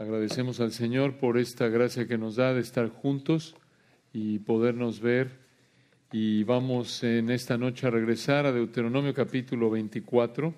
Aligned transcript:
Agradecemos 0.00 0.60
al 0.60 0.72
Señor 0.72 1.18
por 1.18 1.36
esta 1.36 1.68
gracia 1.68 2.08
que 2.08 2.16
nos 2.16 2.36
da 2.36 2.54
de 2.54 2.62
estar 2.62 2.88
juntos 2.88 3.54
y 4.14 4.38
podernos 4.38 5.00
ver. 5.00 5.28
Y 6.10 6.42
vamos 6.44 7.04
en 7.04 7.28
esta 7.28 7.58
noche 7.58 7.86
a 7.86 7.90
regresar 7.90 8.46
a 8.46 8.52
Deuteronomio 8.52 9.12
capítulo 9.12 9.68
24. 9.68 10.54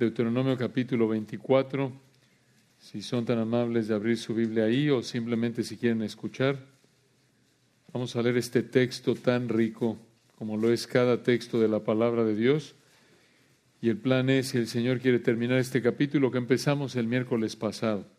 Deuteronomio 0.00 0.58
capítulo 0.58 1.06
24. 1.06 1.92
Si 2.76 3.02
son 3.02 3.24
tan 3.24 3.38
amables 3.38 3.86
de 3.86 3.94
abrir 3.94 4.18
su 4.18 4.34
Biblia 4.34 4.64
ahí 4.64 4.90
o 4.90 5.00
simplemente 5.04 5.62
si 5.62 5.76
quieren 5.76 6.02
escuchar. 6.02 6.58
Vamos 7.92 8.16
a 8.16 8.22
leer 8.22 8.38
este 8.38 8.64
texto 8.64 9.14
tan 9.14 9.48
rico 9.48 9.96
como 10.34 10.56
lo 10.56 10.72
es 10.72 10.88
cada 10.88 11.22
texto 11.22 11.60
de 11.60 11.68
la 11.68 11.84
palabra 11.84 12.24
de 12.24 12.34
Dios. 12.34 12.74
Y 13.80 13.90
el 13.90 13.98
plan 13.98 14.28
es, 14.28 14.48
si 14.48 14.58
el 14.58 14.66
Señor 14.66 14.98
quiere 14.98 15.20
terminar 15.20 15.58
este 15.58 15.80
capítulo 15.80 16.32
que 16.32 16.38
empezamos 16.38 16.96
el 16.96 17.06
miércoles 17.06 17.54
pasado. 17.54 18.12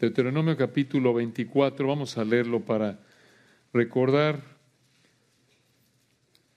Deuteronomio 0.00 0.56
capítulo 0.56 1.12
24, 1.12 1.86
vamos 1.86 2.16
a 2.16 2.24
leerlo 2.24 2.64
para 2.64 3.00
recordar 3.70 4.40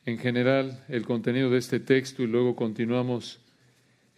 en 0.05 0.17
general 0.17 0.85
el 0.88 1.05
contenido 1.05 1.49
de 1.49 1.57
este 1.57 1.81
texto 1.81 2.23
y 2.23 2.27
luego 2.27 2.55
continuamos 2.55 3.41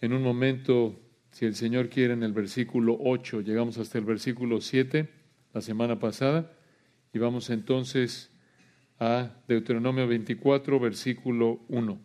en 0.00 0.12
un 0.12 0.22
momento, 0.22 1.00
si 1.32 1.44
el 1.44 1.56
Señor 1.56 1.88
quiere, 1.88 2.12
en 2.12 2.22
el 2.22 2.32
versículo 2.32 2.96
8. 3.00 3.40
Llegamos 3.40 3.78
hasta 3.78 3.98
el 3.98 4.04
versículo 4.04 4.60
7 4.60 5.08
la 5.52 5.60
semana 5.60 5.98
pasada 5.98 6.52
y 7.12 7.18
vamos 7.18 7.50
entonces 7.50 8.30
a 9.00 9.30
Deuteronomio 9.48 10.06
24, 10.06 10.78
versículo 10.78 11.64
1. 11.66 11.98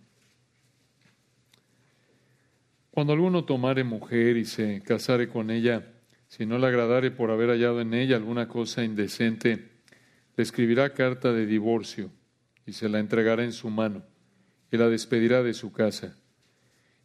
Cuando 2.90 3.14
alguno 3.14 3.44
tomare 3.46 3.84
mujer 3.84 4.38
y 4.38 4.46
se 4.46 4.82
casare 4.82 5.28
con 5.28 5.52
ella, 5.52 5.86
si 6.32 6.46
no 6.46 6.58
le 6.58 6.68
agradare 6.68 7.12
por 7.12 7.30
haber 7.30 7.50
hallado 7.50 7.82
en 7.82 7.94
ella 7.94 8.16
alguna 8.16 8.48
cosa 8.48 8.86
indecente, 8.86 9.68
le 10.38 10.44
escribirá 10.44 10.94
carta 10.94 11.34
de 11.34 11.46
divorcio 11.46 12.10
y 12.66 12.72
se 12.72 12.88
la 12.88 13.00
entregará 13.00 13.44
en 13.44 13.52
su 13.52 13.70
mano 13.70 14.06
y 14.72 14.78
la 14.78 14.88
despedirá 14.88 15.44
de 15.44 15.54
su 15.54 15.74
casa. 15.74 16.18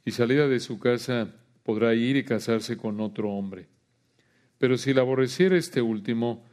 Y 0.04 0.12
salida 0.12 0.46
de 0.46 0.60
su 0.60 0.78
casa 0.78 1.34
podrá 1.64 1.92
ir 1.96 2.16
y 2.16 2.22
casarse 2.22 2.76
con 2.76 3.00
otro 3.00 3.32
hombre. 3.32 3.66
Pero 4.58 4.78
si 4.78 4.94
la 4.94 5.00
aborreciere 5.00 5.58
este 5.58 5.82
último 5.82 6.44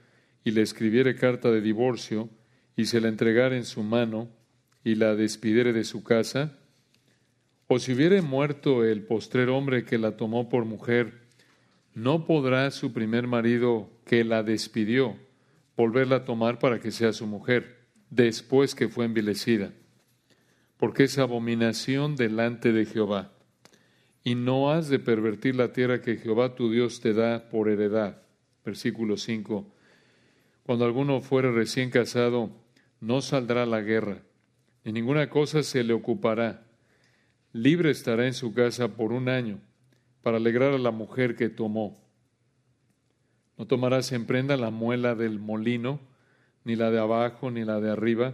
y 0.44 0.50
le 0.50 0.64
escribiere 0.64 1.16
carta 1.16 1.52
de 1.52 1.62
divorcio 1.62 2.28
y 2.76 2.86
se 2.86 3.00
la 3.00 3.08
entregare 3.08 3.56
en 3.56 3.66
su 3.66 3.84
mano 3.84 4.30
y 4.84 4.96
la 4.96 5.14
despidiere 5.14 5.74
de 5.74 5.84
su 5.84 6.04
casa, 6.04 6.58
o 7.68 7.78
si 7.78 7.94
hubiere 7.94 8.24
muerto 8.24 8.84
el 8.84 9.04
postrer 9.04 9.50
hombre 9.50 9.86
que 9.86 10.00
la 10.00 10.18
tomó 10.18 10.50
por 10.50 10.66
mujer, 10.66 11.23
no 11.94 12.26
podrá 12.26 12.70
su 12.72 12.94
primer 12.94 13.28
marido 13.28 13.90
que 14.06 14.24
la 14.24 14.44
despidió 14.44 15.16
volverla 15.76 16.18
a 16.18 16.26
tomar 16.26 16.60
para 16.60 16.80
que 16.80 16.92
sea 16.92 17.14
su 17.14 17.26
mujer, 17.26 17.88
después 18.10 18.76
que 18.76 18.90
fue 18.90 19.06
envilecida, 19.06 19.72
porque 20.78 21.04
es 21.06 21.18
abominación 21.18 22.16
delante 22.16 22.72
de 22.72 22.86
Jehová. 22.86 23.32
Y 24.24 24.36
no 24.36 24.72
has 24.72 24.88
de 24.88 25.00
pervertir 25.00 25.56
la 25.56 25.74
tierra 25.74 26.02
que 26.02 26.18
Jehová 26.18 26.56
tu 26.56 26.72
Dios 26.72 27.02
te 27.02 27.14
da 27.14 27.50
por 27.50 27.70
heredad. 27.70 28.22
Versículo 28.64 29.18
5. 29.18 29.68
Cuando 30.64 30.86
alguno 30.86 31.20
fuere 31.20 31.52
recién 31.52 31.90
casado, 31.90 32.52
no 33.02 33.22
saldrá 33.22 33.64
a 33.64 33.66
la 33.66 33.82
guerra, 33.82 34.20
ni 34.86 34.94
ninguna 34.94 35.30
cosa 35.30 35.64
se 35.64 35.84
le 35.84 35.94
ocupará 35.94 36.64
libre 37.54 37.92
estará 37.92 38.26
en 38.26 38.34
su 38.34 38.52
casa 38.54 38.90
por 38.90 39.14
un 39.14 39.30
año 39.30 39.60
para 40.24 40.38
alegrar 40.38 40.74
a 40.74 40.80
la 40.80 40.92
mujer 40.92 41.36
que 41.36 41.50
tomó. 41.50 42.02
No 43.58 43.68
tomarás 43.68 44.12
en 44.12 44.26
prenda 44.26 44.58
la 44.58 44.72
muela 44.72 45.14
del 45.14 45.40
molino, 45.40 46.00
ni 46.64 46.76
la 46.76 46.90
de 46.90 47.00
abajo, 47.00 47.52
ni 47.52 47.64
la 47.64 47.80
de 47.80 47.92
arriba, 47.92 48.34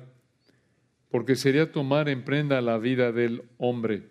porque 1.12 1.36
sería 1.36 1.72
tomar 1.72 2.08
en 2.08 2.24
prenda 2.24 2.62
la 2.62 2.78
vida 2.78 3.12
del 3.12 3.44
hombre. 3.58 4.08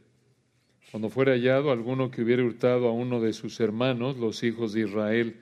Cuando 0.90 1.08
fuera 1.08 1.32
hallado 1.32 1.70
alguno 1.70 2.10
que 2.10 2.22
hubiera 2.22 2.44
hurtado 2.44 2.88
a 2.88 2.92
uno 2.92 3.20
de 3.20 3.32
sus 3.32 3.60
hermanos, 3.60 4.18
los 4.18 4.42
hijos 4.42 4.72
de 4.72 4.82
Israel, 4.82 5.40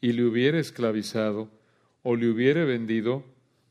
y 0.00 0.12
le 0.12 0.24
hubiera 0.24 0.60
esclavizado, 0.60 1.48
o 2.02 2.14
le 2.14 2.28
hubiera 2.28 2.64
vendido, 2.64 3.24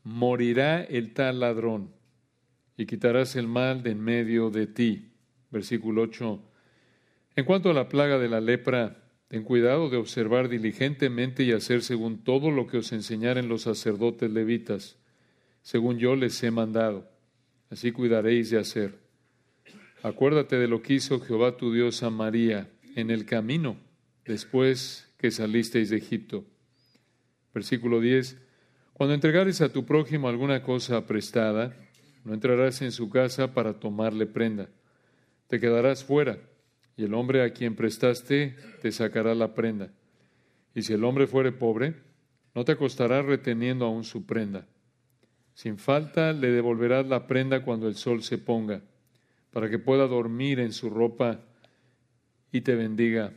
morirá 0.04 0.82
el 0.82 1.14
tal 1.14 1.40
ladrón, 1.40 1.90
y 2.76 2.86
quitarás 2.86 3.36
el 3.36 3.46
mal 3.46 3.82
de 3.82 3.92
en 3.92 4.00
medio 4.00 4.50
de 4.50 4.66
ti 4.66 5.10
versículo 5.50 6.02
8. 6.02 6.40
En 7.40 7.46
cuanto 7.46 7.70
a 7.70 7.72
la 7.72 7.88
plaga 7.88 8.18
de 8.18 8.28
la 8.28 8.38
lepra, 8.38 9.02
ten 9.28 9.44
cuidado 9.44 9.88
de 9.88 9.96
observar 9.96 10.50
diligentemente 10.50 11.42
y 11.42 11.52
hacer 11.52 11.80
según 11.80 12.22
todo 12.22 12.50
lo 12.50 12.66
que 12.66 12.76
os 12.76 12.92
enseñaren 12.92 13.48
los 13.48 13.62
sacerdotes 13.62 14.30
levitas, 14.30 14.98
según 15.62 15.96
yo 15.98 16.16
les 16.16 16.42
he 16.42 16.50
mandado. 16.50 17.10
Así 17.70 17.92
cuidaréis 17.92 18.50
de 18.50 18.58
hacer. 18.58 18.98
Acuérdate 20.02 20.56
de 20.56 20.68
lo 20.68 20.82
que 20.82 20.92
hizo 20.92 21.18
Jehová 21.18 21.56
tu 21.56 21.72
Dios 21.72 22.02
a 22.02 22.10
María 22.10 22.68
en 22.94 23.10
el 23.10 23.24
camino 23.24 23.78
después 24.26 25.10
que 25.16 25.30
salisteis 25.30 25.88
de 25.88 25.96
Egipto. 25.96 26.44
Versículo 27.54 28.02
10. 28.02 28.36
Cuando 28.92 29.14
entregares 29.14 29.62
a 29.62 29.72
tu 29.72 29.86
prójimo 29.86 30.28
alguna 30.28 30.62
cosa 30.62 31.06
prestada, 31.06 31.74
no 32.22 32.34
entrarás 32.34 32.82
en 32.82 32.92
su 32.92 33.08
casa 33.08 33.54
para 33.54 33.80
tomarle 33.80 34.26
prenda 34.26 34.68
te 35.50 35.58
quedarás 35.58 36.04
fuera, 36.04 36.38
y 37.00 37.04
el 37.04 37.14
hombre 37.14 37.42
a 37.42 37.54
quien 37.54 37.76
prestaste 37.76 38.54
te 38.82 38.92
sacará 38.92 39.34
la 39.34 39.54
prenda. 39.54 39.90
Y 40.74 40.82
si 40.82 40.92
el 40.92 41.02
hombre 41.02 41.26
fuere 41.26 41.50
pobre, 41.50 41.94
no 42.54 42.62
te 42.66 42.72
acostarás 42.72 43.24
reteniendo 43.24 43.86
aún 43.86 44.04
su 44.04 44.26
prenda. 44.26 44.66
Sin 45.54 45.78
falta 45.78 46.34
le 46.34 46.50
devolverás 46.50 47.06
la 47.06 47.26
prenda 47.26 47.64
cuando 47.64 47.88
el 47.88 47.94
sol 47.94 48.22
se 48.22 48.36
ponga, 48.36 48.82
para 49.50 49.70
que 49.70 49.78
pueda 49.78 50.06
dormir 50.06 50.60
en 50.60 50.74
su 50.74 50.90
ropa 50.90 51.40
y 52.52 52.60
te 52.60 52.74
bendiga, 52.74 53.32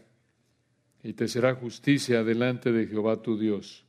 y 1.01 1.13
te 1.13 1.29
será 1.29 1.55
justicia 1.55 2.25
delante 2.25 2.73
de 2.73 2.85
Jehová 2.85 3.21
tu 3.21 3.39
Dios. 3.39 3.85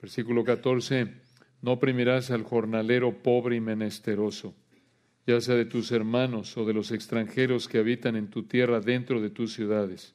Versículo 0.00 0.44
14. 0.44 1.14
No 1.62 1.72
oprimirás 1.72 2.30
al 2.30 2.44
jornalero 2.44 3.24
pobre 3.24 3.56
y 3.56 3.60
menesteroso 3.60 4.54
ya 5.28 5.42
sea 5.42 5.56
de 5.56 5.66
tus 5.66 5.92
hermanos 5.92 6.56
o 6.56 6.64
de 6.64 6.72
los 6.72 6.90
extranjeros 6.90 7.68
que 7.68 7.76
habitan 7.76 8.16
en 8.16 8.30
tu 8.30 8.44
tierra 8.44 8.80
dentro 8.80 9.20
de 9.20 9.28
tus 9.28 9.52
ciudades. 9.52 10.14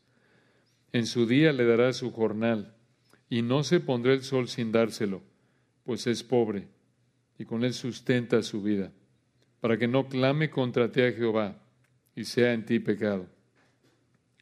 En 0.92 1.06
su 1.06 1.28
día 1.28 1.54
le 1.54 1.66
darás 1.66 1.98
su 1.98 2.12
jornal, 2.12 2.74
y 3.30 3.44
no 3.44 3.64
se 3.64 3.80
pondrá 3.80 4.14
el 4.14 4.24
sol 4.24 4.48
sin 4.48 4.72
dárselo, 4.72 5.22
pues 5.84 6.08
es 6.08 6.24
pobre, 6.24 6.68
y 7.38 7.46
con 7.46 7.64
él 7.64 7.76
sustenta 7.76 8.42
su 8.42 8.64
vida, 8.64 8.92
para 9.62 9.78
que 9.78 9.88
no 9.88 10.10
clame 10.10 10.50
contra 10.50 10.92
ti 10.92 11.02
a 11.02 11.12
Jehová, 11.12 11.62
y 12.16 12.26
sea 12.26 12.54
en 12.54 12.66
ti 12.66 12.80
pecado. 12.80 13.28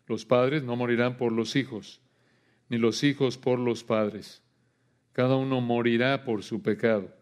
Los 0.07 0.23
padres 0.25 0.63
no 0.63 0.77
morirán 0.77 1.17
por 1.17 1.33
los 1.33 1.57
hijos, 1.57 1.99
ni 2.69 2.77
los 2.77 3.03
hijos 3.03 3.37
por 3.37 3.59
los 3.59 3.83
padres. 3.83 4.41
Cada 5.11 5.35
uno 5.35 5.59
morirá 5.59 6.23
por 6.23 6.43
su 6.43 6.61
pecado. 6.61 7.13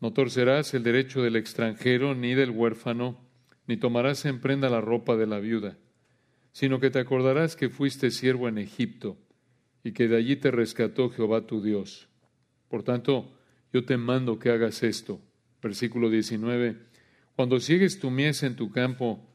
No 0.00 0.12
torcerás 0.12 0.74
el 0.74 0.84
derecho 0.84 1.22
del 1.22 1.34
extranjero 1.34 2.14
ni 2.14 2.34
del 2.34 2.50
huérfano, 2.50 3.18
ni 3.66 3.76
tomarás 3.76 4.24
en 4.26 4.40
prenda 4.40 4.70
la 4.70 4.80
ropa 4.80 5.16
de 5.16 5.26
la 5.26 5.40
viuda, 5.40 5.76
sino 6.52 6.78
que 6.78 6.90
te 6.90 7.00
acordarás 7.00 7.56
que 7.56 7.68
fuiste 7.68 8.10
siervo 8.10 8.48
en 8.48 8.58
Egipto 8.58 9.16
y 9.82 9.92
que 9.92 10.06
de 10.06 10.16
allí 10.16 10.36
te 10.36 10.50
rescató 10.52 11.10
Jehová 11.10 11.46
tu 11.46 11.60
Dios. 11.60 12.08
Por 12.68 12.84
tanto, 12.84 13.32
yo 13.72 13.84
te 13.84 13.96
mando 13.96 14.38
que 14.38 14.50
hagas 14.50 14.82
esto. 14.82 15.20
Versículo 15.60 16.10
19. 16.10 16.76
Cuando 17.34 17.58
sigues 17.58 17.98
tu 17.98 18.10
mies 18.10 18.44
en 18.44 18.54
tu 18.54 18.70
campo 18.70 19.26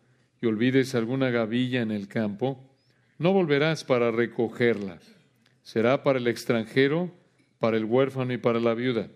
y 0.41 0.45
olvides 0.45 0.95
alguna 0.95 1.29
gavilla 1.29 1.81
en 1.81 1.91
el 1.91 2.07
campo, 2.07 2.69
no 3.17 3.33
volverás 3.33 3.83
para 3.83 4.11
recogerla. 4.11 4.99
Será 5.61 6.03
para 6.03 6.19
el 6.19 6.27
extranjero, 6.27 7.11
para 7.59 7.75
el 7.77 7.85
huérfano 7.85 8.31
y 8.33 8.37
para 8.37 8.59
la 8.59 8.73
viuda 8.73 9.09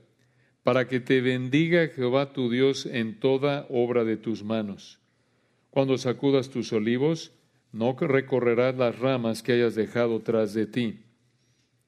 para 0.67 0.85
que 0.85 0.99
te 0.99 1.21
bendiga 1.21 1.87
Jehová 1.87 2.33
tu 2.33 2.49
Dios 2.49 2.85
en 2.87 3.21
toda 3.21 3.65
obra 3.69 4.03
de 4.03 4.17
tus 4.17 4.43
manos. 4.43 4.99
Cuando 5.69 5.97
sacudas 5.97 6.49
tus 6.49 6.73
olivos, 6.73 7.31
no 7.71 7.95
recorrerás 7.97 8.75
las 8.75 8.99
ramas 8.99 9.41
que 9.41 9.53
hayas 9.53 9.75
dejado 9.75 10.19
tras 10.23 10.53
de 10.53 10.65
ti. 10.65 11.05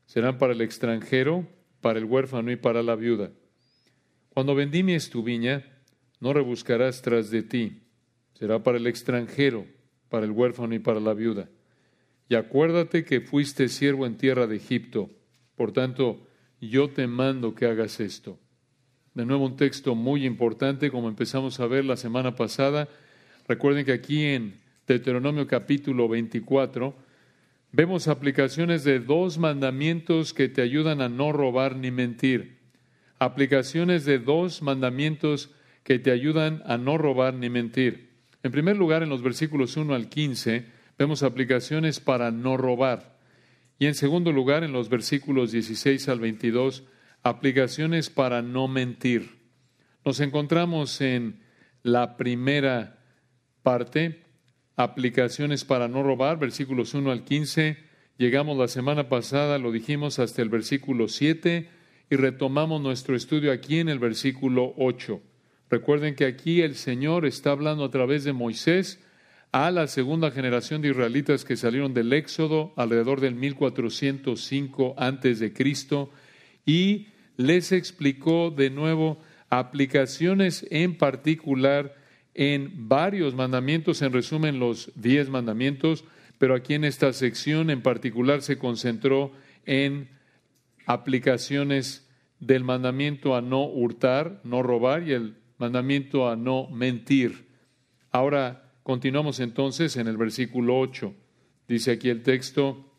Serán 0.06 0.38
para 0.38 0.54
el 0.54 0.62
extranjero, 0.62 1.46
para 1.82 2.00
el 2.00 2.06
huérfano 2.06 2.54
y 2.54 2.56
para 2.56 2.82
la 2.82 2.96
viuda. 2.96 3.32
Cuando 4.30 4.56
vendimies 4.56 5.10
tu 5.10 5.24
viña, 5.24 5.66
no 6.22 6.32
rebuscarás 6.32 7.02
tras 7.02 7.30
de 7.32 7.44
ti. 7.44 7.82
Será 8.32 8.64
para 8.64 8.78
el 8.78 8.88
extranjero, 8.88 9.66
para 10.08 10.26
el 10.26 10.32
huérfano 10.32 10.74
y 10.74 10.80
para 10.80 11.02
la 11.02 11.14
viuda. 11.14 11.50
Y 12.30 12.36
acuérdate 12.36 13.04
que 13.04 13.20
fuiste 13.20 13.68
siervo 13.68 14.06
en 14.06 14.16
tierra 14.16 14.48
de 14.48 14.56
Egipto. 14.56 15.10
Por 15.58 15.74
tanto, 15.74 16.26
yo 16.62 16.92
te 16.92 17.08
mando 17.08 17.54
que 17.54 17.66
hagas 17.66 18.00
esto. 18.00 18.40
De 19.20 19.26
nuevo 19.26 19.48
un 19.48 19.58
texto 19.58 19.96
muy 19.96 20.26
importante, 20.26 20.90
como 20.90 21.10
empezamos 21.10 21.60
a 21.60 21.68
ver 21.68 21.84
la 21.84 21.98
semana 21.98 22.36
pasada. 22.36 22.88
Recuerden 23.50 23.84
que 23.84 23.92
aquí 23.92 24.24
en 24.24 24.62
Deuteronomio 24.88 25.46
capítulo 25.46 26.08
24 26.08 26.96
vemos 27.74 28.08
aplicaciones 28.08 28.86
de 28.86 29.02
dos 29.02 29.38
mandamientos 29.38 30.34
que 30.34 30.48
te 30.48 30.62
ayudan 30.62 31.02
a 31.02 31.10
no 31.10 31.34
robar 31.34 31.76
ni 31.76 31.92
mentir. 31.92 32.60
Aplicaciones 33.20 34.06
de 34.06 34.20
dos 34.20 34.62
mandamientos 34.62 35.54
que 35.84 36.00
te 36.00 36.12
ayudan 36.12 36.64
a 36.66 36.78
no 36.78 36.98
robar 36.98 37.34
ni 37.34 37.50
mentir. 37.50 38.12
En 38.42 38.54
primer 38.54 38.78
lugar, 38.78 39.04
en 39.04 39.10
los 39.10 39.22
versículos 39.22 39.76
1 39.76 39.96
al 39.96 40.08
15, 40.08 40.64
vemos 40.98 41.24
aplicaciones 41.24 42.00
para 42.00 42.32
no 42.32 42.56
robar. 42.56 43.18
Y 43.80 43.88
en 43.88 43.96
segundo 43.96 44.32
lugar, 44.32 44.64
en 44.64 44.72
los 44.72 44.88
versículos 44.88 45.52
16 45.52 46.08
al 46.08 46.22
22, 46.22 46.86
aplicaciones 47.24 48.10
para 48.10 48.42
no 48.42 48.68
mentir. 48.68 49.40
Nos 50.06 50.20
encontramos 50.20 51.02
en 51.02 51.42
la 51.84 52.18
primera 52.18 53.00
parte, 53.64 54.24
aplicaciones 54.76 55.66
para 55.66 55.88
no 55.88 56.04
robar, 56.04 56.40
versículos 56.40 56.94
1 56.94 57.12
al 57.12 57.24
15. 57.24 57.78
Llegamos 58.18 58.58
la 58.58 58.68
semana 58.68 59.10
pasada, 59.10 59.58
lo 59.58 59.72
dijimos, 59.72 60.20
hasta 60.20 60.42
el 60.42 60.50
versículo 60.50 61.08
7 61.08 61.70
y 62.10 62.16
retomamos 62.16 62.82
nuestro 62.82 63.16
estudio 63.16 63.52
aquí 63.52 63.80
en 63.80 63.90
el 63.90 64.00
versículo 64.00 64.74
8. 64.78 65.22
Recuerden 65.70 66.16
que 66.16 66.26
aquí 66.26 66.62
el 66.62 66.76
Señor 66.76 67.26
está 67.26 67.52
hablando 67.52 67.86
a 67.86 67.92
través 67.92 68.24
de 68.24 68.34
Moisés 68.34 69.00
a 69.52 69.72
la 69.72 69.88
segunda 69.88 70.32
generación 70.32 70.82
de 70.82 70.90
israelitas 70.90 71.46
que 71.46 71.56
salieron 71.56 71.94
del 71.94 72.14
Éxodo 72.14 72.74
alrededor 72.76 73.20
del 73.20 73.36
1405 73.36 74.96
antes 74.98 75.40
de 75.40 75.54
Cristo 75.54 76.12
y 76.70 77.08
les 77.36 77.72
explicó 77.72 78.52
de 78.52 78.70
nuevo 78.70 79.18
aplicaciones 79.50 80.68
en 80.70 81.00
particular 81.00 81.96
en 82.36 82.88
varios 82.88 83.34
mandamientos, 83.34 84.04
en 84.04 84.14
resumen 84.14 84.60
los 84.60 84.92
diez 84.94 85.30
mandamientos, 85.30 86.06
pero 86.38 86.54
aquí 86.54 86.76
en 86.76 86.84
esta 86.84 87.12
sección 87.12 87.72
en 87.72 87.82
particular 87.82 88.44
se 88.44 88.60
concentró 88.60 89.32
en 89.66 90.10
aplicaciones 90.86 92.08
del 92.40 92.64
mandamiento 92.64 93.36
a 93.36 93.42
no 93.42 93.64
hurtar, 93.64 94.40
no 94.44 94.62
robar 94.62 95.08
y 95.08 95.14
el 95.14 95.38
mandamiento 95.58 96.30
a 96.30 96.36
no 96.36 96.70
mentir. 96.70 97.48
Ahora 98.12 98.72
continuamos 98.84 99.40
entonces 99.40 99.98
en 99.98 100.08
el 100.08 100.18
versículo 100.18 100.78
8. 100.78 101.16
Dice 101.68 101.94
aquí 101.94 102.10
el 102.10 102.22
texto, 102.22 102.94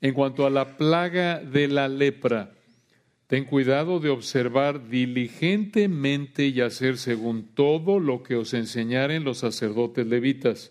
en 0.00 0.12
cuanto 0.12 0.44
a 0.44 0.50
la 0.50 0.76
plaga 0.76 1.38
de 1.38 1.68
la 1.68 1.86
lepra, 1.86 2.53
Ten 3.34 3.46
cuidado 3.46 3.98
de 3.98 4.10
observar 4.10 4.88
diligentemente 4.88 6.46
y 6.46 6.60
hacer 6.60 6.98
según 6.98 7.48
todo 7.52 7.98
lo 7.98 8.22
que 8.22 8.36
os 8.36 8.54
enseñaren 8.54 9.24
los 9.24 9.38
sacerdotes 9.38 10.06
levitas. 10.06 10.70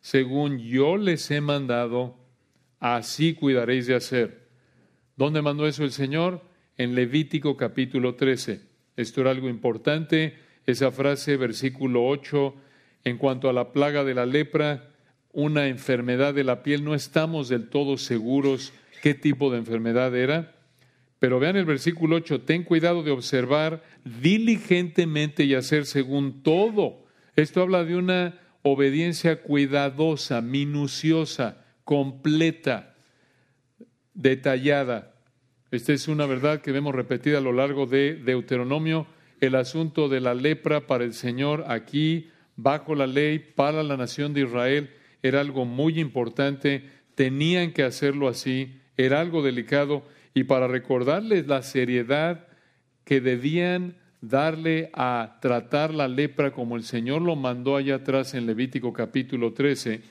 Según 0.00 0.58
yo 0.58 0.96
les 0.96 1.30
he 1.30 1.40
mandado, 1.40 2.16
así 2.80 3.34
cuidaréis 3.34 3.86
de 3.86 3.94
hacer. 3.94 4.48
¿Dónde 5.14 5.40
mandó 5.40 5.68
eso 5.68 5.84
el 5.84 5.92
Señor? 5.92 6.42
En 6.76 6.96
Levítico 6.96 7.56
capítulo 7.56 8.16
13. 8.16 8.60
Esto 8.96 9.20
era 9.20 9.30
algo 9.30 9.48
importante, 9.48 10.36
esa 10.66 10.90
frase, 10.90 11.36
versículo 11.36 12.08
8, 12.08 12.56
en 13.04 13.18
cuanto 13.18 13.48
a 13.48 13.52
la 13.52 13.70
plaga 13.70 14.02
de 14.02 14.14
la 14.14 14.26
lepra, 14.26 14.90
una 15.30 15.68
enfermedad 15.68 16.34
de 16.34 16.42
la 16.42 16.64
piel, 16.64 16.82
no 16.82 16.96
estamos 16.96 17.48
del 17.48 17.68
todo 17.68 17.98
seguros 17.98 18.72
qué 19.00 19.14
tipo 19.14 19.52
de 19.52 19.58
enfermedad 19.58 20.16
era 20.16 20.57
pero 21.18 21.40
vean 21.40 21.56
el 21.56 21.64
versículo 21.64 22.16
8, 22.16 22.42
ten 22.42 22.62
cuidado 22.62 23.02
de 23.02 23.10
observar 23.10 23.82
diligentemente 24.04 25.44
y 25.44 25.54
hacer 25.54 25.84
según 25.84 26.42
todo. 26.42 27.04
Esto 27.34 27.62
habla 27.62 27.84
de 27.84 27.96
una 27.96 28.38
obediencia 28.62 29.42
cuidadosa, 29.42 30.40
minuciosa, 30.40 31.64
completa, 31.84 32.94
detallada. 34.14 35.14
Esta 35.70 35.92
es 35.92 36.08
una 36.08 36.26
verdad 36.26 36.60
que 36.60 36.72
vemos 36.72 36.94
repetida 36.94 37.38
a 37.38 37.42
lo 37.42 37.52
largo 37.52 37.86
de 37.86 38.14
Deuteronomio. 38.14 39.06
El 39.40 39.54
asunto 39.54 40.08
de 40.08 40.20
la 40.20 40.34
lepra 40.34 40.86
para 40.86 41.04
el 41.04 41.14
Señor 41.14 41.64
aquí, 41.68 42.30
bajo 42.56 42.94
la 42.94 43.06
ley, 43.06 43.38
para 43.38 43.82
la 43.82 43.96
nación 43.96 44.34
de 44.34 44.42
Israel, 44.42 44.90
era 45.22 45.40
algo 45.40 45.64
muy 45.64 46.00
importante. 46.00 46.84
Tenían 47.14 47.72
que 47.72 47.82
hacerlo 47.82 48.28
así. 48.28 48.80
Era 48.96 49.20
algo 49.20 49.42
delicado 49.42 50.04
y 50.34 50.44
para 50.44 50.68
recordarles 50.68 51.46
la 51.46 51.62
seriedad 51.62 52.46
que 53.04 53.20
debían 53.20 53.96
darle 54.20 54.90
a 54.94 55.38
tratar 55.40 55.94
la 55.94 56.08
lepra 56.08 56.52
como 56.52 56.76
el 56.76 56.82
Señor 56.82 57.22
lo 57.22 57.36
mandó 57.36 57.76
allá 57.76 57.96
atrás 57.96 58.34
en 58.34 58.46
Levítico 58.46 58.92
capítulo 58.92 59.52
13, 59.52 60.02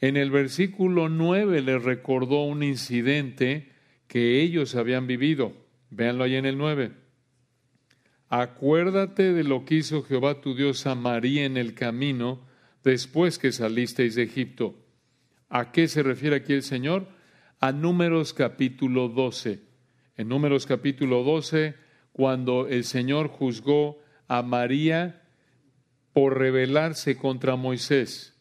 en 0.00 0.16
el 0.16 0.30
versículo 0.30 1.08
9 1.08 1.60
les 1.60 1.82
recordó 1.82 2.44
un 2.44 2.62
incidente 2.62 3.70
que 4.06 4.40
ellos 4.40 4.74
habían 4.74 5.06
vivido. 5.06 5.52
Véanlo 5.90 6.24
ahí 6.24 6.36
en 6.36 6.46
el 6.46 6.56
9. 6.56 6.92
Acuérdate 8.28 9.32
de 9.32 9.44
lo 9.44 9.64
que 9.64 9.76
hizo 9.76 10.02
Jehová 10.02 10.40
tu 10.40 10.54
Dios 10.54 10.86
a 10.86 10.94
María 10.94 11.44
en 11.44 11.56
el 11.56 11.74
camino 11.74 12.40
después 12.84 13.38
que 13.38 13.52
salisteis 13.52 14.14
de 14.14 14.22
Egipto. 14.22 14.76
¿A 15.48 15.72
qué 15.72 15.88
se 15.88 16.02
refiere 16.02 16.36
aquí 16.36 16.52
el 16.52 16.62
Señor? 16.62 17.08
A 17.60 17.72
Números 17.72 18.32
capítulo 18.32 19.10
12. 19.10 19.60
En 20.16 20.28
Números 20.28 20.64
capítulo 20.64 21.22
12, 21.22 21.74
cuando 22.12 22.66
el 22.66 22.84
Señor 22.84 23.28
juzgó 23.28 23.98
a 24.28 24.42
María 24.42 25.22
por 26.14 26.38
rebelarse 26.38 27.18
contra 27.18 27.56
Moisés. 27.56 28.34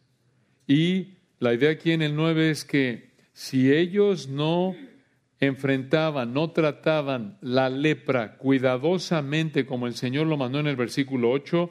Y 0.67 1.15
la 1.39 1.53
idea 1.53 1.71
aquí 1.71 1.91
en 1.91 2.01
el 2.01 2.15
9 2.15 2.49
es 2.49 2.63
que 2.63 3.11
si 3.33 3.73
ellos 3.73 4.29
no 4.29 4.73
enfrentaban, 5.41 6.33
no 6.33 6.51
trataban 6.51 7.37
la 7.41 7.69
lepra 7.69 8.37
cuidadosamente 8.37 9.65
como 9.65 9.87
el 9.87 9.95
Señor 9.95 10.27
lo 10.27 10.37
mandó 10.37 10.61
en 10.61 10.67
el 10.67 10.77
versículo 10.77 11.31
8, 11.31 11.69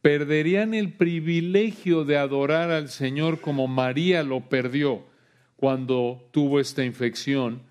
perderían 0.00 0.72
el 0.72 0.94
privilegio 0.94 2.04
de 2.06 2.16
adorar 2.16 2.70
al 2.70 2.88
Señor 2.88 3.42
como 3.42 3.66
María 3.68 4.22
lo 4.22 4.48
perdió 4.48 5.04
cuando 5.56 6.28
tuvo 6.32 6.60
esta 6.60 6.84
infección, 6.84 7.62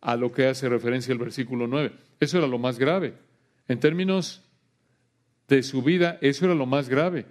a 0.00 0.16
lo 0.16 0.32
que 0.32 0.46
hace 0.46 0.68
referencia 0.68 1.12
el 1.12 1.18
versículo 1.18 1.66
9. 1.66 1.92
Eso 2.20 2.38
era 2.38 2.46
lo 2.46 2.58
más 2.58 2.78
grave. 2.78 3.14
En 3.66 3.80
términos 3.80 4.42
de 5.48 5.62
su 5.62 5.82
vida, 5.82 6.18
eso 6.20 6.44
era 6.44 6.54
lo 6.54 6.66
más 6.66 6.88
grave. 6.88 7.26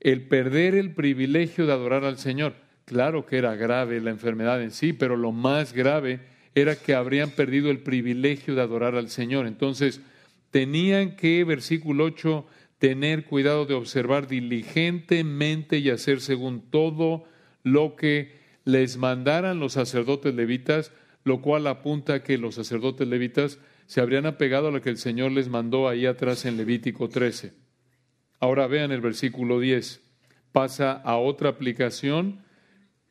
El 0.00 0.28
perder 0.28 0.74
el 0.74 0.94
privilegio 0.94 1.66
de 1.66 1.72
adorar 1.72 2.04
al 2.04 2.18
Señor. 2.18 2.54
Claro 2.84 3.26
que 3.26 3.36
era 3.36 3.54
grave 3.56 4.00
la 4.00 4.10
enfermedad 4.10 4.62
en 4.62 4.70
sí, 4.70 4.92
pero 4.92 5.16
lo 5.16 5.32
más 5.32 5.72
grave 5.72 6.20
era 6.54 6.76
que 6.76 6.94
habrían 6.94 7.30
perdido 7.30 7.70
el 7.70 7.80
privilegio 7.80 8.54
de 8.54 8.62
adorar 8.62 8.94
al 8.94 9.10
Señor. 9.10 9.46
Entonces, 9.46 10.00
tenían 10.50 11.16
que, 11.16 11.44
versículo 11.44 12.04
8, 12.04 12.46
tener 12.78 13.24
cuidado 13.24 13.66
de 13.66 13.74
observar 13.74 14.28
diligentemente 14.28 15.78
y 15.78 15.90
hacer 15.90 16.20
según 16.20 16.70
todo 16.70 17.24
lo 17.62 17.96
que 17.96 18.37
les 18.68 18.98
mandaran 18.98 19.60
los 19.60 19.72
sacerdotes 19.72 20.34
levitas, 20.34 20.92
lo 21.24 21.40
cual 21.40 21.66
apunta 21.68 22.12
a 22.16 22.22
que 22.22 22.36
los 22.36 22.56
sacerdotes 22.56 23.08
levitas 23.08 23.58
se 23.86 24.02
habrían 24.02 24.26
apegado 24.26 24.68
a 24.68 24.70
lo 24.70 24.82
que 24.82 24.90
el 24.90 24.98
Señor 24.98 25.32
les 25.32 25.48
mandó 25.48 25.88
ahí 25.88 26.04
atrás 26.04 26.44
en 26.44 26.58
Levítico 26.58 27.08
13. 27.08 27.54
Ahora 28.40 28.66
vean 28.66 28.92
el 28.92 29.00
versículo 29.00 29.58
10. 29.58 30.02
Pasa 30.52 30.92
a 30.92 31.16
otra 31.16 31.48
aplicación 31.48 32.44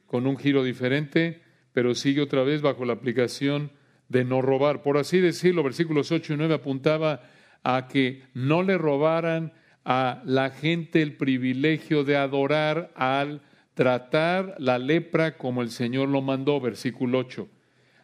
con 0.06 0.28
un 0.28 0.38
giro 0.38 0.64
diferente, 0.64 1.42
pero 1.74 1.96
sigue 1.96 2.22
otra 2.22 2.44
vez 2.44 2.62
bajo 2.62 2.86
la 2.86 2.94
aplicación 2.94 3.72
de 4.10 4.26
no 4.26 4.44
robar. 4.44 4.84
Por 4.84 5.00
así 5.00 5.20
decirlo, 5.20 5.64
versículos 5.64 6.12
8 6.12 6.36
y 6.36 6.38
9 6.38 6.54
apuntaba 6.54 7.24
a 7.64 7.88
que 7.88 8.22
no 8.36 8.62
le 8.62 8.78
robaran 8.78 9.54
a 9.86 10.22
la 10.24 10.52
gente 10.52 11.02
el 11.02 11.18
privilegio 11.18 12.04
de 12.04 12.16
adorar 12.16 12.92
al 12.96 13.42
tratar 13.78 14.56
la 14.58 14.80
lepra 14.80 15.38
como 15.38 15.62
el 15.62 15.70
Señor 15.70 16.10
lo 16.10 16.24
mandó, 16.24 16.60
versículo 16.60 17.20
8. 17.20 17.48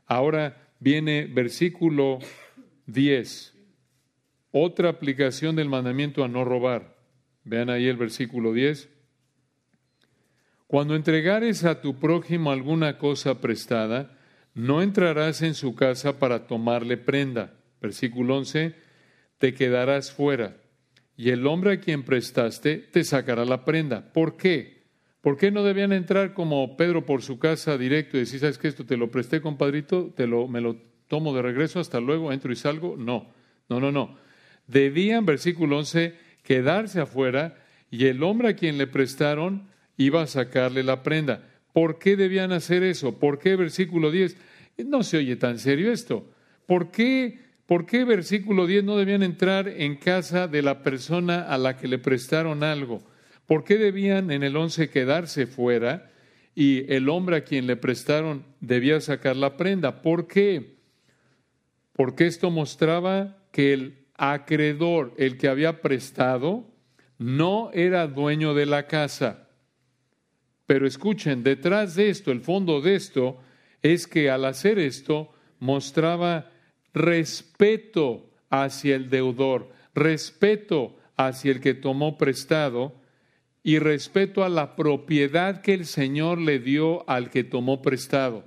Ahora 0.06 0.70
viene 0.80 1.26
versículo 1.26 2.20
10, 2.86 3.56
otra 4.52 4.90
aplicación 4.90 5.56
del 5.56 5.70
mandamiento 5.70 6.24
a 6.24 6.28
no 6.28 6.46
robar. 6.46 6.96
Vean 7.44 7.72
ahí 7.72 7.88
el 7.88 7.98
versículo 7.98 8.54
10. 8.54 8.88
Cuando 10.68 10.96
entregares 10.96 11.66
a 11.66 11.82
tu 11.82 11.96
prójimo 11.96 12.52
alguna 12.52 13.00
cosa 13.00 13.42
prestada, 13.42 14.16
no 14.54 14.84
entrarás 14.84 15.42
en 15.42 15.56
su 15.56 15.74
casa 15.74 16.20
para 16.20 16.46
tomarle 16.46 16.98
prenda. 16.98 17.56
Versículo 17.82 18.38
11, 18.38 18.76
te 19.40 19.56
quedarás 19.56 20.12
fuera, 20.12 20.56
y 21.18 21.32
el 21.32 21.48
hombre 21.48 21.74
a 21.74 21.80
quien 21.80 22.04
prestaste 22.04 22.78
te 22.78 23.04
sacará 23.04 23.44
la 23.44 23.66
prenda. 23.66 24.14
¿Por 24.14 24.38
qué? 24.38 24.83
¿Por 25.24 25.38
qué 25.38 25.52
no 25.52 25.64
debían 25.64 25.94
entrar 25.94 26.34
como 26.34 26.76
Pedro 26.76 27.06
por 27.06 27.22
su 27.22 27.40
casa 27.40 27.78
directo 27.78 28.18
y 28.18 28.20
decir, 28.20 28.42
sabes 28.42 28.58
que 28.58 28.68
esto 28.68 28.86
te 28.86 28.98
lo 28.98 29.10
presté, 29.10 29.40
compadrito, 29.40 30.12
te 30.14 30.28
lo, 30.28 30.50
me 30.50 30.60
lo 30.60 30.76
tomo 31.08 31.34
de 31.34 31.42
regreso, 31.42 31.80
hasta 31.80 32.02
luego, 32.02 32.34
entro 32.34 32.52
y 32.52 32.58
salgo? 32.58 32.98
No, 32.98 33.32
no, 33.70 33.80
no, 33.80 33.90
no. 33.90 34.18
Debían, 34.68 35.26
versículo 35.26 35.78
11, 35.78 36.14
quedarse 36.44 37.00
afuera 37.00 37.56
y 37.90 38.08
el 38.08 38.22
hombre 38.22 38.50
a 38.50 38.56
quien 38.58 38.78
le 38.78 38.86
prestaron 38.86 39.70
iba 39.96 40.22
a 40.22 40.28
sacarle 40.28 40.84
la 40.84 41.04
prenda. 41.04 41.48
¿Por 41.72 42.00
qué 42.00 42.18
debían 42.18 42.52
hacer 42.52 42.84
eso? 42.84 43.18
¿Por 43.18 43.40
qué 43.40 43.56
versículo 43.56 44.12
10? 44.12 44.36
No 44.86 45.04
se 45.04 45.20
oye 45.20 45.38
tan 45.38 45.58
serio 45.58 45.94
esto. 45.94 46.30
¿Por 46.66 46.92
qué, 46.92 47.40
¿Por 47.66 47.86
qué 47.86 48.04
versículo 48.04 48.68
10 48.68 48.84
no 48.84 48.98
debían 48.98 49.24
entrar 49.24 49.70
en 49.70 49.96
casa 49.96 50.50
de 50.50 50.64
la 50.64 50.84
persona 50.84 51.44
a 51.44 51.58
la 51.58 51.78
que 51.78 51.88
le 51.88 51.98
prestaron 51.98 52.62
algo? 52.62 53.13
¿Por 53.46 53.64
qué 53.64 53.78
debían 53.78 54.32
en 54.32 54.44
el 54.44 54.56
11 54.56 54.90
quedarse 54.90 55.48
fuera 55.48 56.12
y 56.56 56.92
el 56.94 57.10
hombre 57.10 57.38
a 57.38 57.44
quien 57.44 57.68
le 57.68 57.76
prestaron 57.76 58.46
debía 58.62 59.02
sacar 59.02 59.36
la 59.36 59.58
prenda? 59.58 60.02
¿Por 60.02 60.28
qué? 60.28 60.78
Porque 61.94 62.28
esto 62.28 62.50
mostraba 62.52 63.38
que 63.52 63.74
el 63.74 64.06
acreedor, 64.16 65.14
el 65.18 65.38
que 65.38 65.48
había 65.48 65.82
prestado, 65.82 66.68
no 67.18 67.70
era 67.74 68.08
dueño 68.08 68.54
de 68.54 68.66
la 68.66 68.88
casa. 68.88 69.48
Pero 70.66 70.88
escuchen, 70.88 71.44
detrás 71.44 71.96
de 71.96 72.10
esto, 72.10 72.32
el 72.32 72.42
fondo 72.42 72.82
de 72.82 72.96
esto, 72.96 73.40
es 73.82 74.08
que 74.08 74.30
al 74.30 74.46
hacer 74.46 74.80
esto 74.80 75.34
mostraba 75.60 76.52
respeto 76.94 78.30
hacia 78.50 78.96
el 78.96 79.10
deudor, 79.10 79.70
respeto 79.94 80.98
hacia 81.18 81.52
el 81.52 81.60
que 81.60 81.74
tomó 81.74 82.18
prestado 82.18 83.03
y 83.64 83.80
respeto 83.80 84.44
a 84.44 84.50
la 84.50 84.76
propiedad 84.76 85.62
que 85.62 85.74
el 85.74 85.86
Señor 85.86 86.40
le 86.40 86.60
dio 86.60 87.10
al 87.10 87.30
que 87.30 87.46
tomó 87.46 87.82
prestado. 87.82 88.46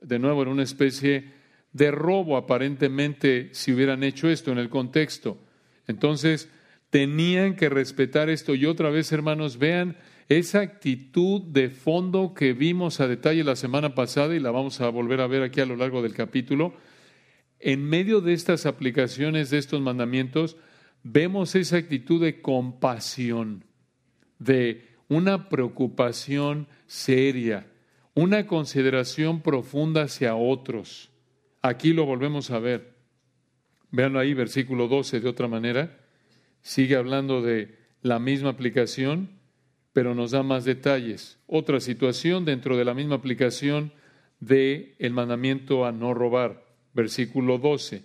De 0.00 0.18
nuevo, 0.18 0.42
era 0.42 0.50
una 0.50 0.64
especie 0.64 1.32
de 1.72 1.90
robo 1.92 2.36
aparentemente 2.36 3.50
si 3.52 3.72
hubieran 3.72 4.02
hecho 4.02 4.28
esto 4.28 4.50
en 4.50 4.58
el 4.58 4.68
contexto. 4.68 5.38
Entonces, 5.86 6.50
tenían 6.90 7.56
que 7.56 7.68
respetar 7.68 8.28
esto. 8.28 8.54
Y 8.54 8.66
otra 8.66 8.90
vez, 8.90 9.12
hermanos, 9.12 9.58
vean 9.58 9.96
esa 10.28 10.60
actitud 10.60 11.40
de 11.42 11.70
fondo 11.70 12.34
que 12.34 12.52
vimos 12.52 13.00
a 13.00 13.08
detalle 13.08 13.44
la 13.44 13.56
semana 13.56 13.94
pasada 13.94 14.34
y 14.34 14.40
la 14.40 14.50
vamos 14.50 14.80
a 14.80 14.88
volver 14.88 15.20
a 15.20 15.26
ver 15.26 15.42
aquí 15.42 15.60
a 15.60 15.66
lo 15.66 15.76
largo 15.76 16.02
del 16.02 16.14
capítulo. 16.14 16.74
En 17.60 17.84
medio 17.84 18.20
de 18.20 18.32
estas 18.32 18.66
aplicaciones 18.66 19.50
de 19.50 19.58
estos 19.58 19.80
mandamientos, 19.80 20.56
vemos 21.02 21.54
esa 21.54 21.76
actitud 21.76 22.20
de 22.20 22.42
compasión, 22.42 23.64
de 24.44 24.88
una 25.08 25.48
preocupación 25.48 26.66
seria, 26.86 27.66
una 28.14 28.46
consideración 28.46 29.40
profunda 29.40 30.02
hacia 30.02 30.34
otros. 30.34 31.10
Aquí 31.60 31.92
lo 31.92 32.04
volvemos 32.04 32.50
a 32.50 32.58
ver. 32.58 32.94
Veanlo 33.90 34.18
ahí, 34.18 34.34
versículo 34.34 34.88
12, 34.88 35.20
de 35.20 35.28
otra 35.28 35.48
manera. 35.48 35.98
Sigue 36.62 36.96
hablando 36.96 37.42
de 37.42 37.78
la 38.00 38.18
misma 38.18 38.50
aplicación, 38.50 39.30
pero 39.92 40.14
nos 40.14 40.30
da 40.30 40.42
más 40.42 40.64
detalles. 40.64 41.38
Otra 41.46 41.80
situación 41.80 42.44
dentro 42.44 42.76
de 42.76 42.84
la 42.84 42.94
misma 42.94 43.16
aplicación 43.16 43.92
de 44.40 44.96
el 44.98 45.12
mandamiento 45.12 45.84
a 45.84 45.92
no 45.92 46.14
robar. 46.14 46.64
Versículo 46.94 47.58
12. 47.58 48.02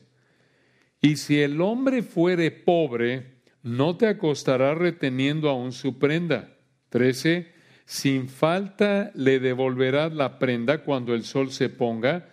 Y 1.01 1.15
si 1.17 1.39
el 1.39 1.61
hombre 1.61 2.03
fuere 2.03 2.51
pobre, 2.51 3.36
no 3.67 3.97
te 3.97 4.07
acostará 4.07 4.73
reteniendo 4.73 5.49
aún 5.49 5.71
su 5.71 5.99
prenda. 5.99 6.57
13. 6.89 7.51
Sin 7.85 8.29
falta 8.29 9.11
le 9.13 9.39
devolverás 9.39 10.13
la 10.13 10.39
prenda 10.39 10.83
cuando 10.83 11.13
el 11.13 11.23
sol 11.23 11.51
se 11.51 11.69
ponga 11.69 12.29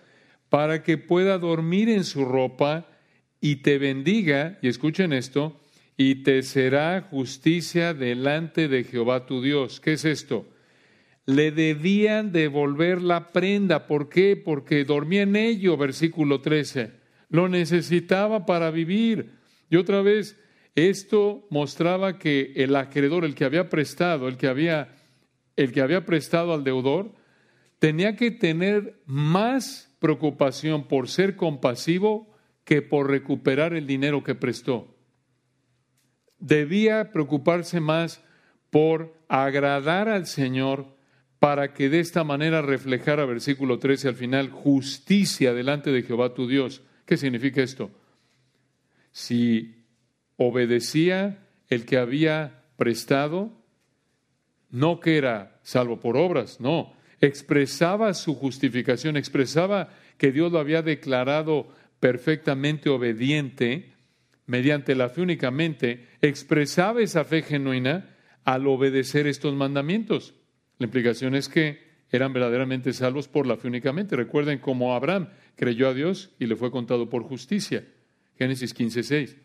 para 0.49 0.85
que 0.85 0.99
pueda 0.99 1.39
dormir 1.39 1.89
en 1.89 2.05
su 2.05 2.25
ropa 2.25 2.87
y 3.41 3.57
te 3.57 3.77
bendiga, 3.79 4.57
y 4.63 4.69
escuchen 4.69 5.13
esto, 5.13 5.61
y 5.97 6.23
te 6.23 6.45
será 6.45 7.09
justicia 7.11 7.93
delante 7.93 8.69
de 8.69 8.85
Jehová 8.85 9.27
tu 9.27 9.43
Dios. 9.43 9.81
¿Qué 9.81 9.95
es 9.95 10.05
esto? 10.05 10.47
Le 11.27 11.51
debían 11.51 12.31
devolver 12.31 13.03
la 13.03 13.33
prenda. 13.33 13.89
¿Por 13.89 14.09
qué? 14.09 14.37
Porque 14.37 14.85
dormía 14.85 15.23
en 15.23 15.35
ello, 15.35 15.77
versículo 15.77 16.41
13. 16.41 16.93
Lo 17.31 17.49
necesitaba 17.49 18.47
para 18.47 18.71
vivir. 18.71 19.33
Y 19.71 19.77
otra 19.77 20.03
vez, 20.03 20.39
esto 20.75 21.47
mostraba 21.51 22.19
que 22.19 22.53
el 22.57 22.75
acreedor, 22.75 23.25
el 23.25 23.35
que 23.35 23.45
había 23.45 23.69
prestado, 23.69 24.29
el 24.29 24.37
que 24.37 24.49
había, 24.49 24.97
el 25.57 25.73
que 25.73 25.81
había 25.81 26.05
prestado 26.05 26.53
al 26.53 26.65
deudor, 26.65 27.13
tenía 27.79 28.17
que 28.17 28.31
tener 28.31 29.01
más 29.07 29.95
preocupación 30.01 30.89
por 30.89 31.09
ser 31.09 31.37
compasivo 31.37 32.35
que 32.65 32.83
por 32.83 33.09
recuperar 33.09 33.75
el 33.75 33.87
dinero 33.87 34.25
que 34.25 34.35
prestó. 34.35 34.95
Debía 36.39 37.13
preocuparse 37.13 37.81
más 37.81 38.23
por 38.71 39.15
agradar 39.29 40.09
al 40.09 40.27
Señor 40.27 40.95
para 41.39 41.75
que 41.75 41.89
de 41.89 42.01
esta 42.01 42.25
manera 42.25 42.63
reflejara, 42.63 43.27
versículo 43.27 43.79
13 43.79 44.09
al 44.09 44.15
final, 44.15 44.51
justicia 44.51 45.53
delante 45.53 45.93
de 45.93 46.03
Jehová 46.03 46.35
tu 46.35 46.49
Dios. 46.49 46.83
¿Qué 47.05 47.17
significa 47.17 47.63
esto? 47.63 47.91
Si 49.13 49.84
obedecía 50.37 51.39
el 51.69 51.85
que 51.85 51.99
había 51.99 52.63
prestado, 52.77 53.53
no 54.71 55.01
que 55.01 55.17
era 55.17 55.59
salvo 55.63 56.01
por 56.01 56.17
obras, 56.17 56.61
no, 56.61 56.93
expresaba 57.21 58.15
su 58.15 58.35
justificación, 58.35 59.17
expresaba 59.17 59.91
que 60.19 60.33
Dios 60.33 60.53
lo 60.53 60.59
había 60.59 60.83
declarado 60.83 61.69
perfectamente 62.01 62.91
obediente 62.91 63.93
mediante 64.47 64.95
la 64.95 65.09
fe 65.09 65.23
únicamente, 65.23 66.07
expresaba 66.21 67.01
esa 67.01 67.25
fe 67.25 67.43
genuina 67.43 68.15
al 68.45 68.67
obedecer 68.67 69.27
estos 69.27 69.55
mandamientos. 69.55 70.35
La 70.79 70.87
implicación 70.87 71.35
es 71.35 71.49
que 71.49 71.83
eran 72.11 72.33
verdaderamente 72.33 72.93
salvos 72.93 73.27
por 73.27 73.47
la 73.47 73.57
fe 73.57 73.69
únicamente. 73.69 74.17
Recuerden 74.17 74.59
cómo 74.59 74.95
Abraham 74.95 75.31
creyó 75.57 75.89
a 75.89 75.95
Dios 75.95 76.35
y 76.39 76.47
le 76.47 76.57
fue 76.57 76.71
contado 76.71 77.09
por 77.09 77.23
justicia. 77.23 77.85
Génesis 78.39 78.75
15:6. 78.75 79.44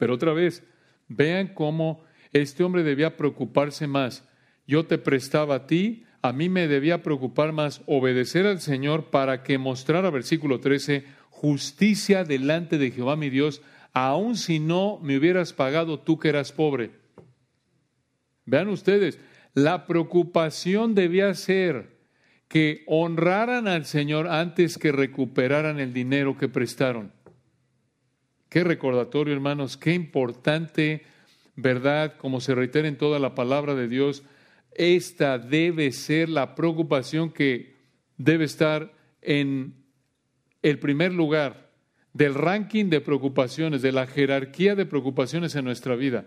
Pero 0.00 0.14
otra 0.14 0.32
vez, 0.32 0.64
vean 1.06 1.54
cómo 1.54 2.02
este 2.32 2.64
hombre 2.64 2.82
debía 2.82 3.16
preocuparse 3.16 3.86
más. 3.86 4.28
Yo 4.66 4.86
te 4.86 4.98
prestaba 4.98 5.54
a 5.54 5.66
ti 5.68 6.04
a 6.22 6.32
mí 6.32 6.48
me 6.48 6.68
debía 6.68 7.02
preocupar 7.02 7.52
más 7.52 7.82
obedecer 7.86 8.46
al 8.46 8.60
Señor 8.60 9.06
para 9.10 9.42
que 9.42 9.56
mostrara, 9.56 10.10
versículo 10.10 10.60
13, 10.60 11.04
justicia 11.30 12.24
delante 12.24 12.76
de 12.76 12.90
Jehová 12.90 13.16
mi 13.16 13.30
Dios, 13.30 13.62
aun 13.94 14.36
si 14.36 14.60
no 14.60 14.98
me 15.02 15.16
hubieras 15.16 15.54
pagado 15.54 16.00
tú 16.00 16.18
que 16.18 16.28
eras 16.28 16.52
pobre. 16.52 16.90
Vean 18.44 18.68
ustedes, 18.68 19.18
la 19.54 19.86
preocupación 19.86 20.94
debía 20.94 21.32
ser 21.34 21.98
que 22.48 22.84
honraran 22.86 23.66
al 23.66 23.86
Señor 23.86 24.28
antes 24.28 24.76
que 24.76 24.92
recuperaran 24.92 25.80
el 25.80 25.94
dinero 25.94 26.36
que 26.36 26.48
prestaron. 26.48 27.12
Qué 28.50 28.64
recordatorio, 28.64 29.32
hermanos, 29.32 29.76
qué 29.76 29.94
importante 29.94 31.04
verdad, 31.54 32.16
como 32.16 32.40
se 32.40 32.52
reitera 32.52 32.88
en 32.88 32.98
toda 32.98 33.20
la 33.20 33.36
palabra 33.36 33.76
de 33.76 33.86
Dios, 33.86 34.24
esta 34.72 35.38
debe 35.38 35.92
ser 35.92 36.28
la 36.28 36.56
preocupación 36.56 37.30
que 37.30 37.76
debe 38.16 38.44
estar 38.44 38.92
en 39.22 39.74
el 40.62 40.80
primer 40.80 41.12
lugar 41.12 41.70
del 42.12 42.34
ranking 42.34 42.86
de 42.86 43.00
preocupaciones, 43.00 43.82
de 43.82 43.92
la 43.92 44.08
jerarquía 44.08 44.74
de 44.74 44.84
preocupaciones 44.84 45.54
en 45.54 45.64
nuestra 45.64 45.94
vida. 45.94 46.26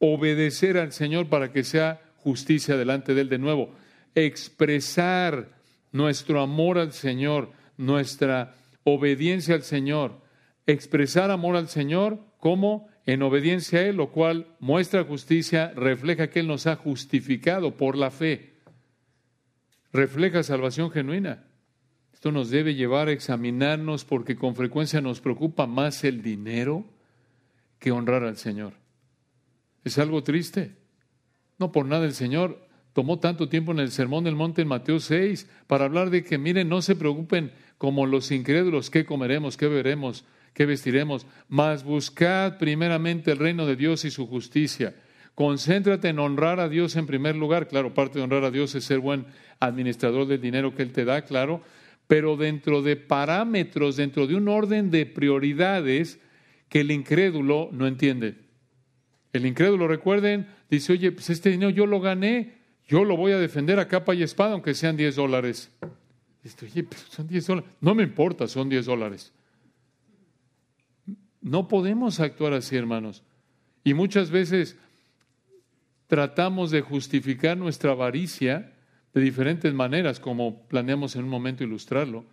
Obedecer 0.00 0.76
al 0.76 0.90
Señor 0.90 1.28
para 1.28 1.52
que 1.52 1.62
sea 1.62 2.00
justicia 2.16 2.76
delante 2.76 3.14
de 3.14 3.20
Él 3.20 3.28
de 3.28 3.38
nuevo. 3.38 3.76
Expresar 4.16 5.50
nuestro 5.92 6.40
amor 6.40 6.78
al 6.78 6.92
Señor, 6.92 7.52
nuestra 7.76 8.56
obediencia 8.82 9.54
al 9.54 9.62
Señor. 9.62 10.26
Expresar 10.68 11.30
amor 11.30 11.56
al 11.56 11.68
Señor 11.68 12.18
como 12.36 12.88
en 13.06 13.22
obediencia 13.22 13.78
a 13.78 13.82
Él, 13.84 13.96
lo 13.96 14.10
cual 14.12 14.54
muestra 14.60 15.02
justicia, 15.02 15.72
refleja 15.74 16.28
que 16.28 16.40
Él 16.40 16.46
nos 16.46 16.66
ha 16.66 16.76
justificado 16.76 17.78
por 17.78 17.96
la 17.96 18.10
fe. 18.10 18.52
Refleja 19.94 20.42
salvación 20.42 20.90
genuina. 20.90 21.46
Esto 22.12 22.32
nos 22.32 22.50
debe 22.50 22.74
llevar 22.74 23.08
a 23.08 23.12
examinarnos 23.12 24.04
porque 24.04 24.36
con 24.36 24.54
frecuencia 24.54 25.00
nos 25.00 25.22
preocupa 25.22 25.66
más 25.66 26.04
el 26.04 26.20
dinero 26.20 26.84
que 27.78 27.90
honrar 27.90 28.24
al 28.24 28.36
Señor. 28.36 28.74
Es 29.84 29.96
algo 29.96 30.22
triste. 30.22 30.76
No 31.58 31.72
por 31.72 31.86
nada 31.86 32.04
el 32.04 32.12
Señor 32.12 32.68
tomó 32.92 33.20
tanto 33.20 33.48
tiempo 33.48 33.72
en 33.72 33.78
el 33.78 33.90
Sermón 33.90 34.24
del 34.24 34.34
Monte 34.34 34.60
en 34.60 34.68
Mateo 34.68 35.00
6 35.00 35.48
para 35.66 35.86
hablar 35.86 36.10
de 36.10 36.24
que, 36.24 36.36
miren, 36.36 36.68
no 36.68 36.82
se 36.82 36.94
preocupen 36.94 37.52
como 37.78 38.04
los 38.04 38.30
incrédulos, 38.32 38.90
qué 38.90 39.06
comeremos, 39.06 39.56
qué 39.56 39.66
veremos, 39.66 40.26
¿Qué 40.58 40.66
vestiremos? 40.66 41.24
Mas 41.48 41.84
buscad 41.84 42.58
primeramente 42.58 43.30
el 43.30 43.38
reino 43.38 43.64
de 43.64 43.76
Dios 43.76 44.04
y 44.04 44.10
su 44.10 44.26
justicia. 44.26 44.92
Concéntrate 45.36 46.08
en 46.08 46.18
honrar 46.18 46.58
a 46.58 46.68
Dios 46.68 46.96
en 46.96 47.06
primer 47.06 47.36
lugar. 47.36 47.68
Claro, 47.68 47.94
parte 47.94 48.18
de 48.18 48.24
honrar 48.24 48.42
a 48.42 48.50
Dios 48.50 48.74
es 48.74 48.82
ser 48.82 48.98
buen 48.98 49.26
administrador 49.60 50.26
del 50.26 50.40
dinero 50.40 50.74
que 50.74 50.82
Él 50.82 50.90
te 50.90 51.04
da, 51.04 51.22
claro, 51.22 51.60
pero 52.08 52.36
dentro 52.36 52.82
de 52.82 52.96
parámetros, 52.96 53.94
dentro 53.94 54.26
de 54.26 54.34
un 54.34 54.48
orden 54.48 54.90
de 54.90 55.06
prioridades 55.06 56.18
que 56.68 56.80
el 56.80 56.90
incrédulo 56.90 57.68
no 57.70 57.86
entiende. 57.86 58.34
El 59.32 59.46
incrédulo, 59.46 59.86
recuerden, 59.86 60.48
dice, 60.68 60.92
oye, 60.92 61.12
pues 61.12 61.30
este 61.30 61.50
dinero 61.50 61.70
yo 61.70 61.86
lo 61.86 62.00
gané, 62.00 62.54
yo 62.88 63.04
lo 63.04 63.16
voy 63.16 63.30
a 63.30 63.38
defender 63.38 63.78
a 63.78 63.86
capa 63.86 64.12
y 64.12 64.24
espada, 64.24 64.54
aunque 64.54 64.74
sean 64.74 64.96
10 64.96 65.14
dólares. 65.14 65.70
Oye, 66.62 66.82
pero 66.82 67.02
son 67.10 67.28
10 67.28 67.46
dólares. 67.46 67.70
No 67.80 67.94
me 67.94 68.02
importa, 68.02 68.48
son 68.48 68.68
10 68.68 68.86
dólares. 68.86 69.32
No 71.40 71.68
podemos 71.68 72.20
actuar 72.20 72.52
así, 72.52 72.76
hermanos. 72.76 73.22
Y 73.84 73.94
muchas 73.94 74.30
veces 74.30 74.76
tratamos 76.06 76.70
de 76.70 76.80
justificar 76.80 77.56
nuestra 77.56 77.92
avaricia 77.92 78.72
de 79.14 79.20
diferentes 79.20 79.72
maneras, 79.72 80.20
como 80.20 80.66
planeamos 80.68 81.16
en 81.16 81.24
un 81.24 81.30
momento 81.30 81.64
ilustrarlo. 81.64 82.24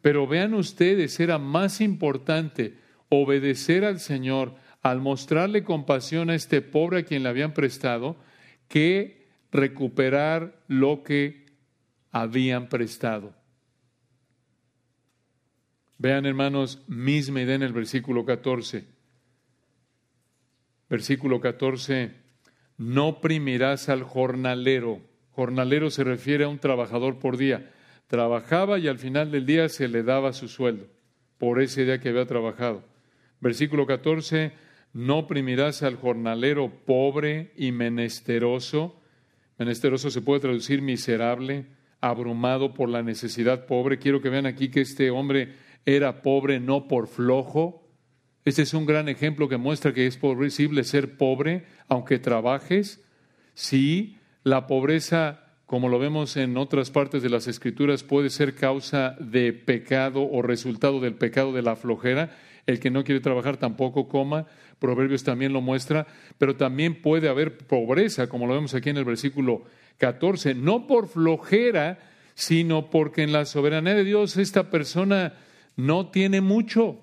Pero 0.00 0.26
vean 0.26 0.54
ustedes, 0.54 1.18
era 1.20 1.38
más 1.38 1.80
importante 1.80 2.76
obedecer 3.08 3.84
al 3.84 4.00
Señor 4.00 4.54
al 4.82 5.00
mostrarle 5.00 5.62
compasión 5.62 6.28
a 6.28 6.34
este 6.34 6.60
pobre 6.60 7.00
a 7.00 7.02
quien 7.04 7.22
le 7.22 7.28
habían 7.28 7.54
prestado 7.54 8.16
que 8.68 9.28
recuperar 9.52 10.60
lo 10.66 11.04
que 11.04 11.46
habían 12.10 12.68
prestado. 12.68 13.32
Vean, 16.02 16.26
hermanos, 16.26 16.82
misma 16.88 17.42
idea 17.42 17.54
en 17.54 17.62
el 17.62 17.72
versículo 17.72 18.24
14. 18.24 18.84
Versículo 20.90 21.40
14, 21.40 22.10
no 22.76 23.06
oprimirás 23.06 23.88
al 23.88 24.02
jornalero. 24.02 25.00
Jornalero 25.30 25.90
se 25.90 26.02
refiere 26.02 26.42
a 26.42 26.48
un 26.48 26.58
trabajador 26.58 27.20
por 27.20 27.36
día. 27.36 27.70
Trabajaba 28.08 28.80
y 28.80 28.88
al 28.88 28.98
final 28.98 29.30
del 29.30 29.46
día 29.46 29.68
se 29.68 29.86
le 29.86 30.02
daba 30.02 30.32
su 30.32 30.48
sueldo 30.48 30.88
por 31.38 31.62
ese 31.62 31.84
día 31.84 32.00
que 32.00 32.08
había 32.08 32.26
trabajado. 32.26 32.82
Versículo 33.38 33.86
14, 33.86 34.54
no 34.94 35.18
oprimirás 35.18 35.84
al 35.84 35.94
jornalero 35.94 36.68
pobre 36.84 37.52
y 37.56 37.70
menesteroso. 37.70 39.00
Menesteroso 39.56 40.10
se 40.10 40.20
puede 40.20 40.40
traducir 40.40 40.82
miserable, 40.82 41.66
abrumado 42.00 42.74
por 42.74 42.88
la 42.88 43.04
necesidad 43.04 43.66
pobre. 43.66 44.00
Quiero 44.00 44.20
que 44.20 44.30
vean 44.30 44.46
aquí 44.46 44.68
que 44.68 44.80
este 44.80 45.08
hombre 45.08 45.70
era 45.86 46.22
pobre 46.22 46.60
no 46.60 46.88
por 46.88 47.08
flojo. 47.08 47.88
Este 48.44 48.62
es 48.62 48.74
un 48.74 48.86
gran 48.86 49.08
ejemplo 49.08 49.48
que 49.48 49.56
muestra 49.56 49.92
que 49.92 50.06
es 50.06 50.16
posible 50.16 50.84
ser 50.84 51.16
pobre 51.16 51.64
aunque 51.88 52.18
trabajes. 52.18 53.04
Sí, 53.54 54.16
la 54.42 54.66
pobreza, 54.66 55.44
como 55.66 55.88
lo 55.88 55.98
vemos 55.98 56.36
en 56.36 56.56
otras 56.56 56.90
partes 56.90 57.22
de 57.22 57.30
las 57.30 57.46
Escrituras, 57.46 58.02
puede 58.02 58.30
ser 58.30 58.54
causa 58.54 59.16
de 59.20 59.52
pecado 59.52 60.22
o 60.22 60.42
resultado 60.42 61.00
del 61.00 61.14
pecado 61.14 61.52
de 61.52 61.62
la 61.62 61.76
flojera. 61.76 62.36
El 62.66 62.80
que 62.80 62.90
no 62.90 63.04
quiere 63.04 63.20
trabajar 63.20 63.56
tampoco 63.56 64.08
coma. 64.08 64.46
Proverbios 64.78 65.24
también 65.24 65.52
lo 65.52 65.60
muestra. 65.60 66.06
Pero 66.38 66.56
también 66.56 67.00
puede 67.00 67.28
haber 67.28 67.58
pobreza, 67.58 68.28
como 68.28 68.46
lo 68.46 68.54
vemos 68.54 68.74
aquí 68.74 68.90
en 68.90 68.96
el 68.96 69.04
versículo 69.04 69.64
14, 69.98 70.54
no 70.54 70.86
por 70.86 71.08
flojera, 71.08 71.98
sino 72.34 72.90
porque 72.90 73.22
en 73.22 73.32
la 73.32 73.44
soberanía 73.44 73.94
de 73.94 74.04
Dios 74.04 74.36
esta 74.36 74.70
persona 74.70 75.34
no 75.76 76.10
tiene 76.10 76.40
mucho. 76.40 76.98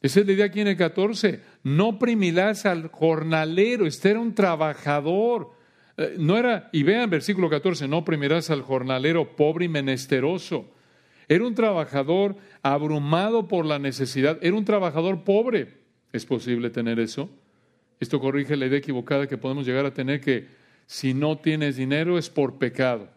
Esa 0.00 0.20
es 0.20 0.26
la 0.26 0.32
idea 0.32 0.46
aquí 0.46 0.60
en 0.60 0.68
el 0.68 0.76
14. 0.76 1.40
No 1.62 1.90
oprimirás 1.90 2.66
al 2.66 2.88
jornalero, 2.88 3.86
este 3.86 4.10
era 4.10 4.20
un 4.20 4.34
trabajador. 4.34 5.50
Eh, 5.96 6.16
no 6.18 6.36
era, 6.36 6.68
y 6.72 6.82
vean 6.82 7.10
versículo 7.10 7.48
14, 7.48 7.86
no 7.86 7.98
oprimirás 7.98 8.50
al 8.50 8.62
jornalero 8.62 9.36
pobre 9.36 9.66
y 9.66 9.68
menesteroso. 9.68 10.70
Era 11.28 11.46
un 11.46 11.54
trabajador 11.54 12.36
abrumado 12.62 13.48
por 13.48 13.64
la 13.64 13.78
necesidad, 13.78 14.38
era 14.42 14.56
un 14.56 14.64
trabajador 14.64 15.24
pobre. 15.24 15.82
¿Es 16.12 16.26
posible 16.26 16.68
tener 16.70 16.98
eso? 16.98 17.30
Esto 18.00 18.20
corrige 18.20 18.56
la 18.56 18.66
idea 18.66 18.78
equivocada 18.78 19.26
que 19.28 19.38
podemos 19.38 19.64
llegar 19.64 19.86
a 19.86 19.94
tener 19.94 20.20
que 20.20 20.48
si 20.86 21.14
no 21.14 21.38
tienes 21.38 21.76
dinero 21.76 22.18
es 22.18 22.28
por 22.28 22.58
pecado. 22.58 23.08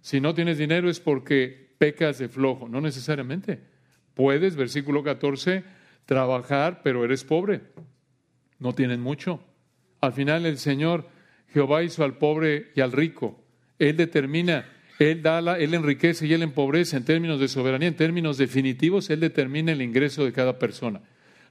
Si 0.00 0.20
no 0.20 0.34
tienes 0.34 0.58
dinero 0.58 0.88
es 0.88 1.00
porque 1.00 1.74
pecas 1.78 2.18
de 2.18 2.28
flojo. 2.28 2.68
No 2.68 2.80
necesariamente. 2.80 3.60
Puedes, 4.16 4.56
versículo 4.56 5.02
14, 5.02 5.62
trabajar, 6.06 6.80
pero 6.82 7.04
eres 7.04 7.22
pobre. 7.22 7.60
No 8.58 8.74
tienes 8.74 8.98
mucho. 8.98 9.44
Al 10.00 10.14
final 10.14 10.46
el 10.46 10.56
Señor, 10.56 11.06
Jehová 11.52 11.82
hizo 11.82 12.02
al 12.02 12.16
pobre 12.16 12.72
y 12.74 12.80
al 12.80 12.92
rico. 12.92 13.44
Él 13.78 13.94
determina, 13.98 14.72
Él 14.98 15.20
da, 15.20 15.42
la, 15.42 15.58
Él 15.58 15.74
enriquece 15.74 16.26
y 16.26 16.32
Él 16.32 16.42
empobrece 16.42 16.96
en 16.96 17.04
términos 17.04 17.38
de 17.38 17.48
soberanía, 17.48 17.88
en 17.88 17.96
términos 17.96 18.38
definitivos, 18.38 19.10
Él 19.10 19.20
determina 19.20 19.72
el 19.72 19.82
ingreso 19.82 20.24
de 20.24 20.32
cada 20.32 20.58
persona. 20.58 21.02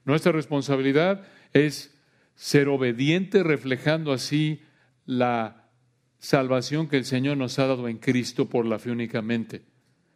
Nuestra 0.03 0.31
responsabilidad 0.31 1.21
es 1.53 1.95
ser 2.33 2.67
obediente, 2.67 3.43
reflejando 3.43 4.11
así 4.11 4.63
la 5.05 5.69
salvación 6.17 6.87
que 6.87 6.97
el 6.97 7.05
Señor 7.05 7.37
nos 7.37 7.59
ha 7.59 7.67
dado 7.67 7.87
en 7.87 7.99
Cristo 7.99 8.49
por 8.49 8.65
la 8.65 8.79
fe 8.79 8.89
únicamente. 8.89 9.61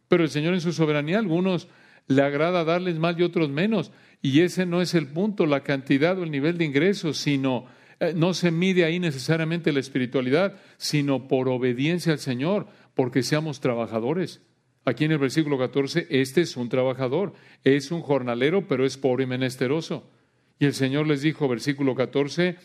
Pero 0.08 0.24
el 0.24 0.30
Señor 0.30 0.54
en 0.54 0.60
su 0.60 0.72
soberanía, 0.72 1.20
algunos 1.20 1.68
le 2.10 2.22
agrada 2.22 2.64
darles 2.64 2.98
más 2.98 3.16
y 3.16 3.22
otros 3.22 3.50
menos. 3.50 3.92
Y 4.20 4.40
ese 4.40 4.66
no 4.66 4.82
es 4.82 4.94
el 4.94 5.06
punto, 5.06 5.46
la 5.46 5.62
cantidad 5.62 6.18
o 6.18 6.24
el 6.24 6.32
nivel 6.32 6.58
de 6.58 6.64
ingresos, 6.64 7.18
sino 7.18 7.66
eh, 8.00 8.12
no 8.16 8.34
se 8.34 8.50
mide 8.50 8.84
ahí 8.84 8.98
necesariamente 8.98 9.72
la 9.72 9.78
espiritualidad, 9.78 10.56
sino 10.76 11.28
por 11.28 11.48
obediencia 11.48 12.12
al 12.12 12.18
Señor, 12.18 12.66
porque 12.94 13.22
seamos 13.22 13.60
trabajadores. 13.60 14.42
Aquí 14.84 15.04
en 15.04 15.12
el 15.12 15.18
versículo 15.18 15.56
14, 15.56 16.08
este 16.10 16.40
es 16.40 16.56
un 16.56 16.68
trabajador, 16.68 17.32
es 17.62 17.92
un 17.92 18.00
jornalero, 18.02 18.66
pero 18.66 18.84
es 18.84 18.96
pobre 18.96 19.22
y 19.22 19.28
menesteroso. 19.28 20.10
Y 20.58 20.64
el 20.64 20.74
Señor 20.74 21.06
les 21.06 21.22
dijo, 21.22 21.46
versículo 21.46 21.94
14, 21.94 22.56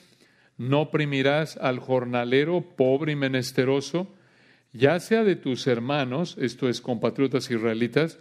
no 0.57 0.81
oprimirás 0.81 1.55
al 1.57 1.77
jornalero 1.77 2.61
pobre 2.75 3.11
y 3.11 3.15
menesteroso, 3.15 4.11
ya 4.73 4.99
sea 4.99 5.23
de 5.23 5.35
tus 5.35 5.67
hermanos, 5.67 6.35
esto 6.41 6.67
es 6.67 6.81
compatriotas 6.81 7.51
israelitas, 7.51 8.19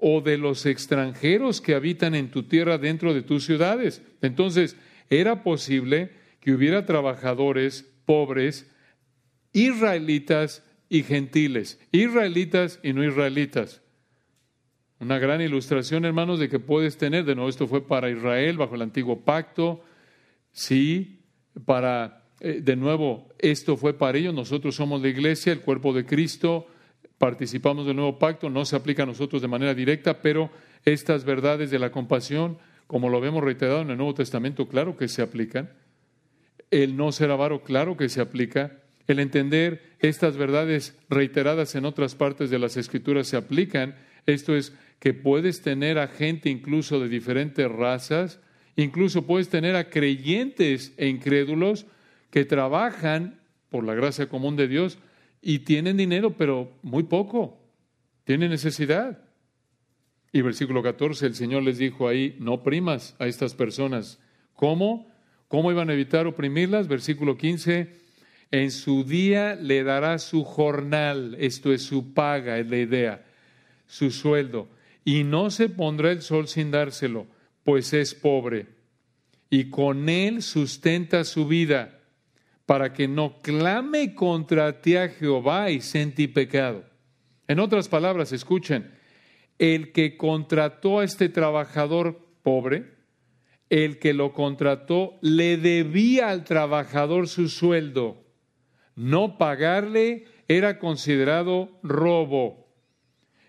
o 0.00 0.20
de 0.20 0.38
los 0.38 0.66
extranjeros 0.66 1.60
que 1.60 1.74
habitan 1.74 2.14
en 2.14 2.30
tu 2.30 2.44
tierra 2.44 2.78
dentro 2.78 3.12
de 3.12 3.22
tus 3.22 3.44
ciudades. 3.44 4.02
Entonces, 4.22 4.76
era 5.10 5.42
posible 5.42 6.10
que 6.40 6.52
hubiera 6.52 6.86
trabajadores 6.86 7.86
pobres, 8.06 8.70
israelitas 9.52 10.64
y 10.88 11.02
gentiles, 11.02 11.78
israelitas 11.92 12.80
y 12.82 12.92
no 12.92 13.04
israelitas. 13.04 13.82
Una 14.98 15.18
gran 15.18 15.40
ilustración, 15.40 16.04
hermanos, 16.04 16.38
de 16.38 16.48
que 16.48 16.58
puedes 16.58 16.96
tener, 16.98 17.24
de 17.24 17.34
nuevo, 17.34 17.48
esto 17.48 17.66
fue 17.66 17.86
para 17.86 18.10
Israel 18.10 18.58
bajo 18.58 18.74
el 18.74 18.82
antiguo 18.82 19.20
pacto, 19.20 19.82
sí, 20.52 21.20
para, 21.64 22.24
eh, 22.40 22.60
de 22.62 22.76
nuevo, 22.76 23.28
esto 23.38 23.76
fue 23.76 23.94
para 23.94 24.18
ellos, 24.18 24.34
nosotros 24.34 24.74
somos 24.74 25.00
la 25.00 25.08
iglesia, 25.08 25.52
el 25.52 25.60
cuerpo 25.60 25.92
de 25.92 26.04
Cristo, 26.04 26.66
participamos 27.20 27.84
del 27.84 27.96
nuevo 27.96 28.18
pacto, 28.18 28.48
no 28.48 28.64
se 28.64 28.74
aplica 28.74 29.02
a 29.02 29.06
nosotros 29.06 29.42
de 29.42 29.48
manera 29.48 29.74
directa, 29.74 30.22
pero 30.22 30.50
estas 30.86 31.26
verdades 31.26 31.70
de 31.70 31.78
la 31.78 31.92
compasión, 31.92 32.56
como 32.86 33.10
lo 33.10 33.20
vemos 33.20 33.44
reiterado 33.44 33.82
en 33.82 33.90
el 33.90 33.98
Nuevo 33.98 34.14
Testamento, 34.14 34.66
claro 34.66 34.96
que 34.96 35.06
se 35.06 35.20
aplican. 35.20 35.68
El 36.70 36.96
no 36.96 37.12
ser 37.12 37.30
avaro, 37.30 37.62
claro 37.62 37.98
que 37.98 38.08
se 38.08 38.22
aplica. 38.22 38.78
El 39.06 39.18
entender 39.18 39.82
estas 39.98 40.38
verdades 40.38 40.96
reiteradas 41.10 41.74
en 41.74 41.84
otras 41.84 42.14
partes 42.14 42.48
de 42.48 42.58
las 42.58 42.78
Escrituras 42.78 43.26
se 43.26 43.36
aplican. 43.36 43.96
Esto 44.24 44.56
es 44.56 44.72
que 44.98 45.12
puedes 45.12 45.60
tener 45.60 45.98
a 45.98 46.08
gente 46.08 46.48
incluso 46.48 47.00
de 47.00 47.10
diferentes 47.10 47.70
razas, 47.70 48.40
incluso 48.76 49.26
puedes 49.26 49.50
tener 49.50 49.76
a 49.76 49.90
creyentes 49.90 50.94
e 50.96 51.08
incrédulos 51.08 51.84
que 52.30 52.46
trabajan 52.46 53.40
por 53.68 53.84
la 53.84 53.92
gracia 53.92 54.26
común 54.26 54.56
de 54.56 54.68
Dios 54.68 54.96
y 55.42 55.60
tienen 55.60 55.96
dinero, 55.96 56.36
pero 56.36 56.72
muy 56.82 57.04
poco. 57.04 57.58
Tienen 58.24 58.50
necesidad. 58.50 59.22
Y 60.32 60.42
versículo 60.42 60.82
14, 60.82 61.26
el 61.26 61.34
Señor 61.34 61.62
les 61.62 61.78
dijo 61.78 62.06
ahí, 62.06 62.36
no 62.38 62.54
oprimas 62.54 63.16
a 63.18 63.26
estas 63.26 63.54
personas. 63.54 64.20
¿Cómo? 64.54 65.10
¿Cómo 65.48 65.72
iban 65.72 65.90
a 65.90 65.94
evitar 65.94 66.26
oprimirlas? 66.26 66.86
Versículo 66.86 67.36
15, 67.36 67.96
en 68.52 68.70
su 68.70 69.04
día 69.04 69.54
le 69.54 69.82
dará 69.84 70.18
su 70.18 70.44
jornal, 70.44 71.36
esto 71.38 71.72
es 71.72 71.82
su 71.82 72.14
paga, 72.14 72.58
es 72.58 72.68
la 72.68 72.78
idea, 72.78 73.24
su 73.86 74.10
sueldo, 74.10 74.68
y 75.04 75.24
no 75.24 75.50
se 75.50 75.68
pondrá 75.68 76.12
el 76.12 76.22
sol 76.22 76.48
sin 76.48 76.70
dárselo, 76.70 77.26
pues 77.64 77.92
es 77.92 78.14
pobre, 78.14 78.66
y 79.50 79.70
con 79.70 80.08
él 80.08 80.42
sustenta 80.42 81.24
su 81.24 81.46
vida 81.46 81.99
para 82.70 82.92
que 82.92 83.08
no 83.08 83.40
clame 83.42 84.14
contra 84.14 84.80
ti 84.80 84.94
a 84.94 85.08
Jehová 85.08 85.72
y 85.72 85.80
sentí 85.80 86.28
pecado. 86.28 86.84
En 87.48 87.58
otras 87.58 87.88
palabras, 87.88 88.30
escuchen, 88.30 88.92
el 89.58 89.90
que 89.90 90.16
contrató 90.16 91.00
a 91.00 91.04
este 91.04 91.28
trabajador 91.28 92.20
pobre, 92.44 92.94
el 93.70 93.98
que 93.98 94.14
lo 94.14 94.32
contrató, 94.32 95.18
le 95.20 95.56
debía 95.56 96.28
al 96.28 96.44
trabajador 96.44 97.26
su 97.26 97.48
sueldo. 97.48 98.22
No 98.94 99.36
pagarle 99.36 100.26
era 100.46 100.78
considerado 100.78 101.76
robo. 101.82 102.68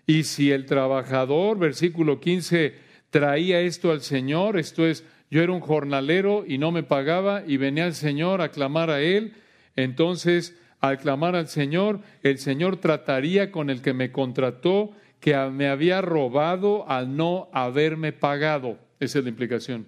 Y 0.04 0.24
si 0.24 0.50
el 0.50 0.66
trabajador, 0.66 1.60
versículo 1.60 2.18
15, 2.18 2.74
traía 3.10 3.60
esto 3.60 3.92
al 3.92 4.00
Señor, 4.00 4.58
esto 4.58 4.84
es, 4.84 5.04
yo 5.32 5.42
era 5.42 5.52
un 5.52 5.60
jornalero 5.60 6.44
y 6.46 6.58
no 6.58 6.72
me 6.72 6.82
pagaba 6.82 7.42
y 7.46 7.56
venía 7.56 7.86
el 7.86 7.94
Señor 7.94 8.42
a 8.42 8.50
clamar 8.50 8.90
a 8.90 9.00
Él. 9.00 9.32
Entonces 9.76 10.54
Al 10.82 10.98
clamar 10.98 11.36
al 11.36 11.46
Señor, 11.46 12.00
el 12.24 12.38
Señor 12.38 12.76
trataría 12.78 13.52
con 13.52 13.70
el 13.70 13.82
que 13.82 13.94
me 13.94 14.10
contrató, 14.10 14.90
que 15.20 15.36
me 15.52 15.68
había 15.68 16.00
robado 16.00 16.88
al 16.90 17.16
no 17.16 17.48
haberme 17.52 18.12
pagado. 18.12 18.80
Esa 18.98 19.20
es 19.20 19.24
la 19.24 19.30
implicación. 19.30 19.86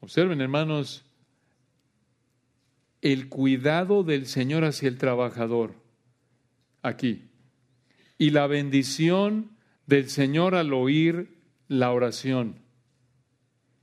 Observen, 0.00 0.42
hermanos, 0.42 1.06
el 3.00 3.30
cuidado 3.30 4.04
del 4.04 4.26
Señor 4.26 4.62
hacia 4.64 4.88
el 4.90 4.98
trabajador. 4.98 5.74
Aquí. 6.82 7.30
Y 8.18 8.28
la 8.28 8.46
bendición 8.46 9.52
del 9.86 10.10
Señor 10.10 10.54
al 10.54 10.74
oír 10.74 11.38
la 11.66 11.92
oración, 11.92 12.60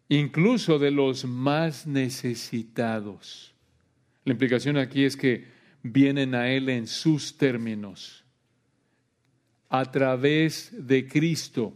incluso 0.09 0.79
de 0.79 0.91
los 0.91 1.23
más 1.23 1.85
necesitados. 1.85 3.53
La 4.25 4.33
implicación 4.33 4.77
aquí 4.77 5.05
es 5.05 5.15
que 5.15 5.45
vienen 5.83 6.35
a 6.35 6.49
Él 6.51 6.67
en 6.69 6.87
sus 6.87 7.37
términos. 7.37 8.25
A 9.69 9.85
través 9.91 10.73
de 10.75 11.07
Cristo 11.07 11.73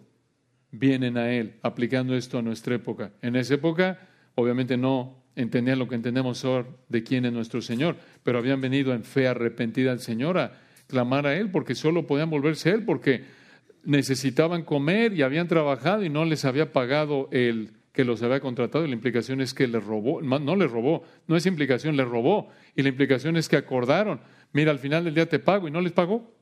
vienen 0.71 1.17
a 1.17 1.31
Él, 1.31 1.59
aplicando 1.61 2.15
esto 2.15 2.39
a 2.39 2.41
nuestra 2.41 2.75
época. 2.75 3.11
En 3.21 3.35
esa 3.35 3.53
época, 3.53 3.99
obviamente 4.35 4.77
no 4.77 5.23
entendían 5.35 5.79
lo 5.79 5.87
que 5.87 5.95
entendemos 5.95 6.43
ahora 6.43 6.67
de 6.89 7.03
quién 7.03 7.25
es 7.25 7.33
nuestro 7.33 7.61
Señor, 7.61 7.97
pero 8.23 8.39
habían 8.39 8.61
venido 8.61 8.93
en 8.93 9.03
fe 9.03 9.27
arrepentida 9.27 9.91
al 9.91 9.99
Señor 9.99 10.39
a 10.39 10.59
clamar 10.87 11.27
a 11.27 11.37
Él, 11.37 11.51
porque 11.51 11.75
solo 11.75 12.07
podían 12.07 12.31
volverse 12.31 12.71
a 12.71 12.73
Él, 12.73 12.83
porque 12.83 13.23
necesitaban 13.83 14.63
comer 14.63 15.13
y 15.13 15.21
habían 15.21 15.47
trabajado 15.47 16.03
y 16.03 16.09
no 16.09 16.25
les 16.25 16.45
había 16.45 16.71
pagado 16.71 17.29
el 17.31 17.71
que 17.93 18.03
los 18.03 18.21
había 18.23 18.41
contratado. 18.41 18.83
Y 18.83 18.89
la 18.89 18.95
implicación 18.95 19.39
es 19.39 19.53
que 19.53 19.67
les 19.67 19.83
robó, 19.83 20.21
no 20.21 20.55
les 20.55 20.69
robó, 20.69 21.03
no 21.27 21.37
es 21.37 21.45
implicación, 21.45 21.95
les 21.95 22.07
robó. 22.07 22.49
Y 22.75 22.81
la 22.81 22.89
implicación 22.89 23.37
es 23.37 23.47
que 23.47 23.55
acordaron, 23.55 24.19
mira, 24.51 24.71
al 24.71 24.79
final 24.79 25.05
del 25.05 25.15
día 25.15 25.29
te 25.29 25.39
pago 25.39 25.67
y 25.67 25.71
no 25.71 25.79
les 25.79 25.93
pagó. 25.93 26.33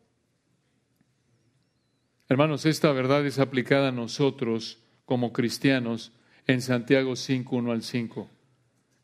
Hermanos, 2.29 2.65
esta 2.65 2.91
verdad 2.93 3.25
es 3.25 3.39
aplicada 3.39 3.89
a 3.89 3.91
nosotros 3.91 4.79
como 5.05 5.33
cristianos 5.33 6.13
en 6.47 6.61
Santiago 6.61 7.17
5, 7.17 7.55
1 7.55 7.71
al 7.71 7.83
5. 7.83 8.29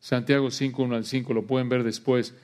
Santiago 0.00 0.50
5, 0.50 0.82
1 0.82 0.96
al 0.96 1.04
5, 1.04 1.34
lo 1.34 1.46
pueden 1.46 1.68
ver 1.68 1.84
después. 1.84 2.34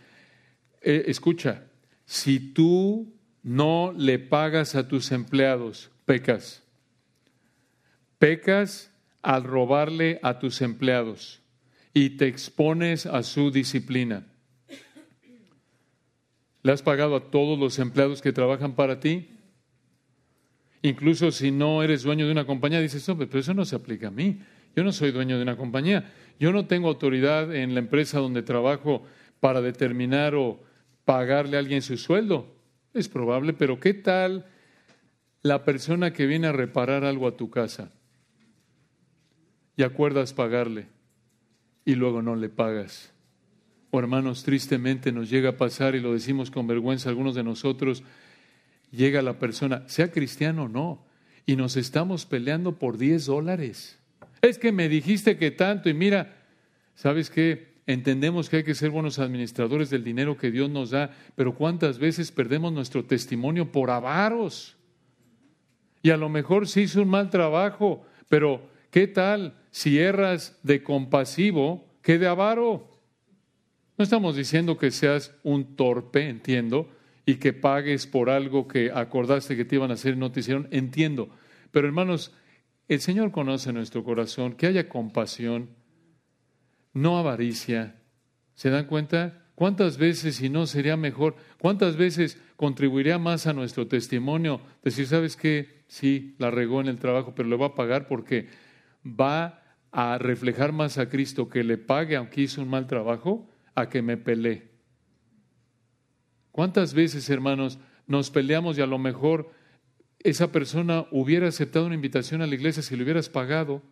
Eh, 0.83 1.05
escucha, 1.07 1.65
si 2.05 2.39
tú 2.39 3.15
no 3.43 3.95
le 3.97 4.19
pagas 4.19 4.75
a 4.75 4.87
tus 4.87 5.13
empleados, 5.13 5.91
pecas. 6.05 6.63
Pecas 8.19 8.94
al 9.25 9.43
robarle 9.43 10.21
a 10.23 10.39
tus 10.39 10.61
empleados 10.61 11.41
y 11.95 12.11
te 12.11 12.29
expones 12.29 13.07
a 13.07 13.23
su 13.23 13.51
disciplina. 13.51 14.27
¿Le 16.63 16.73
has 16.73 16.83
pagado 16.83 17.17
a 17.17 17.31
todos 17.31 17.59
los 17.59 17.79
empleados 17.79 18.21
que 18.21 18.33
trabajan 18.33 18.75
para 18.75 19.01
ti? 19.01 19.31
Incluso 20.83 21.33
si 21.33 21.51
no 21.51 21.83
eres 21.83 22.03
dueño 22.03 22.27
de 22.27 22.33
una 22.33 22.45
compañía, 22.45 22.81
dices, 22.81 23.07
pero 23.17 23.39
eso 23.39 23.55
no 23.55 23.65
se 23.65 23.77
aplica 23.77 24.09
a 24.09 24.11
mí. 24.11 24.41
Yo 24.77 24.85
no 24.85 24.93
soy 24.93 25.11
dueño 25.11 25.37
de 25.37 25.43
una 25.43 25.57
compañía. 25.57 26.13
Yo 26.39 26.53
no 26.53 26.67
tengo 26.67 26.89
autoridad 26.89 27.55
en 27.55 27.73
la 27.73 27.81
empresa 27.81 28.19
donde 28.19 28.43
trabajo 28.43 29.05
para 29.41 29.63
determinar 29.63 30.35
o 30.35 30.63
pagarle 31.07 31.57
a 31.57 31.61
alguien 31.61 31.81
su 31.81 31.97
sueldo. 31.97 32.55
Es 32.93 33.09
probable, 33.09 33.55
pero 33.55 33.81
¿qué 33.81 33.95
tal 33.95 34.47
la 35.43 35.65
persona 35.65 36.13
que 36.13 36.27
viene 36.27 36.49
a 36.49 36.53
reparar 36.53 37.05
algo 37.05 37.27
a 37.27 37.37
tu 37.37 37.49
casa 37.49 37.91
y 39.77 39.83
acuerdas 39.83 40.33
pagarle 40.33 40.87
y 41.85 41.95
luego 41.95 42.23
no 42.23 42.37
le 42.37 42.49
pagas? 42.49 43.13
O 43.91 43.99
hermanos, 43.99 44.43
tristemente 44.43 45.13
nos 45.13 45.31
llega 45.31 45.51
a 45.51 45.57
pasar 45.57 45.95
y 45.95 46.01
lo 46.01 46.13
decimos 46.13 46.51
con 46.51 46.67
vergüenza 46.67 47.09
algunos 47.09 47.35
de 47.35 47.45
nosotros, 47.45 48.03
llega 48.91 49.23
la 49.23 49.39
persona, 49.39 49.85
sea 49.87 50.11
cristiano 50.11 50.65
o 50.65 50.69
no, 50.69 51.05
y 51.47 51.57
nos 51.57 51.77
estamos 51.77 52.27
peleando 52.27 52.79
por 52.79 52.99
10 52.99 53.27
dólares. 53.27 53.99
Es 54.43 54.59
que 54.59 54.73
me 54.73 54.89
dijiste 54.89 55.37
que 55.37 55.51
tanto 55.51 55.89
y 55.89 55.95
mira, 55.95 56.37
¿sabes 56.95 57.31
qué? 57.31 57.75
entendemos 57.87 58.49
que 58.49 58.59
hay 58.59 58.65
que 58.65 58.75
ser 58.75 58.91
buenos 58.91 59.19
administradores 59.19 59.91
del 59.91 60.05
dinero 60.05 60.37
que 60.37 60.51
Dios 60.51 60.71
nos 60.71 60.91
da, 60.91 61.11
pero 61.35 61.55
¿cuántas 61.55 61.99
veces 61.99 62.33
perdemos 62.33 62.73
nuestro 62.73 63.05
testimonio 63.05 63.71
por 63.71 63.91
avaros? 63.91 64.77
Y 66.03 66.11
a 66.11 66.17
lo 66.17 66.29
mejor 66.29 66.67
se 66.67 66.83
hizo 66.83 67.03
un 67.03 67.09
mal 67.09 67.31
trabajo, 67.31 68.05
pero 68.29 68.69
¿qué 68.95 69.09
tal 69.09 69.57
si 69.73 69.99
erras 69.99 70.57
de 70.63 70.85
compasivo 70.85 71.99
que 72.01 72.17
de 72.17 72.29
avaro? 72.29 72.89
No 73.99 74.05
estamos 74.05 74.37
diciendo 74.37 74.79
que 74.79 74.93
seas 74.93 75.35
un 75.43 75.75
torpe, 75.75 76.29
entiendo, 76.29 76.89
y 77.27 77.35
que 77.35 77.53
pagues 77.53 78.07
por 78.07 78.31
algo 78.31 78.69
que 78.69 78.93
acordaste 78.95 79.57
que 79.57 79.65
te 79.65 79.75
iban 79.75 79.91
a 79.91 79.95
hacer 79.95 80.15
y 80.15 80.19
no 80.19 80.31
te 80.31 80.39
hicieron, 80.39 80.69
entiendo. 80.71 81.29
Pero 81.73 81.89
hermanos, 81.89 82.33
el 82.87 83.01
Señor 83.01 83.33
conoce 83.33 83.73
nuestro 83.73 84.05
corazón, 84.05 84.53
que 84.53 84.69
haya 84.69 84.89
compasión, 84.89 85.71
no 86.93 87.19
avaricia. 87.19 87.97
¿Se 88.55 88.71
dan 88.71 88.87
cuenta? 88.87 89.43
¿Cuántas 89.57 89.99
veces, 89.99 90.37
si 90.37 90.49
no, 90.49 90.67
sería 90.67 90.97
mejor? 90.97 91.35
¿Cuántas 91.59 91.97
veces 91.97 92.41
contribuiría 92.55 93.19
más 93.19 93.49
a 93.49 93.55
nuestro 93.55 93.89
testimonio? 93.89 94.61
Decir, 94.85 95.09
¿sabes 95.09 95.37
qué? 95.37 95.83
Sí, 95.89 96.37
la 96.39 96.53
regó 96.53 96.81
en 96.81 96.87
el 96.87 97.01
trabajo, 97.01 97.35
pero 97.35 97.49
le 97.49 97.57
va 97.57 97.67
a 97.67 97.75
pagar 97.75 98.07
porque 98.07 98.47
va 99.05 99.63
a 99.93 100.19
reflejar 100.19 100.73
más 100.73 100.99
a 100.99 101.09
Cristo 101.09 101.49
que 101.49 101.63
le 101.63 101.79
pague 101.79 102.17
aunque 102.17 102.43
hizo 102.43 102.61
un 102.61 102.69
mal 102.69 102.87
trabajo 102.87 103.49
a 103.75 103.89
que 103.89 104.03
me 104.03 104.17
peleé. 104.17 104.71
¿Cuántas 106.51 106.95
veces, 106.95 107.29
hermanos, 107.31 107.79
nos 108.07 108.31
peleamos 108.31 108.79
y 108.79 108.81
a 108.81 108.87
lo 108.87 108.99
mejor 108.99 109.51
esa 110.21 110.53
persona 110.53 111.07
hubiera 111.11 111.49
aceptado 111.49 111.87
una 111.87 111.95
invitación 111.95 112.43
a 112.43 112.47
la 112.47 112.55
iglesia 112.55 112.83
si 112.83 112.97
le 112.97 113.03
hubieras 113.03 113.29
pagado, 113.29 113.83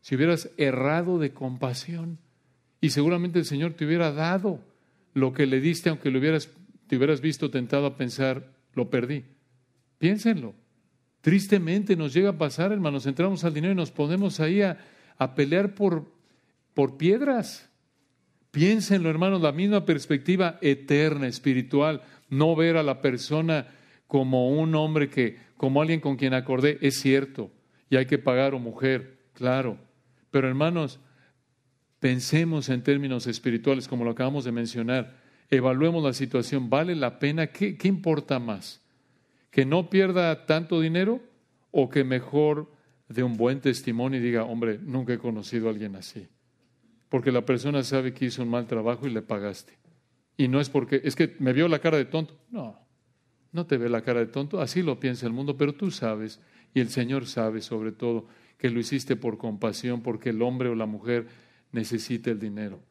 si 0.00 0.14
hubieras 0.14 0.50
errado 0.56 1.18
de 1.18 1.32
compasión? 1.32 2.18
Y 2.80 2.90
seguramente 2.90 3.38
el 3.38 3.44
Señor 3.44 3.74
te 3.74 3.84
hubiera 3.84 4.12
dado 4.12 4.60
lo 5.14 5.32
que 5.32 5.46
le 5.46 5.60
diste, 5.60 5.88
aunque 5.88 6.10
lo 6.10 6.18
hubieras, 6.18 6.50
te 6.86 6.96
hubieras 6.96 7.20
visto 7.20 7.50
tentado 7.50 7.86
a 7.86 7.96
pensar, 7.96 8.52
lo 8.74 8.90
perdí. 8.90 9.24
Piénsenlo. 9.98 10.54
Tristemente 11.26 11.96
nos 11.96 12.14
llega 12.14 12.30
a 12.30 12.38
pasar, 12.38 12.70
hermanos, 12.70 13.04
entramos 13.04 13.42
al 13.42 13.52
dinero 13.52 13.72
y 13.72 13.76
nos 13.76 13.90
ponemos 13.90 14.38
ahí 14.38 14.62
a, 14.62 14.78
pelear 15.34 15.74
por, 15.74 16.06
por 16.72 16.96
piedras. 16.96 17.68
Piénsenlo, 18.52 19.10
hermanos, 19.10 19.42
la 19.42 19.50
misma 19.50 19.84
perspectiva 19.84 20.56
eterna, 20.62 21.26
espiritual, 21.26 22.02
no 22.28 22.54
ver 22.54 22.76
a 22.76 22.84
la 22.84 23.00
persona 23.00 23.66
como 24.06 24.50
un 24.50 24.76
hombre 24.76 25.10
que, 25.10 25.36
como 25.56 25.82
alguien 25.82 25.98
con 25.98 26.14
quien 26.14 26.32
acordé, 26.32 26.78
es 26.80 27.00
cierto, 27.00 27.50
y 27.90 27.96
hay 27.96 28.06
que 28.06 28.18
pagar 28.18 28.54
o 28.54 28.60
mujer, 28.60 29.18
claro. 29.34 29.78
Pero 30.30 30.46
hermanos, 30.46 31.00
Pensemos 31.98 32.68
en 32.68 32.82
términos 32.82 33.26
espirituales, 33.26 33.88
como 33.88 34.04
lo 34.04 34.10
acabamos 34.10 34.44
de 34.44 34.52
mencionar. 34.52 35.16
Evaluemos 35.50 36.04
la 36.04 36.12
situación. 36.12 36.68
¿Vale 36.68 36.94
la 36.94 37.18
pena? 37.18 37.46
¿Qué, 37.46 37.76
¿Qué, 37.76 37.88
importa 37.88 38.38
más? 38.38 38.82
¿Que 39.56 39.64
no 39.64 39.88
pierda 39.88 40.44
tanto 40.44 40.82
dinero 40.82 41.22
o 41.70 41.88
que 41.88 42.04
mejor 42.04 42.70
de 43.08 43.22
un 43.22 43.38
buen 43.38 43.62
testimonio 43.62 44.20
y 44.20 44.22
diga, 44.22 44.44
hombre, 44.44 44.78
nunca 44.82 45.14
he 45.14 45.18
conocido 45.18 45.68
a 45.68 45.70
alguien 45.70 45.96
así? 45.96 46.28
Porque 47.08 47.32
la 47.32 47.46
persona 47.46 47.82
sabe 47.82 48.12
que 48.12 48.26
hizo 48.26 48.42
un 48.42 48.50
mal 48.50 48.66
trabajo 48.66 49.06
y 49.06 49.10
le 49.10 49.22
pagaste. 49.22 49.72
Y 50.36 50.48
no 50.48 50.60
es 50.60 50.68
porque, 50.68 51.00
es 51.02 51.16
que 51.16 51.36
me 51.38 51.54
vio 51.54 51.68
la 51.68 51.78
cara 51.78 51.96
de 51.96 52.04
tonto. 52.04 52.38
No, 52.50 52.78
no 53.50 53.64
te 53.64 53.78
ve 53.78 53.88
la 53.88 54.02
cara 54.02 54.20
de 54.20 54.26
tonto. 54.26 54.60
Así 54.60 54.82
lo 54.82 55.00
piensa 55.00 55.24
el 55.24 55.32
mundo, 55.32 55.56
pero 55.56 55.72
tú 55.72 55.90
sabes, 55.90 56.38
y 56.74 56.80
el 56.80 56.90
Señor 56.90 57.24
sabe 57.26 57.62
sobre 57.62 57.92
todo, 57.92 58.26
que 58.58 58.68
lo 58.68 58.78
hiciste 58.78 59.16
por 59.16 59.38
compasión, 59.38 60.02
porque 60.02 60.28
el 60.28 60.42
hombre 60.42 60.68
o 60.68 60.74
la 60.74 60.84
mujer 60.84 61.28
necesita 61.72 62.30
el 62.30 62.38
dinero 62.38 62.82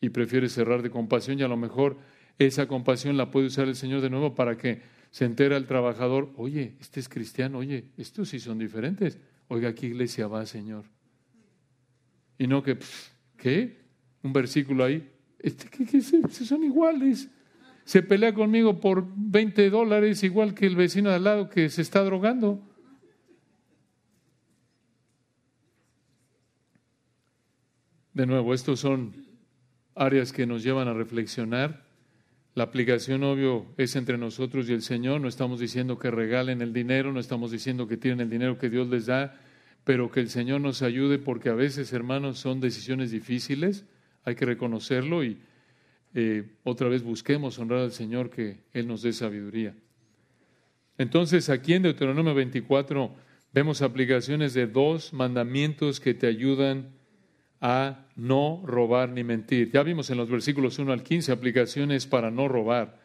y 0.00 0.08
prefiere 0.08 0.48
cerrar 0.48 0.80
de 0.80 0.88
compasión 0.88 1.38
y 1.38 1.42
a 1.42 1.48
lo 1.48 1.58
mejor 1.58 1.98
esa 2.38 2.66
compasión 2.66 3.18
la 3.18 3.30
puede 3.30 3.48
usar 3.48 3.68
el 3.68 3.76
Señor 3.76 4.00
de 4.00 4.08
nuevo 4.08 4.34
para 4.34 4.56
que 4.56 4.96
se 5.10 5.24
entera 5.24 5.56
el 5.56 5.66
trabajador, 5.66 6.32
oye, 6.36 6.76
este 6.80 7.00
es 7.00 7.08
cristiano, 7.08 7.58
oye, 7.58 7.86
estos 7.96 8.28
sí 8.28 8.40
son 8.40 8.58
diferentes. 8.58 9.18
Oiga, 9.48 9.74
¿qué 9.74 9.86
iglesia 9.86 10.26
va, 10.28 10.44
Señor? 10.44 10.84
Y 12.38 12.46
no 12.46 12.62
que, 12.62 12.78
¿qué? 13.36 13.78
Un 14.22 14.32
versículo 14.32 14.84
ahí, 14.84 15.10
este, 15.38 15.68
¿qué, 15.70 15.86
qué, 15.86 16.00
son 16.02 16.64
iguales. 16.64 17.30
Se 17.84 18.02
pelea 18.02 18.34
conmigo 18.34 18.80
por 18.80 19.06
20 19.16 19.70
dólares, 19.70 20.22
igual 20.22 20.54
que 20.54 20.66
el 20.66 20.76
vecino 20.76 21.08
de 21.08 21.16
al 21.16 21.24
lado 21.24 21.48
que 21.48 21.70
se 21.70 21.80
está 21.80 22.04
drogando. 22.04 22.62
De 28.12 28.26
nuevo, 28.26 28.52
estos 28.52 28.80
son 28.80 29.14
áreas 29.94 30.32
que 30.32 30.46
nos 30.46 30.62
llevan 30.62 30.88
a 30.88 30.92
reflexionar. 30.92 31.87
La 32.58 32.64
aplicación, 32.64 33.22
obvio, 33.22 33.66
es 33.76 33.94
entre 33.94 34.18
nosotros 34.18 34.68
y 34.68 34.72
el 34.72 34.82
Señor. 34.82 35.20
No 35.20 35.28
estamos 35.28 35.60
diciendo 35.60 35.96
que 35.96 36.10
regalen 36.10 36.60
el 36.60 36.72
dinero, 36.72 37.12
no 37.12 37.20
estamos 37.20 37.52
diciendo 37.52 37.86
que 37.86 37.96
tienen 37.96 38.18
el 38.18 38.30
dinero 38.30 38.58
que 38.58 38.68
Dios 38.68 38.88
les 38.88 39.06
da, 39.06 39.40
pero 39.84 40.10
que 40.10 40.18
el 40.18 40.28
Señor 40.28 40.60
nos 40.60 40.82
ayude 40.82 41.20
porque 41.20 41.50
a 41.50 41.54
veces, 41.54 41.92
hermanos, 41.92 42.40
son 42.40 42.58
decisiones 42.58 43.12
difíciles, 43.12 43.84
hay 44.24 44.34
que 44.34 44.44
reconocerlo 44.44 45.22
y 45.22 45.38
eh, 46.14 46.50
otra 46.64 46.88
vez 46.88 47.04
busquemos 47.04 47.60
honrar 47.60 47.78
al 47.78 47.92
Señor, 47.92 48.28
que 48.28 48.56
Él 48.72 48.88
nos 48.88 49.02
dé 49.02 49.12
sabiduría. 49.12 49.76
Entonces, 50.98 51.50
aquí 51.50 51.74
en 51.74 51.84
Deuteronomio 51.84 52.34
24 52.34 53.14
vemos 53.52 53.82
aplicaciones 53.82 54.52
de 54.52 54.66
dos 54.66 55.12
mandamientos 55.12 56.00
que 56.00 56.12
te 56.12 56.26
ayudan 56.26 56.88
a 57.60 58.06
no 58.16 58.62
robar 58.64 59.10
ni 59.10 59.24
mentir. 59.24 59.70
Ya 59.72 59.82
vimos 59.82 60.10
en 60.10 60.18
los 60.18 60.30
versículos 60.30 60.78
1 60.78 60.92
al 60.92 61.02
15 61.02 61.32
aplicaciones 61.32 62.06
para 62.06 62.30
no 62.30 62.48
robar. 62.48 63.00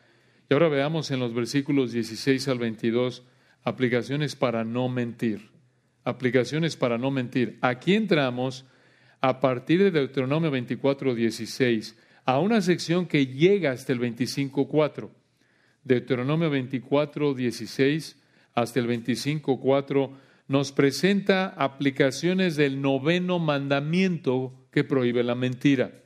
Y 0.50 0.54
ahora 0.54 0.70
veamos 0.70 1.12
en 1.12 1.20
los 1.20 1.34
versículos 1.34 1.92
16 1.92 2.48
al 2.48 2.60
22 2.60 3.24
aplicaciones 3.64 4.36
para 4.36 4.64
no 4.64 4.90
mentir. 4.90 5.50
Aplicaciones 6.04 6.76
para 6.76 6.98
no 6.98 7.12
mentir. 7.12 7.58
Aquí 7.62 7.96
entramos 7.96 8.66
a 9.22 9.40
partir 9.40 9.82
de 9.82 9.92
Deuteronomio 9.92 10.52
24, 10.52 11.16
16 11.16 11.98
a 12.26 12.40
una 12.40 12.62
sección 12.62 13.06
que 13.06 13.26
llega 13.28 13.72
hasta 13.72 13.94
el 13.94 14.00
25.4. 14.00 15.10
Deuteronomio 15.84 16.50
24, 16.50 17.34
16 17.34 18.22
hasta 18.54 18.80
el 18.80 18.88
25.4 18.88 20.12
nos 20.48 20.72
presenta 20.72 21.48
aplicaciones 21.48 22.56
del 22.56 22.82
noveno 22.82 23.40
mandamiento 23.40 24.54
que 24.72 24.84
prohíbe 24.84 25.24
la 25.24 25.36
mentira. 25.36 26.04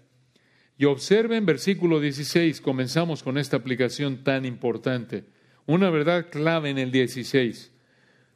Y 0.77 0.85
observen 0.85 1.45
versículo 1.45 1.99
16, 1.99 2.61
comenzamos 2.61 3.23
con 3.23 3.37
esta 3.37 3.57
aplicación 3.57 4.23
tan 4.23 4.45
importante. 4.45 5.25
Una 5.65 5.89
verdad 5.89 6.29
clave 6.29 6.69
en 6.69 6.77
el 6.77 6.91
16. 6.91 7.73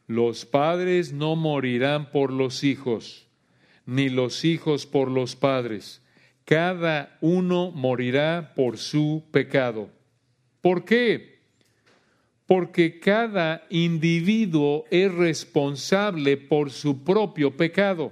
Los 0.08 0.46
padres 0.46 1.14
no 1.14 1.36
morirán 1.36 2.12
por 2.12 2.34
los 2.34 2.64
hijos, 2.64 3.28
ni 3.86 4.10
los 4.10 4.44
hijos 4.44 4.86
por 4.86 5.10
los 5.10 5.36
padres. 5.36 6.02
Cada 6.46 7.18
uno 7.22 7.72
morirá 7.72 8.54
por 8.56 8.78
su 8.78 9.24
pecado. 9.32 9.90
¿Por 10.62 10.84
qué? 10.84 11.31
Porque 12.52 13.00
cada 13.00 13.66
individuo 13.70 14.84
es 14.92 15.10
responsable 15.14 16.36
por 16.36 16.70
su 16.70 17.02
propio 17.06 17.56
pecado. 17.56 18.12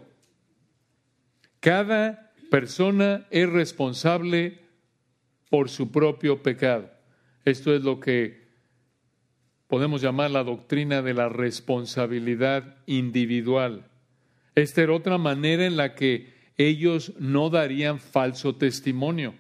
Cada 1.60 2.32
persona 2.50 3.28
es 3.32 3.50
responsable 3.50 4.60
por 5.50 5.68
su 5.68 5.92
propio 5.92 6.42
pecado. 6.42 6.90
Esto 7.44 7.76
es 7.76 7.84
lo 7.84 8.00
que 8.00 8.48
podemos 9.68 10.02
llamar 10.02 10.32
la 10.32 10.46
doctrina 10.46 11.02
de 11.02 11.14
la 11.14 11.28
responsabilidad 11.28 12.78
individual. 12.86 13.88
Esta 14.56 14.84
era 14.84 14.94
otra 14.94 15.18
manera 15.18 15.66
en 15.66 15.76
la 15.76 15.96
que 15.96 16.34
ellos 16.56 17.12
no 17.20 17.50
darían 17.50 18.00
falso 18.00 18.56
testimonio. 18.56 19.34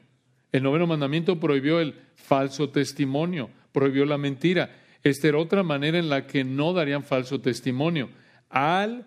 El 0.51 0.63
noveno 0.63 0.87
mandamiento 0.87 1.39
prohibió 1.39 1.79
el 1.79 1.95
falso 2.15 2.71
testimonio, 2.71 3.49
prohibió 3.71 4.03
la 4.03 4.17
mentira. 4.17 4.75
Esta 5.03 5.27
era 5.29 5.37
otra 5.37 5.63
manera 5.63 5.97
en 5.97 6.09
la 6.09 6.27
que 6.27 6.43
no 6.43 6.73
darían 6.73 7.03
falso 7.03 7.39
testimonio. 7.39 8.09
Al 8.49 9.05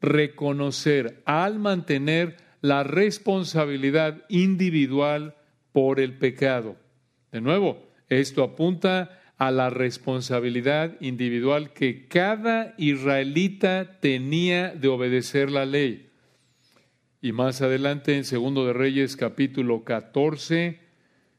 reconocer, 0.00 1.22
al 1.24 1.58
mantener 1.58 2.36
la 2.60 2.84
responsabilidad 2.84 4.24
individual 4.28 5.34
por 5.72 6.00
el 6.00 6.18
pecado. 6.18 6.76
De 7.32 7.40
nuevo, 7.40 7.90
esto 8.08 8.42
apunta 8.42 9.18
a 9.38 9.50
la 9.50 9.70
responsabilidad 9.70 11.00
individual 11.00 11.72
que 11.72 12.06
cada 12.06 12.74
israelita 12.78 13.98
tenía 14.00 14.68
de 14.68 14.88
obedecer 14.88 15.50
la 15.50 15.64
ley. 15.64 16.10
Y 17.20 17.32
más 17.32 17.62
adelante 17.62 18.16
en 18.16 18.24
Segundo 18.24 18.66
de 18.66 18.72
Reyes 18.72 19.16
capítulo 19.16 19.82
14, 19.82 20.80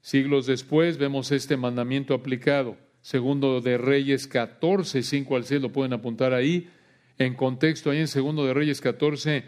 siglos 0.02 0.48
después, 0.48 0.98
vemos 0.98 1.32
este 1.32 1.56
mandamiento 1.56 2.14
aplicado. 2.14 2.78
Segundo 3.04 3.60
de 3.60 3.78
Reyes 3.78 4.28
14, 4.28 5.04
5 5.04 5.36
al 5.36 5.44
6, 5.44 5.62
lo 5.62 5.74
pueden 5.74 5.92
apuntar 5.92 6.34
ahí. 6.34 6.70
En 7.18 7.36
contexto, 7.36 7.92
ahí 7.92 8.00
en 8.00 8.08
Segundo 8.08 8.46
de 8.46 8.54
Reyes 8.54 8.80
14, 8.80 9.44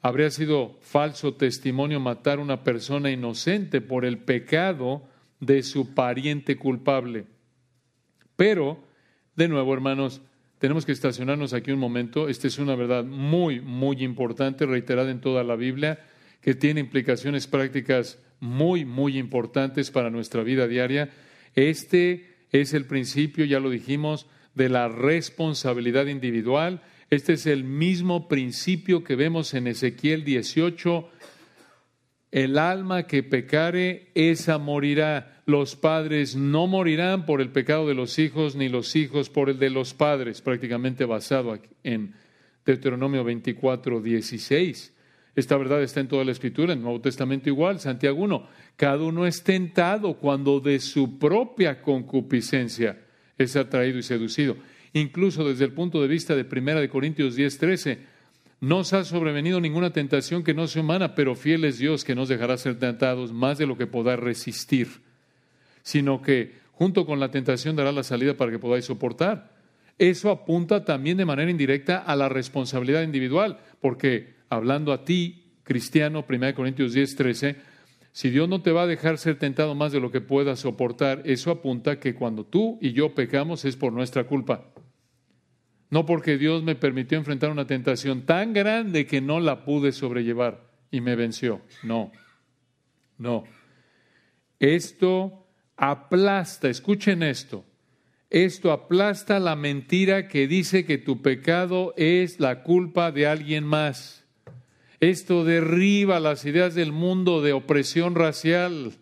habría 0.00 0.30
sido 0.30 0.78
falso 0.80 1.34
testimonio 1.34 2.00
matar 2.00 2.38
a 2.38 2.42
una 2.42 2.64
persona 2.64 3.10
inocente 3.10 3.82
por 3.82 4.06
el 4.06 4.16
pecado 4.16 5.02
de 5.40 5.62
su 5.62 5.92
pariente 5.92 6.56
culpable. 6.56 7.26
Pero, 8.34 8.82
de 9.34 9.48
nuevo, 9.48 9.74
hermanos, 9.74 10.22
tenemos 10.58 10.86
que 10.86 10.92
estacionarnos 10.92 11.52
aquí 11.52 11.72
un 11.72 11.78
momento. 11.78 12.30
Esta 12.30 12.46
es 12.46 12.58
una 12.58 12.76
verdad 12.76 13.04
muy, 13.04 13.60
muy 13.60 14.02
importante, 14.02 14.64
reiterada 14.64 15.10
en 15.10 15.20
toda 15.20 15.44
la 15.44 15.56
Biblia, 15.56 16.02
que 16.40 16.54
tiene 16.54 16.80
implicaciones 16.80 17.46
prácticas 17.46 18.18
muy, 18.40 18.86
muy 18.86 19.18
importantes 19.18 19.90
para 19.90 20.08
nuestra 20.08 20.42
vida 20.42 20.66
diaria. 20.66 21.10
Este 21.54 22.35
es 22.52 22.74
el 22.74 22.86
principio, 22.86 23.44
ya 23.44 23.60
lo 23.60 23.70
dijimos, 23.70 24.26
de 24.54 24.68
la 24.68 24.88
responsabilidad 24.88 26.06
individual. 26.06 26.82
Este 27.10 27.34
es 27.34 27.46
el 27.46 27.64
mismo 27.64 28.28
principio 28.28 29.04
que 29.04 29.16
vemos 29.16 29.54
en 29.54 29.66
Ezequiel 29.66 30.24
18. 30.24 31.08
El 32.32 32.58
alma 32.58 33.06
que 33.06 33.22
pecare, 33.22 34.10
esa 34.14 34.58
morirá 34.58 35.36
los 35.46 35.76
padres 35.76 36.34
no 36.34 36.66
morirán 36.66 37.24
por 37.24 37.40
el 37.40 37.50
pecado 37.50 37.86
de 37.86 37.94
los 37.94 38.18
hijos, 38.18 38.56
ni 38.56 38.68
los 38.68 38.96
hijos 38.96 39.30
por 39.30 39.48
el 39.48 39.60
de 39.60 39.70
los 39.70 39.94
padres, 39.94 40.42
prácticamente 40.42 41.04
basado 41.04 41.56
en 41.84 42.14
Deuteronomio 42.64 43.22
24, 43.22 44.00
16. 44.02 44.92
Esta 45.36 45.56
verdad 45.56 45.82
está 45.82 46.00
en 46.00 46.08
toda 46.08 46.24
la 46.24 46.32
Escritura, 46.32 46.72
en 46.72 46.78
el 46.78 46.84
Nuevo 46.84 47.00
Testamento 47.00 47.48
igual, 47.48 47.78
Santiago 47.78 48.20
1. 48.22 48.48
Cada 48.74 49.02
uno 49.04 49.26
es 49.26 49.44
tentado 49.44 50.14
cuando 50.14 50.58
de 50.58 50.80
su 50.80 51.18
propia 51.18 51.80
concupiscencia 51.80 52.98
es 53.38 53.54
atraído 53.54 53.98
y 53.98 54.02
seducido. 54.02 54.56
Incluso 54.94 55.46
desde 55.46 55.66
el 55.66 55.72
punto 55.72 56.02
de 56.02 56.08
vista 56.08 56.34
de 56.34 56.46
1 56.50 56.80
de 56.80 56.88
Corintios 56.88 57.36
10, 57.36 57.58
13, 57.58 57.98
no 58.62 58.78
os 58.78 58.92
ha 58.92 59.04
sobrevenido 59.04 59.60
ninguna 59.60 59.90
tentación 59.90 60.42
que 60.42 60.54
no 60.54 60.66
sea 60.66 60.82
humana, 60.82 61.14
pero 61.14 61.36
fiel 61.36 61.64
es 61.66 61.78
Dios 61.78 62.02
que 62.02 62.14
nos 62.16 62.28
dejará 62.28 62.56
ser 62.56 62.78
tentados 62.78 63.32
más 63.32 63.58
de 63.58 63.66
lo 63.66 63.76
que 63.76 63.86
podáis 63.86 64.18
resistir 64.18 64.88
sino 65.86 66.20
que 66.20 66.56
junto 66.72 67.06
con 67.06 67.20
la 67.20 67.30
tentación 67.30 67.76
dará 67.76 67.92
la 67.92 68.02
salida 68.02 68.36
para 68.36 68.50
que 68.50 68.58
podáis 68.58 68.86
soportar. 68.86 69.54
Eso 69.98 70.32
apunta 70.32 70.84
también 70.84 71.16
de 71.16 71.24
manera 71.24 71.48
indirecta 71.48 71.98
a 71.98 72.16
la 72.16 72.28
responsabilidad 72.28 73.04
individual, 73.04 73.60
porque 73.80 74.34
hablando 74.48 74.92
a 74.92 75.04
ti, 75.04 75.52
cristiano, 75.62 76.24
1 76.28 76.54
Corintios 76.54 76.92
10, 76.92 77.16
13, 77.16 77.56
si 78.12 78.30
Dios 78.30 78.48
no 78.48 78.62
te 78.62 78.72
va 78.72 78.84
a 78.84 78.86
dejar 78.86 79.18
ser 79.18 79.38
tentado 79.38 79.74
más 79.74 79.92
de 79.92 80.00
lo 80.00 80.10
que 80.10 80.22
puedas 80.22 80.60
soportar, 80.60 81.22
eso 81.26 81.50
apunta 81.50 82.00
que 82.00 82.14
cuando 82.14 82.44
tú 82.44 82.78
y 82.80 82.92
yo 82.92 83.14
pecamos 83.14 83.64
es 83.64 83.76
por 83.76 83.92
nuestra 83.92 84.24
culpa. 84.24 84.72
No 85.90 86.06
porque 86.06 86.38
Dios 86.38 86.62
me 86.62 86.74
permitió 86.74 87.18
enfrentar 87.18 87.50
una 87.50 87.66
tentación 87.66 88.22
tan 88.22 88.52
grande 88.52 89.06
que 89.06 89.20
no 89.20 89.38
la 89.38 89.64
pude 89.64 89.92
sobrellevar 89.92 90.66
y 90.90 91.00
me 91.00 91.14
venció. 91.14 91.60
No, 91.82 92.10
no. 93.18 93.44
Esto 94.58 95.46
aplasta, 95.76 96.68
escuchen 96.68 97.22
esto, 97.22 97.64
esto 98.30 98.72
aplasta 98.72 99.38
la 99.38 99.54
mentira 99.54 100.26
que 100.26 100.48
dice 100.48 100.84
que 100.84 100.98
tu 100.98 101.22
pecado 101.22 101.94
es 101.96 102.40
la 102.40 102.62
culpa 102.62 103.12
de 103.12 103.26
alguien 103.26 103.64
más. 103.64 104.25
Esto 105.00 105.44
derriba 105.44 106.20
las 106.20 106.44
ideas 106.44 106.74
del 106.74 106.92
mundo 106.92 107.42
de 107.42 107.52
opresión 107.52 108.14
racial, 108.14 108.92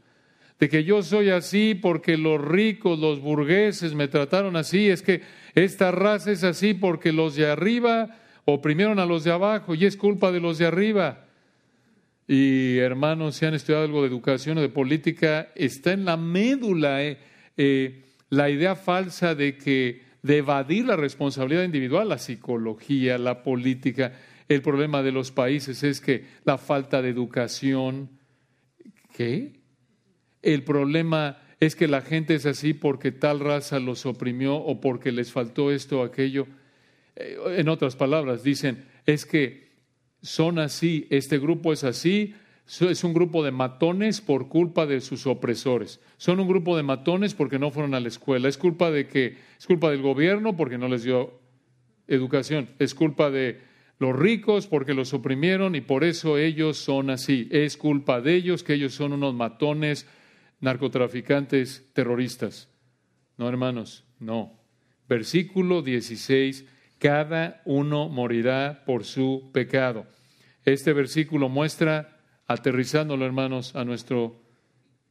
de 0.58 0.68
que 0.68 0.84
yo 0.84 1.02
soy 1.02 1.30
así 1.30 1.74
porque 1.74 2.16
los 2.16 2.40
ricos, 2.40 2.98
los 2.98 3.20
burgueses 3.20 3.94
me 3.94 4.08
trataron 4.08 4.56
así, 4.56 4.88
es 4.88 5.02
que 5.02 5.22
esta 5.54 5.90
raza 5.90 6.32
es 6.32 6.42
así 6.44 6.74
porque 6.74 7.12
los 7.12 7.36
de 7.36 7.46
arriba 7.46 8.16
oprimieron 8.44 8.98
a 8.98 9.06
los 9.06 9.24
de 9.24 9.32
abajo 9.32 9.74
y 9.74 9.84
es 9.84 9.96
culpa 9.96 10.32
de 10.32 10.40
los 10.40 10.58
de 10.58 10.66
arriba. 10.66 11.24
Y 12.26 12.78
hermanos, 12.78 13.36
si 13.36 13.46
han 13.46 13.54
estudiado 13.54 13.84
algo 13.84 14.02
de 14.02 14.08
educación 14.08 14.58
o 14.58 14.62
de 14.62 14.68
política, 14.68 15.48
está 15.54 15.92
en 15.92 16.04
la 16.04 16.16
médula 16.16 17.02
eh, 17.02 17.18
eh, 17.56 18.02
la 18.30 18.48
idea 18.48 18.74
falsa 18.74 19.34
de 19.34 19.56
que 19.56 20.02
de 20.22 20.38
evadir 20.38 20.86
la 20.86 20.96
responsabilidad 20.96 21.64
individual, 21.64 22.08
la 22.08 22.18
psicología, 22.18 23.18
la 23.18 23.42
política, 23.42 24.12
el 24.48 24.62
problema 24.62 25.02
de 25.02 25.12
los 25.12 25.30
países 25.30 25.82
es 25.82 26.00
que 26.00 26.24
la 26.44 26.58
falta 26.58 27.00
de 27.02 27.08
educación, 27.08 28.10
¿qué? 29.14 29.60
El 30.42 30.64
problema 30.64 31.38
es 31.60 31.76
que 31.76 31.88
la 31.88 32.02
gente 32.02 32.34
es 32.34 32.46
así 32.46 32.74
porque 32.74 33.12
tal 33.12 33.40
raza 33.40 33.78
los 33.78 34.04
oprimió 34.06 34.56
o 34.56 34.80
porque 34.80 35.12
les 35.12 35.32
faltó 35.32 35.70
esto 35.70 36.00
o 36.00 36.04
aquello. 36.04 36.46
Eh, 37.16 37.38
en 37.56 37.68
otras 37.68 37.96
palabras, 37.96 38.42
dicen, 38.42 38.84
es 39.06 39.24
que 39.24 39.72
son 40.20 40.58
así, 40.58 41.06
este 41.10 41.38
grupo 41.38 41.72
es 41.72 41.84
así, 41.84 42.34
es 42.66 43.04
un 43.04 43.12
grupo 43.12 43.44
de 43.44 43.50
matones 43.50 44.20
por 44.20 44.48
culpa 44.48 44.86
de 44.86 45.00
sus 45.00 45.26
opresores. 45.26 46.00
Son 46.16 46.40
un 46.40 46.48
grupo 46.48 46.76
de 46.76 46.82
matones 46.82 47.34
porque 47.34 47.58
no 47.58 47.70
fueron 47.70 47.94
a 47.94 48.00
la 48.00 48.08
escuela. 48.08 48.48
Es 48.48 48.56
culpa 48.56 48.90
de 48.90 49.06
que 49.06 49.36
es 49.58 49.66
culpa 49.66 49.90
del 49.90 50.00
gobierno 50.00 50.56
porque 50.56 50.78
no 50.78 50.88
les 50.88 51.02
dio 51.04 51.38
educación. 52.08 52.70
Es 52.78 52.94
culpa 52.94 53.30
de 53.30 53.60
los 53.98 54.16
ricos 54.16 54.66
porque 54.66 54.94
los 54.94 55.14
oprimieron 55.14 55.74
y 55.74 55.80
por 55.80 56.04
eso 56.04 56.38
ellos 56.38 56.78
son 56.78 57.10
así. 57.10 57.48
Es 57.50 57.76
culpa 57.76 58.20
de 58.20 58.34
ellos 58.34 58.62
que 58.62 58.74
ellos 58.74 58.94
son 58.94 59.12
unos 59.12 59.34
matones 59.34 60.06
narcotraficantes 60.60 61.90
terroristas. 61.92 62.68
No, 63.36 63.48
hermanos, 63.48 64.04
no. 64.18 64.60
Versículo 65.08 65.82
16, 65.82 66.64
cada 66.98 67.62
uno 67.64 68.08
morirá 68.08 68.84
por 68.86 69.04
su 69.04 69.50
pecado. 69.52 70.06
Este 70.64 70.92
versículo 70.92 71.48
muestra, 71.48 72.20
aterrizándolo, 72.46 73.26
hermanos, 73.26 73.76
a 73.76 73.84
nuestro 73.84 74.40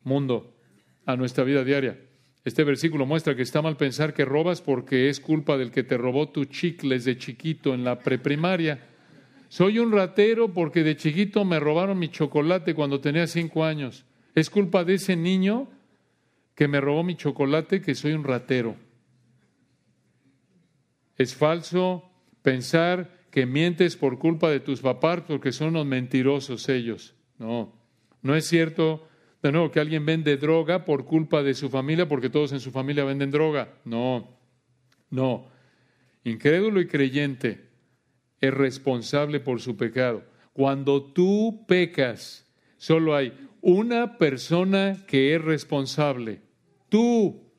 mundo, 0.04 0.58
a 1.06 1.15
nuestra 1.15 1.43
vida 1.43 1.63
diaria. 1.63 2.00
Este 2.46 2.66
versículo 2.66 3.06
muestra 3.06 3.36
que 3.36 3.42
está 3.42 3.62
mal 3.62 3.78
pensar 3.78 4.14
que 4.14 4.26
robas 4.26 4.62
porque 4.62 5.10
es 5.10 5.22
culpa 5.22 5.58
del 5.58 5.72
que 5.72 5.84
te 5.84 5.98
robó 5.98 6.30
tus 6.30 6.50
chicles 6.50 7.06
de 7.06 7.18
chiquito 7.18 7.74
en 7.74 7.86
la 7.86 8.00
preprimaria. 8.00 8.86
Soy 9.48 9.80
un 9.80 9.92
ratero 9.92 10.52
porque 10.52 10.84
de 10.84 10.98
chiquito 10.98 11.46
me 11.46 11.60
robaron 11.60 12.00
mi 12.00 12.10
chocolate 12.10 12.74
cuando 12.74 13.00
tenía 13.00 13.28
cinco 13.28 13.64
años. 13.64 14.06
Es 14.36 14.50
culpa 14.50 14.84
de 14.84 14.96
ese 14.96 15.16
niño 15.16 15.70
que 16.56 16.68
me 16.68 16.82
robó 16.82 17.04
mi 17.04 17.16
chocolate 17.16 17.82
que 17.82 17.96
soy 17.96 18.12
un 18.12 18.26
ratero. 18.26 18.76
Es 21.18 21.36
falso 21.36 22.12
pensar 22.42 23.24
que 23.32 23.46
mientes 23.46 23.96
por 23.96 24.20
culpa 24.20 24.50
de 24.50 24.60
tus 24.60 24.82
papás 24.82 25.22
porque 25.26 25.52
son 25.52 25.70
unos 25.70 25.86
mentirosos 25.86 26.68
ellos. 26.68 27.16
No, 27.38 27.74
no 28.22 28.36
es 28.36 28.46
cierto 28.48 29.08
de 29.44 29.52
nuevo, 29.52 29.72
que 29.72 29.82
alguien 29.82 30.06
vende 30.06 30.38
droga 30.38 30.86
por 30.86 31.06
culpa 31.06 31.44
de 31.44 31.54
su 31.54 31.70
familia, 31.70 32.08
porque 32.08 32.30
todos 32.30 32.54
en 32.54 32.62
su 32.62 32.72
familia 32.72 33.04
venden 33.04 33.30
droga. 33.30 33.74
No, 33.84 34.38
no. 35.10 35.48
Incrédulo 36.24 36.80
y 36.80 36.88
creyente 36.88 37.70
es 38.40 38.54
responsable 38.54 39.42
por 39.42 39.60
su 39.60 39.76
pecado. 39.76 40.24
Cuando 40.54 41.04
tú 41.04 41.66
pecas, 41.68 42.50
solo 42.78 43.16
hay 43.16 43.34
una 43.60 44.18
persona 44.18 45.04
que 45.08 45.36
es 45.36 45.42
responsable. 45.42 46.40
Tú. 46.88 47.52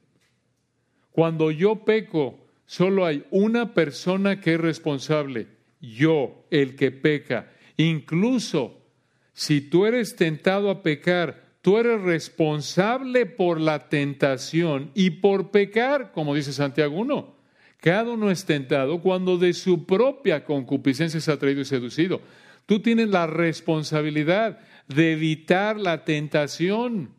Cuando 1.11 1.51
yo 1.51 1.85
peco, 1.85 2.47
solo 2.65 3.05
hay 3.05 3.25
una 3.31 3.75
persona 3.75 4.41
que 4.41 4.55
es 4.55 4.61
responsable. 4.61 5.49
Yo, 5.81 6.47
el 6.51 6.77
que 6.77 6.91
peca. 6.91 7.53
Incluso 7.77 8.81
si 9.35 9.61
tú 9.61 9.85
eres 9.85 10.17
tentado 10.17 10.71
a 10.71 10.83
pecar, 10.83 11.44
tú 11.65 11.79
eres 11.79 12.03
responsable 12.03 13.25
por 13.25 13.59
la 13.59 13.89
tentación 13.89 14.91
y 14.93 15.09
por 15.09 15.51
pecar, 15.51 16.13
como 16.13 16.35
dice 16.35 16.53
Santiago 16.53 16.95
1. 16.99 17.35
Cada 17.81 18.11
uno 18.11 18.31
es 18.31 18.45
tentado 18.45 19.01
cuando 19.01 19.39
de 19.39 19.55
su 19.55 19.87
propia 19.87 20.45
concupiscencia 20.45 21.17
es 21.17 21.29
atraído 21.31 21.63
y 21.63 21.65
seducido. 21.65 22.21
Tú 22.67 22.81
tienes 22.81 23.09
la 23.09 23.27
responsabilidad 23.27 24.59
de 24.89 25.15
evitar 25.15 25.79
la 25.79 26.05
tentación, 26.05 27.15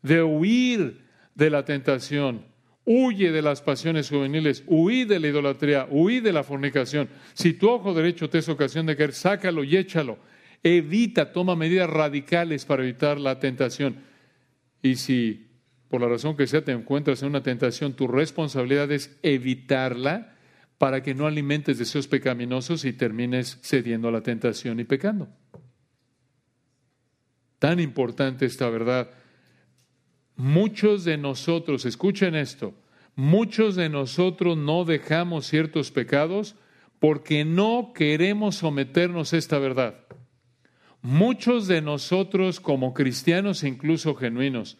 de 0.00 0.22
huir 0.22 1.02
de 1.34 1.50
la 1.50 1.64
tentación. 1.64 2.46
Huye 2.84 3.32
de 3.32 3.42
las 3.42 3.62
pasiones 3.62 4.08
juveniles, 4.08 4.62
huí 4.68 5.04
de 5.04 5.18
la 5.18 5.26
idolatría, 5.26 5.88
huí 5.90 6.20
de 6.20 6.32
la 6.32 6.44
fornicación. 6.44 7.08
Si 7.32 7.54
tu 7.54 7.68
ojo 7.68 7.94
derecho 7.94 8.30
te 8.30 8.38
es 8.38 8.48
ocasión 8.48 8.86
de 8.86 8.94
caer, 8.94 9.12
sácalo 9.12 9.64
y 9.64 9.76
échalo. 9.76 10.18
Evita, 10.62 11.32
toma 11.32 11.56
medidas 11.56 11.90
radicales 11.90 12.64
para 12.64 12.82
evitar 12.82 13.18
la 13.18 13.40
tentación. 13.40 13.96
Y 14.82 14.96
si 14.96 15.48
por 15.88 16.00
la 16.00 16.08
razón 16.08 16.36
que 16.36 16.46
sea 16.46 16.64
te 16.64 16.72
encuentras 16.72 17.22
en 17.22 17.28
una 17.28 17.42
tentación, 17.42 17.94
tu 17.94 18.08
responsabilidad 18.08 18.90
es 18.90 19.18
evitarla 19.22 20.36
para 20.78 21.02
que 21.02 21.14
no 21.14 21.26
alimentes 21.26 21.78
deseos 21.78 22.08
pecaminosos 22.08 22.84
y 22.84 22.92
termines 22.92 23.58
cediendo 23.62 24.08
a 24.08 24.12
la 24.12 24.22
tentación 24.22 24.80
y 24.80 24.84
pecando. 24.84 25.28
Tan 27.58 27.78
importante 27.78 28.46
esta 28.46 28.70
verdad. 28.70 29.10
Muchos 30.34 31.04
de 31.04 31.18
nosotros, 31.18 31.84
escuchen 31.84 32.34
esto, 32.34 32.74
muchos 33.14 33.76
de 33.76 33.88
nosotros 33.88 34.56
no 34.56 34.84
dejamos 34.84 35.46
ciertos 35.46 35.90
pecados 35.90 36.56
porque 36.98 37.44
no 37.44 37.92
queremos 37.94 38.56
someternos 38.56 39.34
a 39.34 39.36
esta 39.36 39.58
verdad. 39.58 40.06
Muchos 41.02 41.66
de 41.66 41.82
nosotros 41.82 42.60
como 42.60 42.94
cristianos, 42.94 43.64
incluso 43.64 44.14
genuinos, 44.14 44.78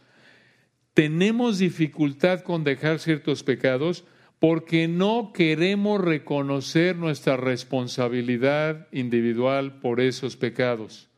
tenemos 0.94 1.58
dificultad 1.58 2.42
con 2.42 2.62
dejar 2.62 3.00
ciertos 3.00 3.42
pecados 3.42 4.04
porque 4.38 4.88
no 4.88 5.32
queremos 5.32 6.00
reconocer 6.00 6.96
nuestra 6.96 7.36
responsabilidad 7.36 8.88
individual 8.92 9.80
por 9.80 10.00
esos 10.00 10.36
pecados. 10.36 11.08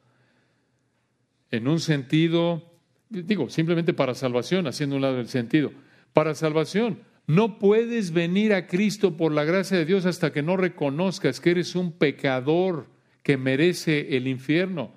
En 1.50 1.68
un 1.68 1.80
sentido, 1.80 2.70
digo, 3.08 3.50
simplemente 3.50 3.92
para 3.94 4.14
salvación, 4.14 4.66
haciendo 4.66 4.96
un 4.96 5.02
lado 5.02 5.20
el 5.20 5.28
sentido, 5.28 5.72
para 6.12 6.34
salvación. 6.34 7.00
No 7.26 7.58
puedes 7.58 8.12
venir 8.12 8.52
a 8.52 8.66
Cristo 8.66 9.16
por 9.16 9.32
la 9.32 9.44
gracia 9.44 9.76
de 9.76 9.86
Dios 9.86 10.04
hasta 10.06 10.32
que 10.32 10.42
no 10.42 10.56
reconozcas 10.56 11.40
que 11.40 11.50
eres 11.50 11.74
un 11.74 11.92
pecador 11.92 12.93
que 13.24 13.36
merece 13.38 14.16
el 14.16 14.28
infierno. 14.28 14.94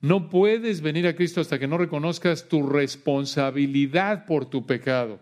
No 0.00 0.28
puedes 0.28 0.80
venir 0.80 1.06
a 1.06 1.14
Cristo 1.14 1.40
hasta 1.40 1.58
que 1.58 1.68
no 1.68 1.78
reconozcas 1.78 2.48
tu 2.48 2.66
responsabilidad 2.66 4.24
por 4.24 4.46
tu 4.46 4.66
pecado, 4.66 5.20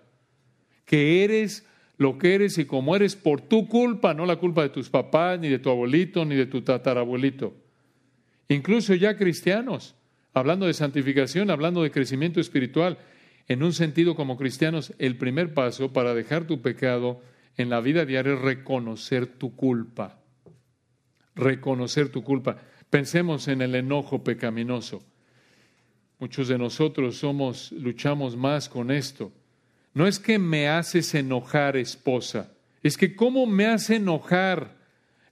que 0.86 1.24
eres 1.24 1.66
lo 1.96 2.16
que 2.16 2.34
eres 2.34 2.56
y 2.58 2.64
como 2.64 2.96
eres 2.96 3.16
por 3.16 3.40
tu 3.40 3.68
culpa, 3.68 4.14
no 4.14 4.24
la 4.24 4.36
culpa 4.36 4.62
de 4.62 4.68
tus 4.68 4.88
papás, 4.88 5.38
ni 5.38 5.48
de 5.48 5.58
tu 5.58 5.68
abuelito, 5.68 6.24
ni 6.24 6.34
de 6.36 6.46
tu 6.46 6.62
tatarabuelito. 6.62 7.54
Incluso 8.48 8.94
ya 8.94 9.16
cristianos, 9.16 9.94
hablando 10.32 10.66
de 10.66 10.74
santificación, 10.74 11.50
hablando 11.50 11.82
de 11.82 11.90
crecimiento 11.90 12.40
espiritual, 12.40 12.98
en 13.46 13.62
un 13.62 13.72
sentido 13.72 14.14
como 14.14 14.36
cristianos, 14.36 14.92
el 14.98 15.16
primer 15.16 15.54
paso 15.54 15.92
para 15.92 16.14
dejar 16.14 16.46
tu 16.46 16.62
pecado 16.62 17.20
en 17.56 17.68
la 17.68 17.80
vida 17.80 18.04
diaria 18.04 18.34
es 18.34 18.40
reconocer 18.40 19.26
tu 19.26 19.54
culpa 19.54 20.23
reconocer 21.34 22.08
tu 22.10 22.22
culpa. 22.22 22.56
Pensemos 22.90 23.48
en 23.48 23.62
el 23.62 23.74
enojo 23.74 24.22
pecaminoso. 24.22 25.02
Muchos 26.18 26.48
de 26.48 26.58
nosotros 26.58 27.16
somos, 27.16 27.72
luchamos 27.72 28.36
más 28.36 28.68
con 28.68 28.90
esto. 28.90 29.32
No 29.94 30.06
es 30.06 30.18
que 30.18 30.38
me 30.38 30.68
haces 30.68 31.14
enojar, 31.14 31.76
esposa, 31.76 32.52
es 32.82 32.96
que 32.96 33.16
cómo 33.16 33.46
me 33.46 33.66
hace 33.66 33.96
enojar, 33.96 34.76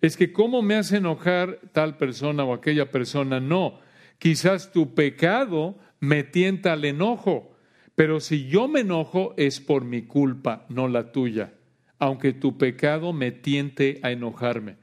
es 0.01 0.17
que 0.17 0.33
cómo 0.33 0.62
me 0.62 0.75
hace 0.75 0.97
enojar 0.97 1.61
tal 1.73 1.97
persona 1.97 2.45
o 2.45 2.55
aquella 2.55 2.91
persona. 2.91 3.41
No, 3.41 3.79
quizás 4.19 4.73
tu 4.73 4.95
pecado 4.95 5.79
me 6.01 6.25
tienta 6.25 6.73
al 6.73 6.85
enojo, 6.85 7.55
pero 7.95 8.21
si 8.21 8.49
yo 8.49 8.69
me 8.69 8.81
enojo 8.81 9.35
es 9.37 9.61
por 9.61 9.85
mi 9.85 10.03
culpa, 10.03 10.65
no 10.69 10.88
la 10.88 11.12
tuya, 11.12 11.53
aunque 11.99 12.33
tu 12.33 12.57
pecado 12.57 13.12
me 13.12 13.33
tiente 13.33 14.01
a 14.03 14.11
enojarme. 14.11 14.82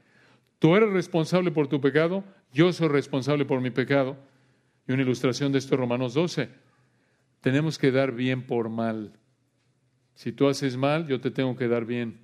Tú 0.60 0.76
eres 0.76 0.90
responsable 0.90 1.50
por 1.50 1.68
tu 1.68 1.80
pecado, 1.80 2.22
yo 2.52 2.72
soy 2.72 2.88
responsable 2.88 3.46
por 3.46 3.62
mi 3.62 3.70
pecado. 3.70 4.16
Y 4.86 4.92
una 4.92 5.02
ilustración 5.02 5.52
de 5.52 5.58
esto 5.58 5.74
es 5.74 5.80
Romanos 5.80 6.12
12. 6.14 6.50
Tenemos 7.40 7.78
que 7.78 7.90
dar 7.90 8.12
bien 8.12 8.46
por 8.46 8.68
mal. 8.68 9.18
Si 10.14 10.32
tú 10.32 10.48
haces 10.48 10.76
mal, 10.76 11.06
yo 11.06 11.18
te 11.18 11.30
tengo 11.30 11.56
que 11.56 11.66
dar 11.66 11.86
bien. 11.86 12.20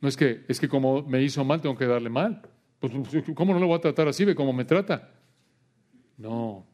No 0.00 0.08
es 0.08 0.16
que, 0.16 0.46
es 0.48 0.60
que 0.60 0.68
como 0.68 1.02
me 1.02 1.22
hizo 1.22 1.44
mal, 1.44 1.60
tengo 1.60 1.76
que 1.76 1.86
darle 1.86 2.08
mal. 2.08 2.40
Pues, 2.80 2.92
¿Cómo 3.34 3.52
no 3.52 3.60
lo 3.60 3.66
voy 3.66 3.76
a 3.76 3.82
tratar 3.82 4.08
así? 4.08 4.24
Ve 4.24 4.34
cómo 4.34 4.54
me 4.54 4.64
trata. 4.64 5.12
No, 6.16 6.66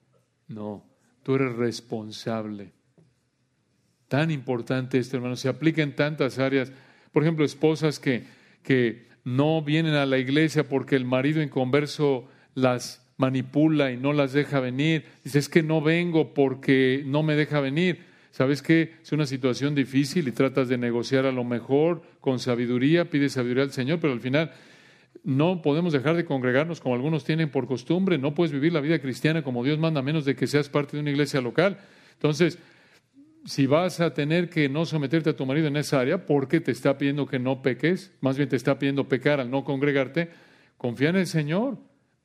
no. 0.47 0.87
Tú 1.25 1.35
eres 1.35 1.57
responsable. 1.57 2.73
Tan 4.07 4.31
importante 4.31 4.99
esto, 4.99 5.17
hermano. 5.17 5.35
Se 5.35 5.49
aplica 5.49 5.83
en 5.83 5.97
tantas 5.97 6.39
áreas. 6.39 6.73
Por 7.11 7.25
ejemplo, 7.25 7.45
esposas 7.45 7.99
que, 7.99 8.25
que 8.63 9.10
no 9.25 9.63
vienen 9.63 9.95
a 9.95 10.07
la 10.07 10.19
iglesia 10.19 10.69
porque 10.69 10.97
el 10.97 11.05
marido 11.05 11.43
inconverso 11.43 12.29
las 12.55 13.07
manipula 13.17 13.93
y 13.93 13.97
no 13.97 14.13
las 14.13 14.33
deja 14.33 14.61
venir. 14.61 15.05
Dice, 15.25 15.39
es 15.39 15.49
que 15.49 15.63
no 15.63 15.81
vengo 15.81 16.33
porque 16.33 17.03
no 17.07 17.23
me 17.23 17.37
deja 17.37 17.61
venir. 17.61 18.05
¿Sabes 18.31 18.63
qué? 18.63 18.95
Es 19.03 19.13
una 19.13 19.27
situación 19.27 19.75
difícil 19.75 20.29
y 20.29 20.33
tratas 20.33 20.69
de 20.69 20.79
negociar 20.79 21.27
a 21.27 21.33
lo 21.33 21.45
mejor 21.45 22.03
con 22.21 22.39
sabiduría, 22.39 23.11
pides 23.11 23.33
sabiduría 23.33 23.65
al 23.65 23.73
Señor, 23.73 23.99
pero 24.01 24.13
al 24.13 24.21
final 24.21 24.53
no 25.25 25.61
podemos 25.63 25.93
dejar 25.93 26.17
de 26.17 26.25
congregarnos 26.25 26.81
como 26.81 26.95
algunos 26.95 27.25
tienen 27.25 27.51
por 27.51 27.67
costumbre. 27.67 28.19
No 28.19 28.35
puedes 28.35 28.53
vivir 28.53 28.73
la 28.73 28.81
vida 28.81 29.01
cristiana 29.01 29.43
como 29.43 29.65
Dios 29.65 29.79
manda, 29.79 30.01
a 30.01 30.05
menos 30.05 30.25
de 30.25 30.37
que 30.37 30.47
seas 30.47 30.69
parte 30.69 30.97
de 30.97 31.03
una 31.03 31.11
iglesia 31.11 31.41
local. 31.41 31.79
Entonces, 32.15 32.59
si 33.45 33.67
vas 33.67 34.01
a 34.01 34.13
tener 34.13 34.51
que 34.51 34.69
no 34.69 34.85
someterte 34.85 35.31
a 35.31 35.37
tu 35.37 35.47
marido 35.47 35.69
en 35.69 35.77
esa 35.77 36.01
área 36.01 36.27
porque 36.27 36.61
te 36.61 36.73
está 36.73 36.99
pidiendo 36.99 37.27
que 37.27 37.39
no 37.39 37.63
peques, 37.63 38.13
más 38.21 38.37
bien 38.37 38.49
te 38.49 38.57
está 38.57 38.79
pidiendo 38.79 39.09
pecar 39.09 39.41
al 39.41 39.51
no 39.51 39.65
congregarte, 39.65 40.31
confía 40.77 41.11
en 41.11 41.17
el 41.17 41.27
Señor, 41.27 41.79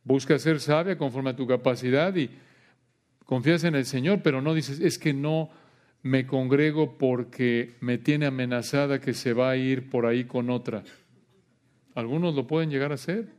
busca 0.04 0.38
ser 0.40 0.60
sabia 0.60 0.98
conforme 0.98 1.32
a 1.32 1.36
tu 1.36 1.48
capacidad 1.48 2.16
y 2.16 2.30
confías 3.26 3.64
en 3.64 3.76
el 3.76 3.86
Señor, 3.86 4.22
pero 4.24 4.42
no 4.42 4.54
dices, 4.54 4.80
es 4.80 5.00
que 5.00 5.14
no 5.14 5.50
me 6.04 6.28
congrego 6.28 6.98
porque 6.98 7.76
me 7.80 7.98
tiene 7.98 8.28
amenazada 8.28 9.02
que 9.02 9.14
se 9.14 9.34
va 9.34 9.50
a 9.50 9.58
ir 9.58 9.90
por 9.90 10.06
ahí 10.06 10.26
con 10.26 10.50
otra. 10.50 10.84
Algunos 11.96 12.36
lo 12.36 12.46
pueden 12.46 12.70
llegar 12.70 12.92
a 12.92 12.96
hacer. 12.96 13.30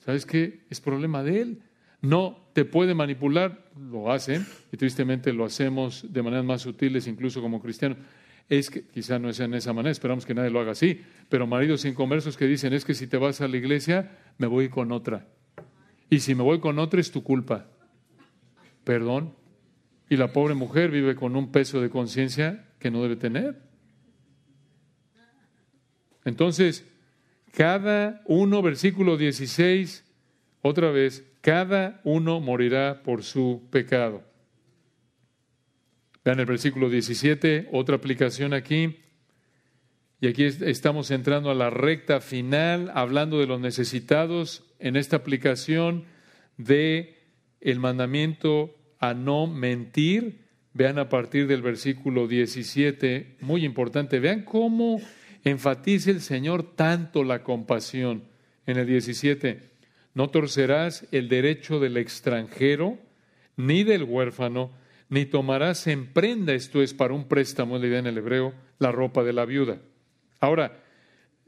¿Sabes 0.00 0.26
qué? 0.26 0.64
Es 0.70 0.80
problema 0.80 1.22
de 1.22 1.42
él. 1.42 1.62
No 2.00 2.48
te 2.52 2.64
puede 2.64 2.94
manipular, 2.94 3.64
lo 3.90 4.10
hacen, 4.12 4.46
y 4.72 4.76
tristemente 4.76 5.32
lo 5.32 5.44
hacemos 5.44 6.12
de 6.12 6.22
maneras 6.22 6.44
más 6.44 6.62
sutiles, 6.62 7.06
incluso 7.06 7.40
como 7.40 7.60
cristianos. 7.60 7.98
Es 8.48 8.70
que, 8.70 8.86
quizá 8.86 9.18
no 9.18 9.28
es 9.28 9.40
en 9.40 9.54
esa 9.54 9.72
manera, 9.72 9.90
esperamos 9.90 10.24
que 10.24 10.34
nadie 10.34 10.50
lo 10.50 10.60
haga 10.60 10.72
así, 10.72 11.02
pero 11.28 11.46
maridos 11.46 11.84
inconversos 11.84 12.36
que 12.36 12.46
dicen, 12.46 12.72
es 12.72 12.84
que 12.84 12.94
si 12.94 13.06
te 13.06 13.16
vas 13.16 13.40
a 13.40 13.48
la 13.48 13.56
iglesia, 13.56 14.18
me 14.38 14.46
voy 14.46 14.68
con 14.68 14.92
otra. 14.92 15.26
Y 16.08 16.20
si 16.20 16.34
me 16.34 16.42
voy 16.42 16.58
con 16.58 16.78
otra, 16.78 17.00
es 17.00 17.10
tu 17.10 17.22
culpa. 17.22 17.66
Perdón. 18.84 19.34
Y 20.08 20.16
la 20.16 20.32
pobre 20.32 20.54
mujer 20.54 20.90
vive 20.90 21.14
con 21.14 21.36
un 21.36 21.52
peso 21.52 21.82
de 21.82 21.90
conciencia 21.90 22.64
que 22.78 22.90
no 22.90 23.02
debe 23.02 23.16
tener. 23.16 23.60
Entonces, 26.24 26.86
cada 27.52 28.22
uno, 28.26 28.62
versículo 28.62 29.18
16, 29.18 30.04
otra 30.62 30.90
vez, 30.90 31.24
cada 31.40 32.00
uno 32.04 32.40
morirá 32.40 33.02
por 33.02 33.22
su 33.22 33.68
pecado. 33.70 34.22
Vean 36.24 36.40
el 36.40 36.46
versículo 36.46 36.90
17, 36.90 37.68
otra 37.72 37.96
aplicación 37.96 38.52
aquí. 38.52 38.98
Y 40.20 40.26
aquí 40.26 40.44
estamos 40.44 41.10
entrando 41.10 41.50
a 41.50 41.54
la 41.54 41.70
recta 41.70 42.20
final, 42.20 42.90
hablando 42.94 43.38
de 43.38 43.46
los 43.46 43.60
necesitados 43.60 44.64
en 44.78 44.96
esta 44.96 45.16
aplicación 45.16 46.04
de 46.56 47.16
el 47.60 47.78
mandamiento 47.78 48.74
a 48.98 49.14
no 49.14 49.46
mentir. 49.46 50.44
Vean 50.74 50.98
a 50.98 51.08
partir 51.08 51.46
del 51.46 51.62
versículo 51.62 52.26
17, 52.26 53.36
muy 53.40 53.64
importante. 53.64 54.18
Vean 54.18 54.42
cómo 54.44 55.00
enfatiza 55.44 56.10
el 56.10 56.20
Señor 56.20 56.74
tanto 56.74 57.24
la 57.24 57.42
compasión. 57.42 58.24
En 58.66 58.76
el 58.76 58.86
17, 58.86 59.60
no 60.18 60.30
torcerás 60.30 61.06
el 61.12 61.28
derecho 61.28 61.78
del 61.78 61.96
extranjero, 61.96 62.98
ni 63.56 63.84
del 63.84 64.02
huérfano, 64.02 64.72
ni 65.08 65.26
tomarás 65.26 65.86
en 65.86 66.12
prenda, 66.12 66.54
esto 66.54 66.82
es 66.82 66.92
para 66.92 67.14
un 67.14 67.28
préstamo, 67.28 67.78
la 67.78 67.86
idea 67.86 68.00
en 68.00 68.08
el 68.08 68.18
hebreo, 68.18 68.52
la 68.80 68.90
ropa 68.90 69.22
de 69.22 69.32
la 69.32 69.44
viuda. 69.44 69.80
Ahora, 70.40 70.82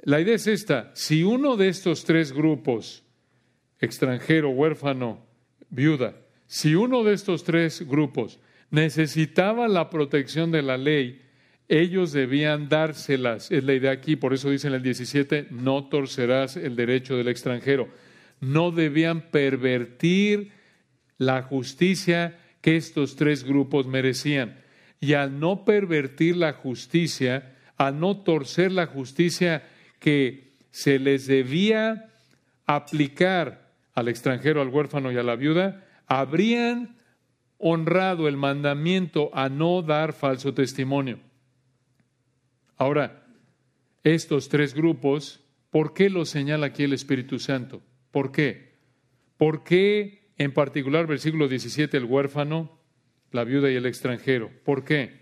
la 0.05 0.21
idea 0.21 0.37
es 0.37 0.47
esta, 0.47 0.93
si 0.95 1.25
uno 1.25 1.57
de 1.57 1.67
estos 1.67 2.05
tres 2.05 2.31
grupos, 2.31 3.03
extranjero, 3.81 4.51
huérfano, 4.51 5.27
viuda, 5.69 6.15
si 6.47 6.77
uno 6.77 7.03
de 7.03 7.15
estos 7.15 7.43
tres 7.43 7.85
grupos 7.85 8.39
necesitaba 8.71 9.67
la 9.67 9.91
protección 9.91 10.53
de 10.53 10.63
la 10.63 10.77
ley, 10.77 11.23
ellos 11.67 12.13
debían 12.13 12.69
dárselas. 12.69 13.51
Es 13.51 13.65
la 13.65 13.75
idea 13.75 13.91
aquí, 13.91 14.15
por 14.15 14.33
eso 14.33 14.49
dice 14.49 14.69
en 14.69 14.75
el 14.75 14.83
17, 14.83 15.49
no 15.51 15.89
torcerás 15.89 16.57
el 16.57 16.77
derecho 16.77 17.17
del 17.17 17.27
extranjero 17.27 17.89
no 18.41 18.71
debían 18.71 19.31
pervertir 19.31 20.53
la 21.19 21.43
justicia 21.43 22.39
que 22.61 22.77
estos 22.77 23.17
tres 23.17 23.45
grupos 23.45 23.87
merecían. 23.87 24.61
Y 25.01 25.15
al 25.15 25.39
no 25.39 25.65
pervertir 25.65 26.37
la 26.37 26.55
justicia, 26.55 27.57
al 27.77 28.01
no 28.01 28.19
torcer 28.19 28.73
la 28.73 28.87
justicia 28.87 29.63
que 29.99 30.55
se 30.71 30.99
les 30.99 31.27
debía 31.27 32.11
aplicar 32.67 33.71
al 33.95 34.09
extranjero, 34.09 34.63
al 34.63 34.69
huérfano 34.69 35.13
y 35.13 35.17
a 35.17 35.23
la 35.23 35.37
viuda, 35.37 35.85
habrían 36.07 36.97
honrado 37.59 38.29
el 38.29 38.37
mandamiento 38.37 39.31
a 39.35 39.49
no 39.49 39.83
dar 39.83 40.13
falso 40.13 40.55
testimonio. 40.55 41.19
Ahora, 42.77 43.23
estos 44.03 44.49
tres 44.49 44.75
grupos, 44.75 45.41
¿por 45.69 45.93
qué 45.93 46.09
los 46.09 46.31
señala 46.31 46.67
aquí 46.67 46.85
el 46.85 46.95
Espíritu 46.95 47.39
Santo? 47.39 47.83
¿Por 48.11 48.33
qué? 48.33 48.75
¿Por 49.37 49.65
qué 49.65 50.33
en 50.37 50.53
particular 50.53 51.07
versículo 51.07 51.49
17 51.49 51.97
el 51.97 52.05
huérfano, 52.05 52.79
la 53.31 53.45
viuda 53.45 53.71
y 53.71 53.77
el 53.77 53.87
extranjero? 53.87 54.51
¿Por 54.65 54.85
qué? 54.85 55.21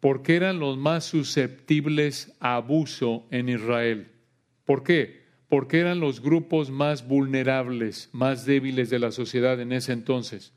Porque 0.00 0.36
eran 0.36 0.58
los 0.58 0.76
más 0.76 1.04
susceptibles 1.04 2.36
a 2.40 2.56
abuso 2.56 3.26
en 3.30 3.48
Israel. 3.48 4.12
¿Por 4.64 4.82
qué? 4.82 5.24
Porque 5.48 5.80
eran 5.80 6.00
los 6.00 6.20
grupos 6.20 6.70
más 6.70 7.06
vulnerables, 7.06 8.10
más 8.12 8.44
débiles 8.44 8.90
de 8.90 8.98
la 8.98 9.12
sociedad 9.12 9.60
en 9.60 9.72
ese 9.72 9.92
entonces. 9.92 10.52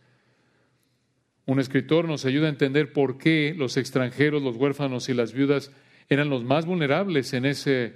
Un 1.46 1.62
escritor 1.62 2.06
nos 2.06 2.26
ayuda 2.26 2.48
a 2.48 2.50
entender 2.50 2.92
por 2.92 3.18
qué 3.18 3.54
los 3.56 3.78
extranjeros, 3.78 4.42
los 4.42 4.58
huérfanos 4.58 5.08
y 5.08 5.14
las 5.14 5.32
viudas 5.32 5.72
eran 6.10 6.30
los 6.30 6.44
más 6.44 6.66
vulnerables 6.66 7.34
en 7.34 7.46
ese 7.46 7.94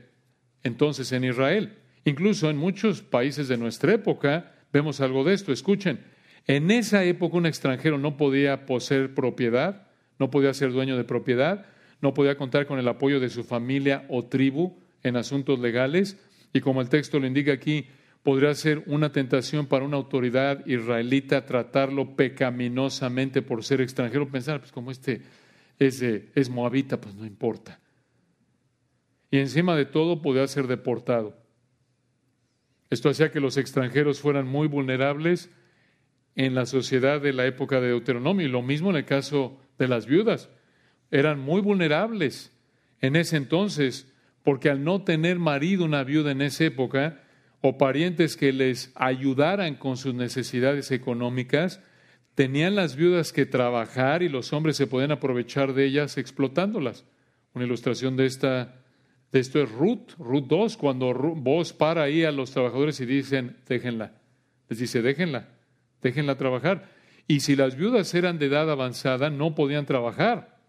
entonces 0.64 1.12
en 1.12 1.26
Israel. 1.26 1.81
Incluso 2.06 2.50
en 2.50 2.58
muchos 2.58 3.02
países 3.02 3.48
de 3.48 3.58
nuestra 3.58 3.94
época 3.94 4.52
vemos 4.74 5.02
algo 5.02 5.24
de 5.24 5.34
esto. 5.34 5.52
Escuchen, 5.52 6.00
en 6.48 6.72
esa 6.72 7.04
época 7.04 7.38
un 7.38 7.46
extranjero 7.46 7.98
no 7.98 8.18
podía 8.18 8.66
poseer 8.66 9.14
propiedad, 9.14 9.88
no 10.18 10.32
podía 10.32 10.54
ser 10.54 10.72
dueño 10.72 10.98
de 10.98 11.04
propiedad, 11.04 11.66
no 12.02 12.14
podía 12.14 12.38
contar 12.38 12.66
con 12.66 12.80
el 12.80 12.88
apoyo 12.88 13.20
de 13.20 13.30
su 13.30 13.44
familia 13.44 14.06
o 14.10 14.26
tribu 14.26 14.78
en 15.04 15.16
asuntos 15.16 15.60
legales 15.60 16.18
y 16.54 16.62
como 16.62 16.82
el 16.82 16.90
texto 16.90 17.20
lo 17.20 17.28
indica 17.28 17.54
aquí, 17.54 17.88
podría 18.24 18.54
ser 18.54 18.84
una 18.88 19.12
tentación 19.12 19.68
para 19.68 19.86
una 19.86 19.98
autoridad 19.98 20.66
israelita 20.66 21.46
tratarlo 21.46 22.16
pecaminosamente 22.16 23.42
por 23.42 23.64
ser 23.64 23.82
extranjero, 23.82 24.30
pensar, 24.30 24.60
pues 24.60 24.72
como 24.72 24.92
este 24.92 25.22
es, 25.80 26.50
moabita, 26.50 27.00
pues 27.00 27.16
no 27.16 27.26
importa. 27.26 27.80
Y 29.32 29.40
encima 29.40 29.76
de 29.76 29.86
todo 29.86 30.22
podía 30.22 30.48
ser 30.48 30.68
deportado. 30.68 31.38
Esto 32.92 33.10
hacía 33.10 33.32
que 33.32 33.40
los 33.40 33.56
extranjeros 33.56 34.20
fueran 34.20 34.48
muy 34.48 34.68
vulnerables 34.68 35.50
en 36.36 36.54
la 36.54 36.66
sociedad 36.66 37.22
de 37.22 37.32
la 37.32 37.46
época 37.48 37.80
de 37.80 37.88
Deuteronomio. 37.88 38.46
Y 38.46 38.52
lo 38.52 38.62
mismo 38.62 38.90
en 38.90 38.98
el 38.98 39.06
caso 39.06 39.58
de 39.80 39.88
las 39.88 40.06
viudas. 40.06 40.50
Eran 41.10 41.40
muy 41.40 41.62
vulnerables 41.62 42.52
en 43.00 43.16
ese 43.16 43.38
entonces, 43.38 44.14
porque 44.44 44.70
al 44.70 44.84
no 44.84 45.04
tener 45.04 45.40
marido 45.40 45.86
una 45.86 46.04
viuda 46.04 46.32
en 46.32 46.42
esa 46.42 46.66
época, 46.66 47.24
o 47.62 47.78
parientes 47.78 48.36
que 48.36 48.52
les 48.52 48.92
ayudaran 48.96 49.76
con 49.76 49.96
sus 49.96 50.14
necesidades 50.14 50.92
económicas, 50.92 51.80
tenían 52.36 52.76
las 52.76 52.98
viudas 52.98 53.32
que 53.32 53.46
trabajar 53.46 54.22
y 54.22 54.30
los 54.30 54.52
hombres 54.52 54.76
se 54.76 54.88
podían 54.88 55.12
aprovechar 55.12 55.74
de 55.74 55.86
ellas 55.86 56.18
explotándolas. 56.18 57.06
Una 57.54 57.66
ilustración 57.66 58.18
de 58.18 58.26
esta 58.26 58.81
esto 59.32 59.62
es 59.62 59.72
Ruth, 59.72 60.12
Ruth 60.18 60.46
2, 60.48 60.78
cuando 60.78 61.14
vos 61.14 61.74
para 61.74 62.04
ahí 62.04 62.24
a 62.24 62.32
los 62.32 62.52
trabajadores 62.52 63.00
y 63.00 63.06
dicen, 63.06 63.58
déjenla. 63.68 64.14
Les 64.70 64.80
dice, 64.80 65.02
déjenla, 65.02 65.48
déjenla 66.02 66.38
trabajar. 66.38 66.90
Y 67.28 67.40
si 67.40 67.56
las 67.56 67.76
viudas 67.76 68.14
eran 68.14 68.40
de 68.40 68.48
edad 68.48 68.70
avanzada, 68.70 69.30
no 69.30 69.56
podían 69.56 69.86
trabajar. 69.86 70.60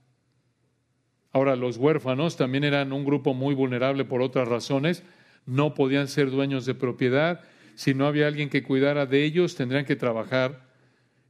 Ahora, 1.33 1.57
los 1.57 1.77
huérfanos 1.77 2.37
también 2.37 2.63
eran 2.63 2.93
un 2.93 3.05
grupo 3.05 3.35
muy 3.35 3.55
vulnerable 3.55 4.05
por 4.05 4.23
otras 4.23 4.47
razones. 4.47 5.03
No 5.47 5.75
podían 5.75 6.07
ser 6.07 6.31
dueños 6.31 6.67
de 6.67 6.75
propiedad. 6.75 7.41
Si 7.75 7.95
no 7.95 8.07
había 8.07 8.29
alguien 8.29 8.49
que 8.49 8.63
cuidara 8.63 9.07
de 9.07 9.25
ellos, 9.25 9.57
tendrían 9.57 9.87
que 9.87 9.97
trabajar 9.97 10.71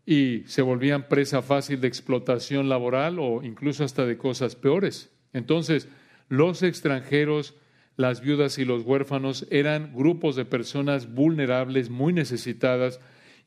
y 0.05 0.43
se 0.47 0.62
volvían 0.62 1.09
presa 1.09 1.43
fácil 1.43 1.80
de 1.80 1.89
explotación 1.89 2.68
laboral 2.68 3.18
o 3.20 3.43
incluso 3.43 3.85
hasta 3.85 4.05
de 4.05 4.18
cosas 4.18 4.57
peores. 4.57 5.11
Entonces, 5.33 5.89
los 6.33 6.62
extranjeros, 6.62 7.55
las 7.95 8.22
viudas 8.22 8.57
y 8.57 8.64
los 8.64 8.85
huérfanos 8.85 9.47
eran 9.51 9.93
grupos 9.95 10.35
de 10.35 10.47
personas 10.47 11.12
vulnerables, 11.12 11.91
muy 11.91 12.14
necesitadas, 12.14 13.01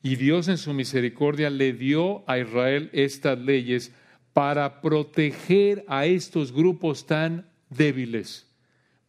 y 0.04 0.14
Dios 0.14 0.46
en 0.46 0.56
su 0.56 0.72
misericordia 0.72 1.50
le 1.50 1.72
dio 1.72 2.22
a 2.30 2.38
Israel 2.38 2.88
estas 2.92 3.40
leyes 3.40 3.92
para 4.32 4.82
proteger 4.82 5.84
a 5.88 6.06
estos 6.06 6.52
grupos 6.52 7.06
tan 7.06 7.50
débiles. 7.70 8.54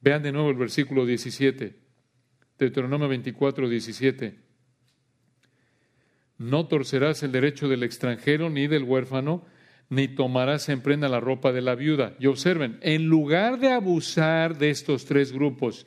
Vean 0.01 0.23
de 0.23 0.31
nuevo 0.31 0.49
el 0.49 0.57
versículo 0.57 1.05
17, 1.05 1.77
Deuteronomio 2.57 3.07
24, 3.07 3.69
17. 3.69 4.39
No 6.39 6.65
torcerás 6.65 7.21
el 7.21 7.31
derecho 7.31 7.69
del 7.69 7.83
extranjero 7.83 8.49
ni 8.49 8.65
del 8.65 8.85
huérfano, 8.85 9.45
ni 9.89 10.07
tomarás 10.07 10.69
en 10.69 10.81
prenda 10.81 11.07
la 11.07 11.19
ropa 11.19 11.51
de 11.51 11.61
la 11.61 11.75
viuda. 11.75 12.13
Y 12.19 12.27
observen, 12.27 12.77
en 12.81 13.05
lugar 13.07 13.59
de 13.59 13.71
abusar 13.71 14.57
de 14.57 14.69
estos 14.69 15.05
tres 15.05 15.31
grupos, 15.31 15.85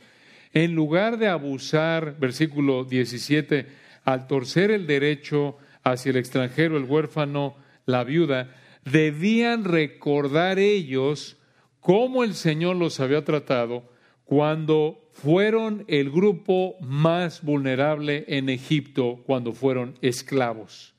en 0.53 0.75
lugar 0.75 1.19
de 1.19 1.29
abusar, 1.29 2.19
versículo 2.19 2.85
17, 2.85 3.67
al 4.05 4.27
torcer 4.27 4.71
el 4.71 4.87
derecho 4.87 5.57
hacia 5.83 6.11
el 6.11 6.17
extranjero, 6.17 6.77
el 6.77 6.85
huérfano, 6.85 7.57
la 7.87 8.05
viuda, 8.05 8.57
debían 8.85 9.65
recordar 9.65 10.59
ellos 10.59 11.37
cómo 11.81 12.25
el 12.25 12.35
Señor 12.35 12.77
los 12.77 13.01
había 13.01 13.25
tratado 13.25 13.91
cuando 14.25 15.11
fueron 15.13 15.85
el 15.89 16.11
grupo 16.11 16.77
más 16.81 17.43
vulnerable 17.43 18.25
en 18.29 18.49
Egipto, 18.49 19.23
cuando 19.27 19.53
fueron 19.53 19.99
esclavos. 20.03 20.95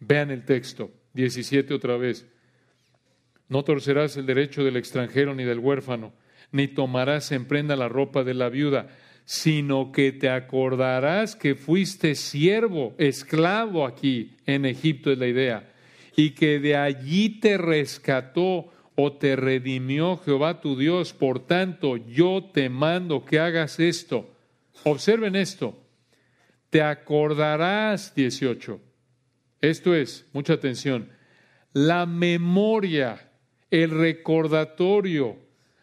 Vean 0.00 0.30
el 0.30 0.44
texto. 0.44 0.90
17 1.14 1.72
otra 1.74 1.96
vez. 1.96 2.26
No 3.48 3.64
torcerás 3.64 4.16
el 4.16 4.26
derecho 4.26 4.64
del 4.64 4.76
extranjero 4.76 5.34
ni 5.34 5.44
del 5.44 5.58
huérfano, 5.58 6.12
ni 6.52 6.68
tomarás 6.68 7.32
en 7.32 7.46
prenda 7.46 7.76
la 7.76 7.88
ropa 7.88 8.24
de 8.24 8.34
la 8.34 8.48
viuda. 8.48 8.88
sino 9.24 9.90
que 9.90 10.12
te 10.12 10.28
acordarás 10.28 11.34
que 11.34 11.54
fuiste 11.54 12.14
siervo, 12.14 12.94
esclavo 12.98 13.86
aquí 13.86 14.36
en 14.46 14.66
Egipto 14.66 15.10
es 15.10 15.18
la 15.18 15.26
idea, 15.26 15.72
y 16.16 16.30
que 16.30 16.60
de 16.60 16.76
allí 16.76 17.40
te 17.40 17.56
rescató 17.56 18.70
o 18.96 19.12
te 19.14 19.34
redimió 19.34 20.18
Jehová 20.18 20.60
tu 20.60 20.76
Dios. 20.76 21.12
Por 21.12 21.46
tanto, 21.46 21.96
yo 21.96 22.50
te 22.52 22.68
mando 22.68 23.24
que 23.24 23.40
hagas 23.40 23.80
esto. 23.80 24.30
Observen 24.84 25.34
esto. 25.34 25.76
Te 26.70 26.82
acordarás, 26.82 28.14
18. 28.14 28.80
Esto 29.70 29.94
es, 29.94 30.26
mucha 30.32 30.54
atención, 30.54 31.08
la 31.72 32.06
memoria, 32.06 33.30
el 33.70 33.90
recordatorio 33.90 35.38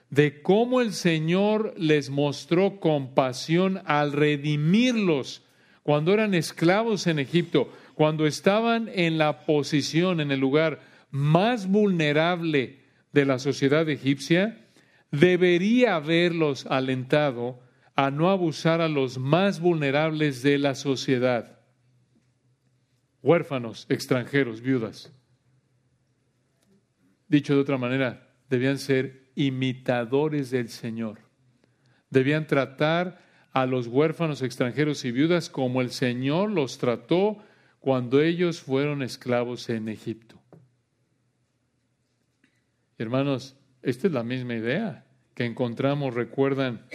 de 0.09 0.41
cómo 0.41 0.81
el 0.81 0.93
Señor 0.93 1.73
les 1.77 2.09
mostró 2.09 2.79
compasión 2.79 3.81
al 3.85 4.11
redimirlos 4.11 5.43
cuando 5.83 6.13
eran 6.13 6.33
esclavos 6.33 7.07
en 7.07 7.17
Egipto, 7.17 7.71
cuando 7.95 8.27
estaban 8.27 8.89
en 8.93 9.17
la 9.17 9.45
posición, 9.45 10.19
en 10.19 10.31
el 10.31 10.39
lugar 10.39 10.81
más 11.09 11.67
vulnerable 11.67 12.81
de 13.13 13.25
la 13.25 13.39
sociedad 13.39 13.89
egipcia, 13.89 14.65
debería 15.11 15.95
haberlos 15.95 16.65
alentado 16.67 17.59
a 17.95 18.11
no 18.11 18.29
abusar 18.29 18.79
a 18.79 18.89
los 18.89 19.17
más 19.17 19.59
vulnerables 19.59 20.43
de 20.43 20.57
la 20.57 20.75
sociedad, 20.75 21.60
huérfanos, 23.21 23.85
extranjeros, 23.89 24.61
viudas. 24.61 25.13
Dicho 27.27 27.55
de 27.55 27.61
otra 27.61 27.77
manera, 27.77 28.29
debían 28.49 28.77
ser 28.77 29.31
imitadores 29.35 30.51
del 30.51 30.69
Señor. 30.69 31.19
Debían 32.09 32.47
tratar 32.47 33.21
a 33.53 33.65
los 33.65 33.87
huérfanos 33.87 34.41
extranjeros 34.41 35.05
y 35.05 35.11
viudas 35.11 35.49
como 35.49 35.81
el 35.81 35.91
Señor 35.91 36.51
los 36.51 36.77
trató 36.77 37.37
cuando 37.79 38.21
ellos 38.21 38.61
fueron 38.61 39.01
esclavos 39.01 39.69
en 39.69 39.89
Egipto. 39.89 40.41
Hermanos, 42.97 43.57
esta 43.81 44.07
es 44.07 44.13
la 44.13 44.23
misma 44.23 44.55
idea 44.55 45.05
que 45.33 45.45
encontramos, 45.45 46.13
recuerdan, 46.13 46.85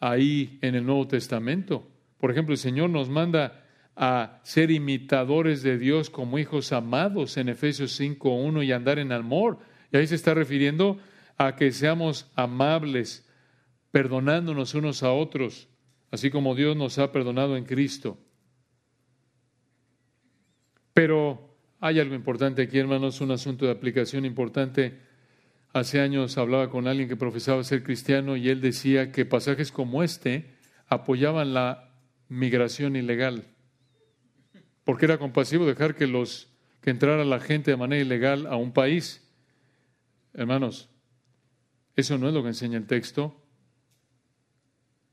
ahí 0.00 0.58
en 0.60 0.74
el 0.74 0.84
Nuevo 0.84 1.08
Testamento. 1.08 1.88
Por 2.18 2.30
ejemplo, 2.30 2.52
el 2.52 2.58
Señor 2.58 2.90
nos 2.90 3.08
manda 3.08 3.65
a 3.96 4.40
ser 4.42 4.70
imitadores 4.70 5.62
de 5.62 5.78
Dios 5.78 6.10
como 6.10 6.38
hijos 6.38 6.72
amados 6.72 7.38
en 7.38 7.48
Efesios 7.48 7.98
5.1 7.98 8.64
y 8.64 8.72
andar 8.72 8.98
en 8.98 9.10
amor. 9.10 9.58
Y 9.90 9.96
ahí 9.96 10.06
se 10.06 10.14
está 10.14 10.34
refiriendo 10.34 10.98
a 11.38 11.56
que 11.56 11.72
seamos 11.72 12.30
amables, 12.34 13.26
perdonándonos 13.90 14.74
unos 14.74 15.02
a 15.02 15.12
otros, 15.12 15.68
así 16.10 16.30
como 16.30 16.54
Dios 16.54 16.76
nos 16.76 16.98
ha 16.98 17.10
perdonado 17.10 17.56
en 17.56 17.64
Cristo. 17.64 18.18
Pero 20.92 21.56
hay 21.80 22.00
algo 22.00 22.14
importante 22.14 22.62
aquí, 22.62 22.78
hermanos, 22.78 23.20
un 23.20 23.30
asunto 23.30 23.64
de 23.66 23.72
aplicación 23.72 24.24
importante. 24.24 24.98
Hace 25.72 26.00
años 26.00 26.38
hablaba 26.38 26.70
con 26.70 26.86
alguien 26.86 27.08
que 27.08 27.16
profesaba 27.16 27.62
ser 27.64 27.82
cristiano 27.82 28.36
y 28.36 28.48
él 28.48 28.60
decía 28.60 29.12
que 29.12 29.26
pasajes 29.26 29.72
como 29.72 30.02
este 30.02 30.54
apoyaban 30.88 31.52
la 31.52 31.92
migración 32.28 32.96
ilegal, 32.96 33.44
porque 34.86 35.04
era 35.04 35.18
compasivo 35.18 35.66
dejar 35.66 35.96
que 35.96 36.06
los 36.06 36.48
que 36.80 36.90
entrara 36.90 37.24
la 37.24 37.40
gente 37.40 37.72
de 37.72 37.76
manera 37.76 38.00
ilegal 38.00 38.46
a 38.46 38.54
un 38.54 38.72
país. 38.72 39.28
Hermanos, 40.32 40.88
eso 41.96 42.18
no 42.18 42.28
es 42.28 42.34
lo 42.34 42.42
que 42.42 42.50
enseña 42.50 42.78
el 42.78 42.86
texto. 42.86 43.42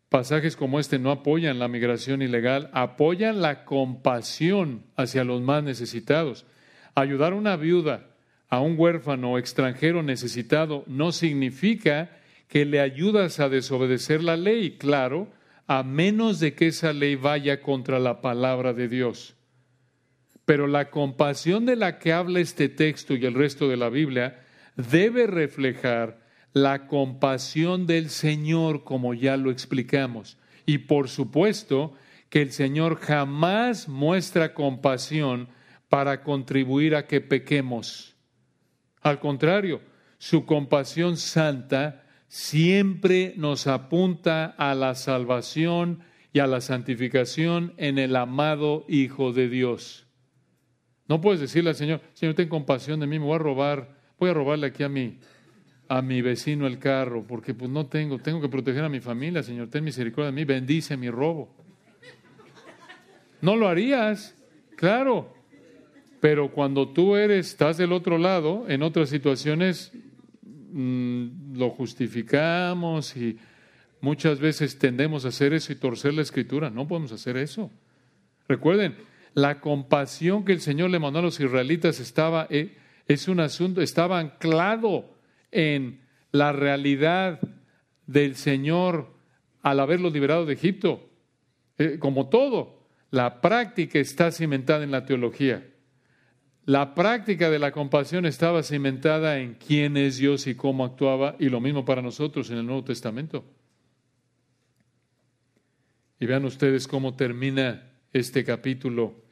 Pasajes 0.09 0.55
como 0.55 0.79
este 0.79 0.99
no 0.99 1.09
apoyan 1.09 1.57
la 1.57 1.67
migración 1.67 2.21
ilegal, 2.21 2.69
apoyan 2.71 3.41
la 3.41 3.65
compasión 3.65 4.85
hacia 4.95 5.23
los 5.23 5.41
más 5.41 5.63
necesitados. 5.63 6.45
Ayudar 6.93 7.33
a 7.33 7.37
una 7.37 7.55
viuda, 7.55 8.11
a 8.49 8.59
un 8.59 8.75
huérfano 8.77 9.39
extranjero 9.39 10.03
necesitado 10.03 10.83
no 10.85 11.11
significa 11.11 12.11
que 12.47 12.65
le 12.65 12.79
ayudas 12.79 13.39
a 13.39 13.49
desobedecer 13.49 14.23
la 14.23 14.37
ley, 14.37 14.77
claro, 14.77 15.29
a 15.65 15.81
menos 15.81 16.39
de 16.39 16.53
que 16.53 16.67
esa 16.67 16.93
ley 16.93 17.15
vaya 17.15 17.59
contra 17.59 17.97
la 17.97 18.21
palabra 18.21 18.73
de 18.73 18.87
Dios. 18.87 19.35
Pero 20.45 20.67
la 20.67 20.89
compasión 20.89 21.65
de 21.65 21.75
la 21.75 21.99
que 21.99 22.13
habla 22.13 22.39
este 22.39 22.69
texto 22.69 23.15
y 23.15 23.25
el 23.25 23.33
resto 23.33 23.69
de 23.69 23.77
la 23.77 23.89
Biblia 23.89 24.41
debe 24.75 25.27
reflejar 25.27 26.21
la 26.53 26.87
compasión 26.87 27.87
del 27.87 28.09
Señor, 28.09 28.83
como 28.83 29.13
ya 29.13 29.37
lo 29.37 29.51
explicamos. 29.51 30.37
Y 30.65 30.79
por 30.79 31.09
supuesto 31.09 31.93
que 32.29 32.41
el 32.41 32.51
Señor 32.51 32.99
jamás 32.99 33.87
muestra 33.87 34.53
compasión 34.53 35.49
para 35.89 36.23
contribuir 36.23 36.95
a 36.95 37.05
que 37.05 37.21
pequemos. 37.21 38.15
Al 39.01 39.19
contrario, 39.19 39.81
su 40.17 40.45
compasión 40.45 41.17
santa 41.17 42.03
siempre 42.27 43.33
nos 43.37 43.67
apunta 43.67 44.45
a 44.57 44.73
la 44.73 44.95
salvación 44.95 45.99
y 46.31 46.39
a 46.39 46.47
la 46.47 46.61
santificación 46.61 47.73
en 47.77 47.99
el 47.99 48.15
amado 48.15 48.85
Hijo 48.87 49.33
de 49.33 49.49
Dios. 49.49 50.02
No 51.07 51.19
puedes 51.21 51.41
decirle 51.41 51.71
al 51.71 51.75
Señor, 51.75 52.01
Señor, 52.13 52.35
ten 52.35 52.47
compasión 52.47 52.99
de 52.99 53.07
mí, 53.07 53.19
me 53.19 53.25
voy 53.25 53.35
a 53.35 53.39
robar, 53.39 53.89
voy 54.19 54.29
a 54.29 54.33
robarle 54.33 54.67
aquí 54.67 54.83
a 54.83 54.89
mí 54.89 55.17
a 55.87 56.01
mi 56.01 56.21
vecino 56.21 56.65
el 56.65 56.79
carro, 56.79 57.23
porque 57.27 57.53
pues 57.53 57.69
no 57.69 57.85
tengo, 57.85 58.17
tengo 58.19 58.41
que 58.41 58.49
proteger 58.49 58.83
a 58.83 58.89
mi 58.89 58.99
familia, 58.99 59.43
Señor, 59.43 59.69
ten 59.69 59.83
misericordia 59.83 60.27
de 60.27 60.31
mí, 60.31 60.45
bendice 60.45 60.97
mi 60.97 61.09
robo. 61.09 61.53
No 63.41 63.55
lo 63.55 63.67
harías, 63.67 64.35
claro, 64.75 65.33
pero 66.19 66.51
cuando 66.51 66.89
tú 66.89 67.15
eres, 67.15 67.49
estás 67.49 67.77
del 67.77 67.91
otro 67.91 68.17
lado, 68.17 68.65
en 68.69 68.81
otras 68.81 69.09
situaciones 69.09 69.91
mm, 70.71 71.57
lo 71.57 71.69
justificamos 71.69 73.15
y 73.17 73.37
muchas 73.99 74.39
veces 74.39 74.79
tendemos 74.79 75.25
a 75.25 75.27
hacer 75.27 75.53
eso 75.53 75.73
y 75.73 75.75
torcer 75.75 76.13
la 76.13 76.21
escritura, 76.21 76.69
no 76.69 76.87
podemos 76.87 77.11
hacer 77.11 77.37
eso. 77.37 77.69
Recuerden, 78.47 78.95
la 79.33 79.59
compasión 79.59 80.45
que 80.45 80.53
el 80.53 80.61
Señor 80.61 80.89
le 80.89 80.99
mandó 80.99 81.19
a 81.19 81.23
los 81.23 81.39
israelitas 81.39 81.99
estaba, 81.99 82.47
eh, 82.49 82.77
es 83.07 83.27
un 83.27 83.39
asunto, 83.39 83.81
estaba 83.81 84.19
anclado 84.19 85.15
en 85.51 86.01
la 86.31 86.51
realidad 86.51 87.39
del 88.05 88.35
Señor 88.35 89.13
al 89.61 89.79
haberlo 89.79 90.09
liberado 90.09 90.45
de 90.45 90.53
Egipto. 90.53 91.09
Eh, 91.77 91.97
como 91.99 92.29
todo, 92.29 92.87
la 93.11 93.41
práctica 93.41 93.99
está 93.99 94.31
cimentada 94.31 94.83
en 94.83 94.91
la 94.91 95.05
teología. 95.05 95.67
La 96.65 96.95
práctica 96.95 97.49
de 97.49 97.59
la 97.59 97.71
compasión 97.71 98.25
estaba 98.25 98.63
cimentada 98.63 99.39
en 99.39 99.55
quién 99.55 99.97
es 99.97 100.17
Dios 100.17 100.47
y 100.47 100.55
cómo 100.55 100.85
actuaba, 100.85 101.35
y 101.39 101.49
lo 101.49 101.59
mismo 101.59 101.83
para 101.83 102.01
nosotros 102.01 102.49
en 102.51 102.57
el 102.57 102.65
Nuevo 102.65 102.83
Testamento. 102.83 103.43
Y 106.19 106.25
vean 106.25 106.45
ustedes 106.45 106.87
cómo 106.87 107.15
termina 107.15 107.91
este 108.13 108.45
capítulo. 108.45 109.22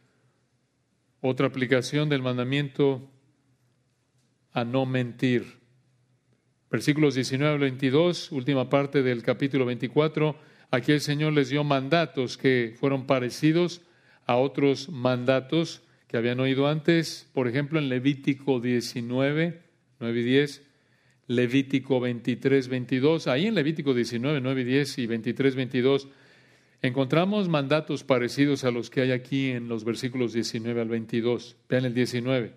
Otra 1.23 1.45
aplicación 1.45 2.09
del 2.09 2.23
mandamiento 2.23 3.07
a 4.53 4.65
no 4.65 4.87
mentir. 4.87 5.45
Versículos 6.71 7.13
19 7.13 7.53
al 7.53 7.59
22, 7.59 8.31
última 8.31 8.69
parte 8.69 9.03
del 9.03 9.21
capítulo 9.21 9.65
24. 9.67 10.35
Aquí 10.71 10.93
el 10.93 10.99
Señor 10.99 11.33
les 11.33 11.49
dio 11.49 11.63
mandatos 11.63 12.37
que 12.39 12.73
fueron 12.79 13.05
parecidos 13.05 13.81
a 14.25 14.37
otros 14.37 14.89
mandatos 14.89 15.83
que 16.07 16.17
habían 16.17 16.39
oído 16.39 16.67
antes. 16.67 17.29
Por 17.33 17.47
ejemplo, 17.47 17.77
en 17.77 17.89
Levítico 17.89 18.59
19, 18.59 19.61
9 19.99 20.19
y 20.19 20.23
10. 20.23 20.63
Levítico 21.27 21.99
23, 21.99 22.67
22. 22.67 23.27
Ahí 23.27 23.45
en 23.45 23.53
Levítico 23.53 23.93
19, 23.93 24.41
9 24.41 24.61
y 24.61 24.63
10 24.63 24.97
y 24.97 25.05
23, 25.05 25.55
22 25.55 26.07
encontramos 26.81 27.49
mandatos 27.49 28.03
parecidos 28.03 28.63
a 28.63 28.71
los 28.71 28.89
que 28.89 29.01
hay 29.01 29.11
aquí 29.11 29.51
en 29.51 29.67
los 29.67 29.83
versículos 29.83 30.33
19 30.33 30.81
al 30.81 30.89
22. 30.89 31.57
Vean 31.69 31.85
el 31.85 31.93
19. 31.93 32.53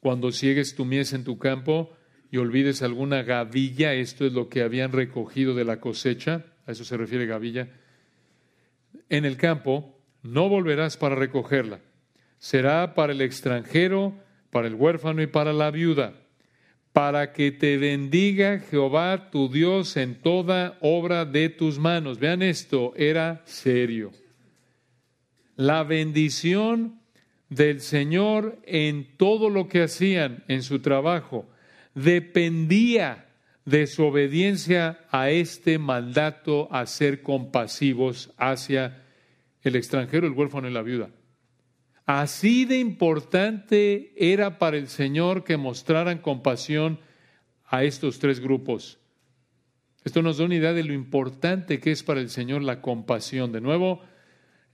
Cuando 0.00 0.32
ciegues 0.32 0.74
tu 0.74 0.84
mies 0.84 1.12
en 1.12 1.24
tu 1.24 1.38
campo, 1.38 1.96
y 2.30 2.38
olvides 2.38 2.82
alguna 2.82 3.22
gavilla, 3.22 3.94
esto 3.94 4.26
es 4.26 4.32
lo 4.32 4.48
que 4.48 4.62
habían 4.62 4.92
recogido 4.92 5.54
de 5.54 5.64
la 5.64 5.80
cosecha, 5.80 6.44
a 6.66 6.72
eso 6.72 6.84
se 6.84 6.96
refiere 6.96 7.26
gavilla, 7.26 7.68
en 9.08 9.24
el 9.24 9.36
campo, 9.36 9.98
no 10.22 10.48
volverás 10.48 10.96
para 10.96 11.14
recogerla. 11.14 11.80
Será 12.38 12.94
para 12.94 13.12
el 13.12 13.20
extranjero, 13.20 14.14
para 14.50 14.66
el 14.66 14.74
huérfano 14.74 15.22
y 15.22 15.26
para 15.26 15.52
la 15.52 15.70
viuda, 15.70 16.14
para 16.96 17.34
que 17.34 17.52
te 17.52 17.76
bendiga 17.76 18.58
Jehová 18.58 19.28
tu 19.30 19.50
Dios 19.50 19.98
en 19.98 20.14
toda 20.14 20.78
obra 20.80 21.26
de 21.26 21.50
tus 21.50 21.78
manos. 21.78 22.18
Vean 22.18 22.40
esto, 22.40 22.94
era 22.96 23.42
serio. 23.44 24.12
La 25.56 25.82
bendición 25.82 26.98
del 27.50 27.82
Señor 27.82 28.58
en 28.64 29.14
todo 29.18 29.50
lo 29.50 29.68
que 29.68 29.82
hacían 29.82 30.42
en 30.48 30.62
su 30.62 30.78
trabajo 30.78 31.46
dependía 31.94 33.26
desobediencia 33.66 34.98
a 35.10 35.28
este 35.28 35.78
mandato 35.78 36.66
a 36.72 36.86
ser 36.86 37.20
compasivos 37.20 38.32
hacia 38.38 39.02
el 39.60 39.76
extranjero, 39.76 40.26
el 40.26 40.32
huérfano 40.32 40.66
y 40.66 40.72
la 40.72 40.80
viuda. 40.80 41.10
Así 42.06 42.64
de 42.64 42.78
importante 42.78 44.12
era 44.16 44.58
para 44.58 44.76
el 44.76 44.86
Señor 44.86 45.42
que 45.42 45.56
mostraran 45.56 46.18
compasión 46.18 47.00
a 47.64 47.82
estos 47.82 48.20
tres 48.20 48.38
grupos. 48.38 49.00
Esto 50.04 50.22
nos 50.22 50.38
da 50.38 50.44
una 50.44 50.54
idea 50.54 50.72
de 50.72 50.84
lo 50.84 50.92
importante 50.92 51.80
que 51.80 51.90
es 51.90 52.04
para 52.04 52.20
el 52.20 52.30
Señor 52.30 52.62
la 52.62 52.80
compasión. 52.80 53.50
De 53.50 53.60
nuevo, 53.60 54.02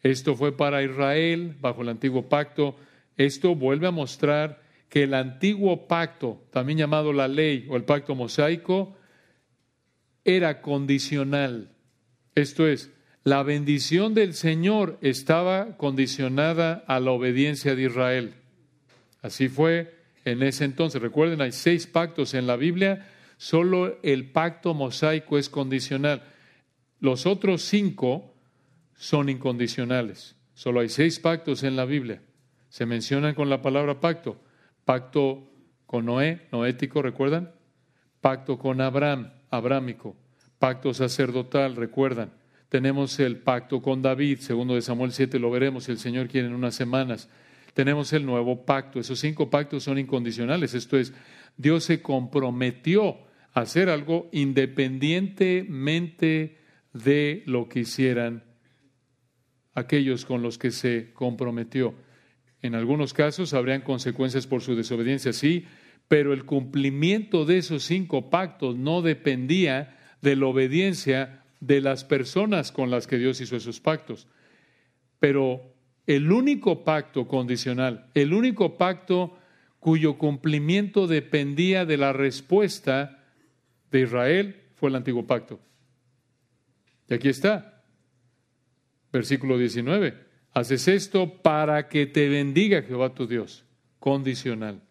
esto 0.02 0.36
fue 0.36 0.54
para 0.54 0.82
Israel 0.82 1.56
bajo 1.58 1.80
el 1.80 1.88
antiguo 1.88 2.28
pacto. 2.28 2.76
Esto 3.16 3.54
vuelve 3.54 3.86
a 3.86 3.92
mostrar 3.92 4.60
que 4.90 5.04
el 5.04 5.14
antiguo 5.14 5.88
pacto, 5.88 6.44
también 6.50 6.76
llamado 6.76 7.14
la 7.14 7.28
ley 7.28 7.66
o 7.70 7.76
el 7.76 7.84
pacto 7.84 8.14
mosaico, 8.14 8.94
era 10.22 10.60
condicional. 10.60 11.74
Esto 12.34 12.66
es, 12.66 12.92
la 13.24 13.42
bendición 13.42 14.14
del 14.14 14.34
Señor 14.34 14.98
estaba 15.00 15.76
condicionada 15.76 16.84
a 16.86 17.00
la 17.00 17.12
obediencia 17.12 17.74
de 17.74 17.84
Israel. 17.84 18.34
Así 19.22 19.48
fue 19.48 19.94
en 20.24 20.42
ese 20.42 20.64
entonces. 20.64 21.00
Recuerden, 21.00 21.40
hay 21.40 21.52
seis 21.52 21.86
pactos 21.86 22.34
en 22.34 22.46
la 22.46 22.56
Biblia, 22.56 23.08
solo 23.36 23.98
el 24.02 24.30
pacto 24.30 24.74
mosaico 24.74 25.38
es 25.38 25.48
condicional. 25.48 26.22
Los 26.98 27.26
otros 27.26 27.62
cinco 27.62 28.34
son 28.94 29.28
incondicionales. 29.28 30.36
Solo 30.54 30.80
hay 30.80 30.88
seis 30.88 31.18
pactos 31.18 31.62
en 31.62 31.76
la 31.76 31.84
Biblia. 31.84 32.22
Se 32.68 32.86
mencionan 32.86 33.34
con 33.34 33.50
la 33.50 33.62
palabra 33.62 34.00
pacto 34.00 34.40
pacto 34.84 35.48
con 35.86 36.06
Noé, 36.06 36.48
noético, 36.50 37.02
¿recuerdan? 37.02 37.52
Pacto 38.20 38.58
con 38.58 38.80
Abraham, 38.80 39.32
abrámico, 39.50 40.16
pacto 40.58 40.94
sacerdotal, 40.94 41.76
¿recuerdan? 41.76 42.32
Tenemos 42.72 43.20
el 43.20 43.36
pacto 43.36 43.82
con 43.82 44.00
David, 44.00 44.38
segundo 44.38 44.74
de 44.74 44.80
Samuel 44.80 45.12
7, 45.12 45.38
lo 45.38 45.50
veremos 45.50 45.84
si 45.84 45.92
el 45.92 45.98
Señor 45.98 46.26
quiere 46.26 46.46
en 46.46 46.54
unas 46.54 46.74
semanas. 46.74 47.28
Tenemos 47.74 48.14
el 48.14 48.24
nuevo 48.24 48.64
pacto, 48.64 48.98
esos 48.98 49.18
cinco 49.18 49.50
pactos 49.50 49.84
son 49.84 49.98
incondicionales, 49.98 50.72
esto 50.72 50.96
es, 50.96 51.12
Dios 51.58 51.84
se 51.84 52.00
comprometió 52.00 53.18
a 53.52 53.60
hacer 53.60 53.90
algo 53.90 54.30
independientemente 54.32 56.56
de 56.94 57.42
lo 57.44 57.68
que 57.68 57.80
hicieran 57.80 58.42
aquellos 59.74 60.24
con 60.24 60.40
los 60.40 60.56
que 60.56 60.70
se 60.70 61.12
comprometió. 61.12 61.94
En 62.62 62.74
algunos 62.74 63.12
casos 63.12 63.52
habrían 63.52 63.82
consecuencias 63.82 64.46
por 64.46 64.62
su 64.62 64.74
desobediencia, 64.74 65.34
sí, 65.34 65.66
pero 66.08 66.32
el 66.32 66.46
cumplimiento 66.46 67.44
de 67.44 67.58
esos 67.58 67.82
cinco 67.82 68.30
pactos 68.30 68.76
no 68.76 69.02
dependía 69.02 69.98
de 70.22 70.36
la 70.36 70.46
obediencia 70.46 71.41
de 71.62 71.80
las 71.80 72.02
personas 72.02 72.72
con 72.72 72.90
las 72.90 73.06
que 73.06 73.18
Dios 73.18 73.40
hizo 73.40 73.54
esos 73.54 73.78
pactos. 73.78 74.26
Pero 75.20 75.76
el 76.08 76.32
único 76.32 76.82
pacto 76.82 77.28
condicional, 77.28 78.10
el 78.14 78.34
único 78.34 78.76
pacto 78.76 79.38
cuyo 79.78 80.18
cumplimiento 80.18 81.06
dependía 81.06 81.86
de 81.86 81.96
la 81.96 82.12
respuesta 82.12 83.24
de 83.92 84.00
Israel 84.00 84.60
fue 84.74 84.90
el 84.90 84.96
antiguo 84.96 85.24
pacto. 85.24 85.60
Y 87.08 87.14
aquí 87.14 87.28
está, 87.28 87.84
versículo 89.12 89.56
19. 89.56 90.18
Haces 90.54 90.88
esto 90.88 91.42
para 91.42 91.88
que 91.88 92.06
te 92.06 92.28
bendiga 92.28 92.82
Jehová 92.82 93.14
tu 93.14 93.28
Dios. 93.28 93.64
Condicional. 94.00 94.82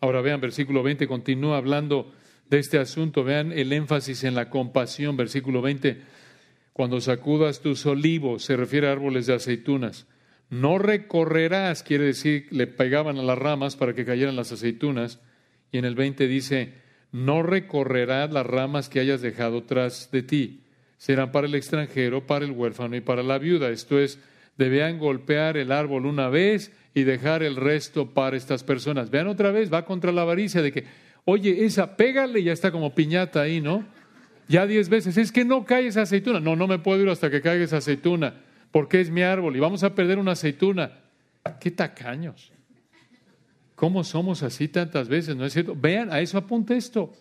Ahora 0.00 0.20
vean, 0.20 0.40
versículo 0.40 0.84
20 0.84 1.08
continúa 1.08 1.56
hablando 1.56 2.14
de 2.50 2.58
este 2.58 2.78
asunto. 2.78 3.24
Vean 3.24 3.52
el 3.52 3.72
énfasis 3.72 4.24
en 4.24 4.34
la 4.34 4.50
compasión. 4.50 5.16
Versículo 5.16 5.62
20. 5.62 6.02
Cuando 6.72 7.00
sacudas 7.00 7.60
tus 7.60 7.86
olivos, 7.86 8.44
se 8.44 8.56
refiere 8.56 8.88
a 8.88 8.92
árboles 8.92 9.26
de 9.26 9.34
aceitunas. 9.34 10.06
No 10.50 10.78
recorrerás, 10.78 11.82
quiere 11.82 12.04
decir, 12.04 12.48
le 12.50 12.66
pegaban 12.66 13.18
a 13.18 13.22
las 13.22 13.38
ramas 13.38 13.76
para 13.76 13.94
que 13.94 14.04
cayeran 14.04 14.36
las 14.36 14.50
aceitunas. 14.50 15.20
Y 15.72 15.78
en 15.78 15.84
el 15.84 15.94
20 15.94 16.26
dice, 16.26 16.74
no 17.12 17.42
recorrerás 17.42 18.32
las 18.32 18.46
ramas 18.46 18.88
que 18.88 19.00
hayas 19.00 19.20
dejado 19.20 19.62
tras 19.62 20.10
de 20.10 20.22
ti. 20.22 20.60
Serán 20.96 21.32
para 21.32 21.46
el 21.46 21.54
extranjero, 21.54 22.26
para 22.26 22.44
el 22.44 22.50
huérfano 22.50 22.96
y 22.96 23.00
para 23.00 23.22
la 23.22 23.38
viuda. 23.38 23.70
Esto 23.70 23.98
es, 23.98 24.18
debían 24.58 24.98
golpear 24.98 25.56
el 25.56 25.72
árbol 25.72 26.06
una 26.06 26.28
vez 26.28 26.72
y 26.94 27.04
dejar 27.04 27.42
el 27.42 27.56
resto 27.56 28.10
para 28.10 28.36
estas 28.36 28.64
personas. 28.64 29.10
Vean 29.10 29.28
otra 29.28 29.52
vez, 29.52 29.72
va 29.72 29.84
contra 29.84 30.12
la 30.12 30.22
avaricia 30.22 30.62
de 30.62 30.72
que, 30.72 30.84
oye, 31.30 31.64
esa, 31.64 31.96
pégale, 31.96 32.42
ya 32.42 32.52
está 32.52 32.70
como 32.70 32.94
piñata 32.94 33.42
ahí, 33.42 33.60
¿no? 33.60 33.84
Ya 34.48 34.66
diez 34.66 34.88
veces, 34.88 35.16
es 35.16 35.30
que 35.32 35.44
no 35.44 35.64
cae 35.64 35.86
esa 35.86 36.02
aceituna. 36.02 36.40
No, 36.40 36.56
no 36.56 36.66
me 36.66 36.78
puedo 36.78 37.00
ir 37.02 37.08
hasta 37.08 37.30
que 37.30 37.40
caiga 37.40 37.64
esa 37.64 37.78
aceituna, 37.78 38.42
porque 38.72 39.00
es 39.00 39.10
mi 39.10 39.22
árbol 39.22 39.56
y 39.56 39.60
vamos 39.60 39.84
a 39.84 39.94
perder 39.94 40.18
una 40.18 40.32
aceituna. 40.32 40.98
Qué 41.60 41.70
tacaños. 41.70 42.52
¿Cómo 43.74 44.04
somos 44.04 44.42
así 44.42 44.68
tantas 44.68 45.08
veces? 45.08 45.36
¿No 45.36 45.46
es 45.46 45.52
cierto? 45.52 45.74
Vean, 45.74 46.12
a 46.12 46.20
eso 46.20 46.36
apunta 46.36 46.74
esto. 46.74 47.12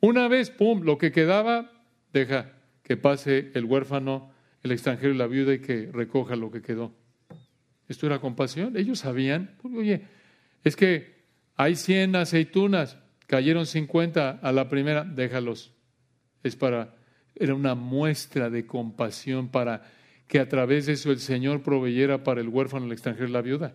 Una 0.00 0.28
vez, 0.28 0.50
pum, 0.50 0.82
lo 0.82 0.96
que 0.96 1.12
quedaba, 1.12 1.72
deja 2.12 2.52
que 2.82 2.96
pase 2.96 3.50
el 3.54 3.64
huérfano 3.64 4.30
el 4.62 4.72
extranjero 4.72 5.14
y 5.14 5.16
la 5.16 5.26
viuda 5.26 5.54
y 5.54 5.60
que 5.60 5.90
recoja 5.92 6.36
lo 6.36 6.50
que 6.50 6.62
quedó. 6.62 6.92
Esto 7.88 8.06
era 8.06 8.20
compasión. 8.20 8.76
Ellos 8.76 9.00
sabían, 9.00 9.56
oye, 9.62 10.02
es 10.64 10.76
que 10.76 11.24
hay 11.56 11.76
100 11.76 12.16
aceitunas, 12.16 12.98
cayeron 13.26 13.66
50 13.66 14.40
a 14.42 14.52
la 14.52 14.68
primera, 14.68 15.04
déjalos. 15.04 15.72
Es 16.42 16.56
para, 16.56 16.94
era 17.34 17.54
una 17.54 17.74
muestra 17.74 18.50
de 18.50 18.66
compasión 18.66 19.48
para 19.48 19.82
que 20.26 20.40
a 20.40 20.48
través 20.48 20.86
de 20.86 20.94
eso 20.94 21.10
el 21.10 21.20
Señor 21.20 21.62
proveyera 21.62 22.24
para 22.24 22.40
el 22.40 22.48
huérfano, 22.48 22.86
el 22.86 22.92
extranjero 22.92 23.28
la 23.28 23.42
viuda. 23.42 23.74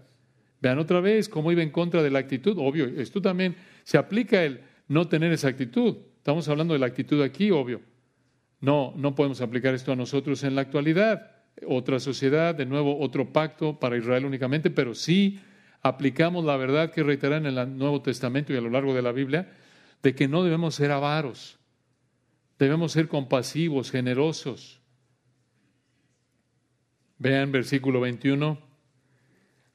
Vean 0.62 0.80
otra 0.80 1.00
vez 1.00 1.28
cómo 1.28 1.52
iba 1.52 1.64
en 1.64 1.72
contra 1.72 2.04
de 2.04 2.12
la 2.12 2.20
actitud. 2.20 2.56
Obvio, 2.60 2.86
esto 2.86 3.22
también 3.22 3.56
se 3.84 3.98
aplica 3.98 4.44
el 4.44 4.62
no 4.88 5.08
tener 5.08 5.32
esa 5.32 5.48
actitud. 5.48 5.98
Estamos 6.18 6.48
hablando 6.50 6.74
de 6.74 6.80
la 6.80 6.86
actitud 6.86 7.22
aquí, 7.22 7.50
obvio. 7.50 7.82
No, 8.60 8.94
no 8.96 9.16
podemos 9.16 9.42
aplicar 9.42 9.74
esto 9.74 9.92
a 9.92 9.96
nosotros 9.96 10.44
en 10.44 10.54
la 10.54 10.62
actualidad. 10.62 11.32
Otra 11.68 12.00
sociedad, 12.00 12.54
de 12.54 12.68
nuevo, 12.68 13.00
otro 13.00 13.34
pacto 13.34 13.80
para 13.80 13.98
Israel 13.98 14.26
únicamente, 14.26 14.70
pero 14.70 14.94
sí 14.94 15.40
aplicamos 15.82 16.46
la 16.46 16.58
verdad 16.58 16.92
que 16.92 17.04
reiteran 17.04 17.46
en 17.46 17.58
el 17.58 17.78
Nuevo 17.78 18.02
Testamento 18.02 18.54
y 18.54 18.58
a 18.58 18.62
lo 18.62 18.70
largo 18.70 18.94
de 18.94 19.02
la 19.02 19.12
Biblia, 19.12 19.52
de 20.04 20.16
que 20.16 20.28
no 20.28 20.44
debemos 20.44 20.76
ser 20.76 20.92
avaros, 20.92 21.60
debemos 22.60 22.92
ser 22.92 23.08
compasivos, 23.08 23.92
generosos. 23.92 24.80
Vean 27.18 27.52
versículo 27.52 28.02
21. 28.02 28.60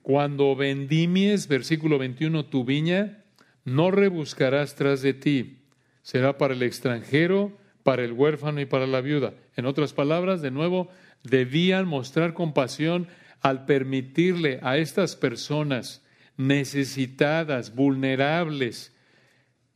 Cuando 0.02 0.54
vendimies, 0.56 1.48
versículo 1.48 1.98
21, 1.98 2.46
tu 2.46 2.64
viña, 2.64 3.24
no 3.64 3.90
rebuscarás 3.90 4.74
tras 4.74 5.02
de 5.02 5.14
ti, 5.14 5.58
será 6.02 6.38
para 6.38 6.54
el 6.54 6.62
extranjero 6.62 7.56
para 7.86 8.02
el 8.02 8.14
huérfano 8.14 8.60
y 8.60 8.66
para 8.66 8.88
la 8.88 9.00
viuda. 9.00 9.34
En 9.54 9.64
otras 9.64 9.92
palabras, 9.92 10.42
de 10.42 10.50
nuevo, 10.50 10.88
debían 11.22 11.86
mostrar 11.86 12.34
compasión 12.34 13.06
al 13.40 13.64
permitirle 13.64 14.58
a 14.62 14.76
estas 14.78 15.16
personas 15.16 16.04
necesitadas, 16.36 17.74
vulnerables, 17.74 18.94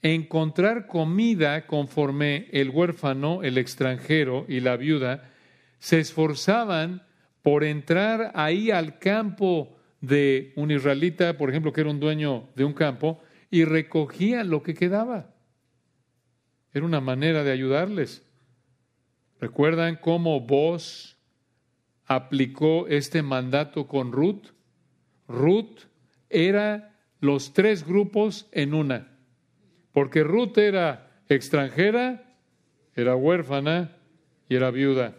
encontrar 0.03 0.87
comida 0.87 1.67
conforme 1.67 2.49
el 2.53 2.71
huérfano, 2.71 3.43
el 3.43 3.59
extranjero 3.59 4.45
y 4.49 4.61
la 4.61 4.77
viuda 4.77 5.31
se 5.79 6.01
esforzaban 6.01 7.03
por 7.43 7.65
entrar 7.65 8.33
ahí 8.35 8.71
al 8.71 8.99
campo 8.99 9.77
de 10.01 10.53
un 10.57 10.71
israelita, 10.71 11.37
por 11.37 11.51
ejemplo, 11.51 11.73
que 11.73 11.83
era 11.83 11.91
un 11.91 12.01
dueño 12.01 12.49
de 12.55 12.65
un 12.65 12.73
campo, 12.73 13.23
y 13.51 13.65
recogían 13.65 14.49
lo 14.51 14.63
que 14.63 14.75
quedaba. 14.75 15.35
Era 16.73 16.85
una 16.85 17.01
manera 17.01 17.43
de 17.43 17.51
ayudarles. 17.51 18.23
¿Recuerdan 19.41 19.97
cómo 19.97 20.41
vos 20.41 21.19
aplicó 22.11 22.89
este 22.89 23.23
mandato 23.23 23.87
con 23.87 24.11
Ruth? 24.11 24.49
Ruth 25.29 25.83
era 26.29 26.99
los 27.21 27.53
tres 27.53 27.87
grupos 27.87 28.49
en 28.51 28.75
una, 28.75 29.17
porque 29.93 30.25
Ruth 30.25 30.59
era 30.59 31.23
extranjera, 31.29 32.35
era 32.97 33.15
huérfana 33.15 33.97
y 34.49 34.57
era 34.57 34.73
viuda. 34.73 35.19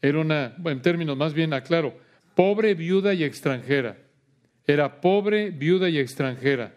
Era 0.00 0.20
una, 0.20 0.54
en 0.64 0.80
términos 0.80 1.16
más 1.16 1.34
bien 1.34 1.52
aclaro, 1.52 1.98
pobre, 2.36 2.74
viuda 2.74 3.12
y 3.12 3.24
extranjera. 3.24 3.98
Era 4.68 5.00
pobre, 5.00 5.50
viuda 5.50 5.88
y 5.88 5.98
extranjera. 5.98 6.72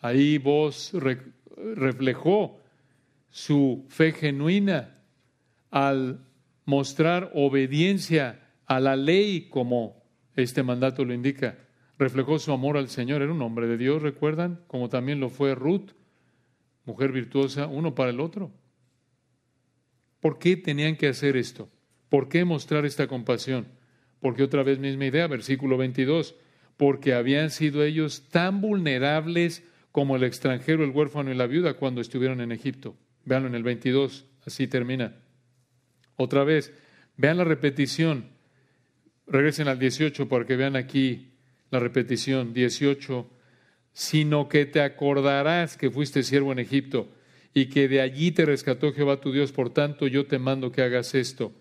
Ahí 0.00 0.36
vos 0.36 0.92
reflejó 1.56 2.60
su 3.30 3.86
fe 3.88 4.12
genuina 4.12 4.98
al 5.70 6.26
mostrar 6.70 7.32
obediencia 7.34 8.40
a 8.64 8.78
la 8.78 8.94
ley 8.94 9.48
como 9.48 10.04
este 10.36 10.62
mandato 10.62 11.04
lo 11.04 11.12
indica. 11.12 11.58
Reflejó 11.98 12.38
su 12.38 12.52
amor 12.52 12.76
al 12.76 12.88
Señor. 12.88 13.22
Era 13.22 13.32
un 13.32 13.42
hombre 13.42 13.66
de 13.66 13.76
Dios, 13.76 14.00
recuerdan, 14.00 14.60
como 14.68 14.88
también 14.88 15.18
lo 15.18 15.30
fue 15.30 15.56
Ruth. 15.56 15.90
mujer 16.84 17.10
virtuosa, 17.10 17.66
uno 17.66 17.96
para 17.96 18.10
el 18.10 18.20
otro. 18.20 18.52
¿Por 20.20 20.38
qué 20.38 20.56
tenían 20.56 20.96
que 20.96 21.08
hacer 21.08 21.36
esto? 21.36 21.68
¿Por 22.08 22.28
qué 22.28 22.44
mostrar 22.44 22.86
esta 22.86 23.08
compasión? 23.08 23.66
Porque 24.20 24.44
otra 24.44 24.62
vez 24.62 24.78
misma 24.78 25.06
idea, 25.06 25.26
versículo 25.26 25.76
22, 25.76 26.36
porque 26.76 27.14
habían 27.14 27.50
sido 27.50 27.82
ellos 27.82 28.28
tan 28.30 28.60
vulnerables 28.60 29.64
como 29.90 30.14
el 30.14 30.22
extranjero, 30.22 30.84
el 30.84 30.90
huérfano 30.90 31.32
y 31.32 31.34
la 31.34 31.48
viuda 31.48 31.74
cuando 31.74 32.00
estuvieron 32.00 32.40
en 32.40 32.52
Egipto. 32.52 32.96
Veanlo 33.24 33.48
en 33.48 33.56
el 33.56 33.64
22, 33.64 34.26
así 34.46 34.68
termina. 34.68 35.16
Otra 36.20 36.44
vez, 36.44 36.70
vean 37.16 37.38
la 37.38 37.44
repetición. 37.44 38.26
Regresen 39.26 39.68
al 39.68 39.78
18 39.78 40.28
para 40.28 40.44
que 40.44 40.54
vean 40.54 40.76
aquí 40.76 41.32
la 41.70 41.78
repetición. 41.78 42.52
18, 42.52 43.26
sino 43.94 44.46
que 44.46 44.66
te 44.66 44.82
acordarás 44.82 45.78
que 45.78 45.90
fuiste 45.90 46.22
siervo 46.22 46.52
en 46.52 46.58
Egipto 46.58 47.08
y 47.54 47.70
que 47.70 47.88
de 47.88 48.02
allí 48.02 48.32
te 48.32 48.44
rescató 48.44 48.92
Jehová 48.92 49.22
tu 49.22 49.32
Dios, 49.32 49.50
por 49.50 49.70
tanto 49.70 50.06
yo 50.08 50.26
te 50.26 50.38
mando 50.38 50.70
que 50.70 50.82
hagas 50.82 51.14
esto. 51.14 51.52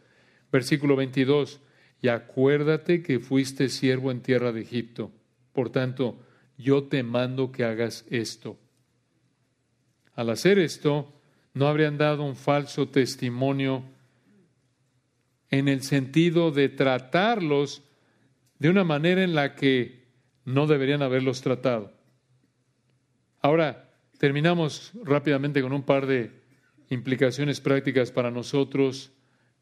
Versículo 0.52 0.98
22, 0.98 1.62
y 2.02 2.10
acuérdate 2.10 3.02
que 3.02 3.20
fuiste 3.22 3.70
siervo 3.70 4.12
en 4.12 4.20
tierra 4.20 4.52
de 4.52 4.60
Egipto, 4.60 5.10
por 5.54 5.70
tanto 5.70 6.20
yo 6.58 6.84
te 6.84 7.02
mando 7.02 7.54
que 7.54 7.64
hagas 7.64 8.06
esto. 8.10 8.60
Al 10.16 10.30
hacer 10.30 10.60
esto, 10.60 11.14
no 11.54 11.70
habrían 11.70 11.98
dado 11.98 12.24
un 12.24 12.36
falso 12.36 12.90
testimonio 12.90 13.86
en 15.52 15.68
el 15.68 15.82
sentido 15.82 16.52
de 16.52 16.70
tratarlos 16.70 17.84
de 18.60 18.70
una 18.70 18.84
manera 18.84 19.24
en 19.24 19.36
la 19.36 19.56
que 19.56 20.08
no 20.46 20.68
deberían 20.68 21.02
haberlos 21.02 21.42
tratado. 21.42 21.94
Ahora, 23.42 23.90
terminamos 24.18 24.92
rápidamente 25.04 25.62
con 25.62 25.74
un 25.74 25.84
par 25.84 26.06
de 26.06 26.32
implicaciones 26.90 27.62
prácticas 27.62 28.12
para 28.12 28.32
nosotros 28.32 29.12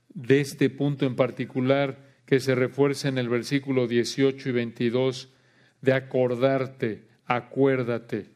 de 0.09 0.41
este 0.41 0.69
punto 0.69 1.05
en 1.05 1.15
particular 1.15 2.07
que 2.25 2.39
se 2.39 2.55
refuerza 2.55 3.07
en 3.07 3.17
el 3.17 3.29
versículo 3.29 3.87
18 3.87 4.49
y 4.49 4.51
22 4.51 5.33
de 5.81 5.93
acordarte, 5.93 7.07
acuérdate. 7.25 8.31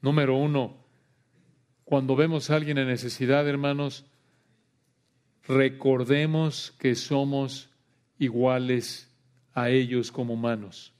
Número 0.00 0.36
uno, 0.36 0.84
cuando 1.84 2.16
vemos 2.16 2.50
a 2.50 2.56
alguien 2.56 2.78
en 2.78 2.88
necesidad, 2.88 3.48
hermanos, 3.48 4.06
recordemos 5.48 6.72
que 6.78 6.94
somos 6.94 7.70
iguales 8.18 9.10
a 9.54 9.70
ellos 9.70 10.12
como 10.12 10.34
humanos. 10.34 10.92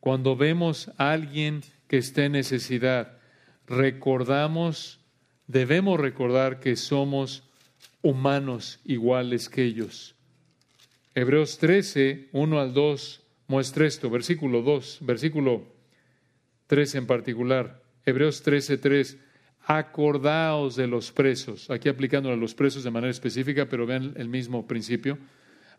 Cuando 0.00 0.36
vemos 0.36 0.90
a 0.98 1.12
alguien 1.12 1.62
que 1.88 1.98
está 1.98 2.24
en 2.24 2.32
necesidad, 2.32 3.18
recordamos, 3.66 5.00
debemos 5.46 6.00
recordar 6.00 6.58
que 6.58 6.76
somos 6.76 7.44
humanos 8.02 8.80
iguales 8.84 9.48
que 9.48 9.64
ellos. 9.64 10.16
Hebreos 11.14 11.58
13, 11.58 12.30
1 12.32 12.60
al 12.60 12.72
2 12.72 13.22
muestra 13.46 13.86
esto, 13.86 14.10
versículo 14.10 14.62
2, 14.62 15.00
versículo 15.02 15.66
3 16.66 16.94
en 16.96 17.06
particular. 17.06 17.82
Hebreos 18.04 18.42
13, 18.42 18.78
3. 18.78 19.18
Acordaos 19.64 20.74
de 20.74 20.88
los 20.88 21.12
presos, 21.12 21.70
aquí 21.70 21.88
aplicándolo 21.88 22.34
a 22.34 22.38
los 22.38 22.54
presos 22.54 22.82
de 22.82 22.90
manera 22.90 23.10
específica, 23.10 23.68
pero 23.68 23.86
vean 23.86 24.14
el 24.16 24.28
mismo 24.28 24.66
principio. 24.66 25.18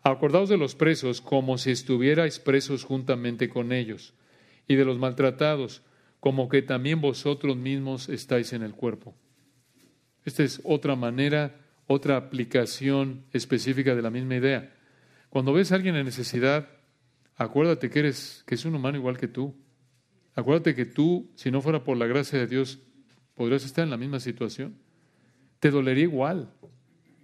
Acordaos 0.02 0.48
de 0.48 0.56
los 0.56 0.74
presos 0.74 1.20
como 1.20 1.58
si 1.58 1.70
estuvierais 1.70 2.38
presos 2.38 2.84
juntamente 2.84 3.48
con 3.48 3.72
ellos, 3.72 4.14
y 4.66 4.76
de 4.76 4.84
los 4.84 4.98
maltratados, 4.98 5.82
como 6.20 6.48
que 6.48 6.62
también 6.62 7.02
vosotros 7.02 7.56
mismos 7.56 8.08
estáis 8.08 8.54
en 8.54 8.62
el 8.62 8.72
cuerpo. 8.72 9.14
Esta 10.24 10.42
es 10.42 10.62
otra 10.64 10.96
manera, 10.96 11.60
otra 11.86 12.16
aplicación 12.16 13.26
específica 13.32 13.94
de 13.94 14.00
la 14.00 14.10
misma 14.10 14.36
idea. 14.36 14.72
Cuando 15.28 15.52
ves 15.52 15.70
a 15.70 15.74
alguien 15.74 15.96
en 15.96 16.06
necesidad, 16.06 16.68
acuérdate 17.36 17.90
que 17.90 17.98
eres 17.98 18.42
que 18.46 18.54
es 18.54 18.64
un 18.64 18.74
humano 18.74 18.96
igual 18.96 19.18
que 19.18 19.28
tú. 19.28 19.54
Acuérdate 20.34 20.74
que 20.74 20.86
tú, 20.86 21.30
si 21.34 21.50
no 21.50 21.60
fuera 21.60 21.84
por 21.84 21.98
la 21.98 22.06
gracia 22.06 22.38
de 22.38 22.46
Dios, 22.46 22.78
podrías 23.34 23.64
estar 23.64 23.84
en 23.84 23.90
la 23.90 23.96
misma 23.96 24.20
situación. 24.20 24.76
Te 25.60 25.70
dolería 25.70 26.04
igual, 26.04 26.52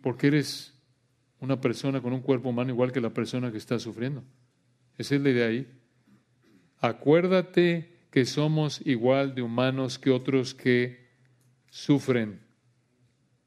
porque 0.03 0.29
eres 0.29 0.75
una 1.41 1.61
persona 1.61 2.01
con 2.01 2.13
un 2.13 2.21
cuerpo 2.21 2.51
humano 2.51 2.71
igual 2.71 2.93
que 2.93 3.01
la 3.01 3.11
persona 3.11 3.51
que 3.51 3.59
está 3.59 3.79
sufriendo. 3.79 4.23
Esa 4.99 5.15
es 5.15 5.21
la 5.23 5.31
idea 5.31 5.47
ahí. 5.47 5.67
Acuérdate 6.79 8.01
que 8.11 8.25
somos 8.25 8.81
igual 8.85 9.35
de 9.35 9.43
humanos 9.43 9.99
que 9.99 10.11
otros 10.11 10.55
que 10.55 11.09
sufren 11.71 12.41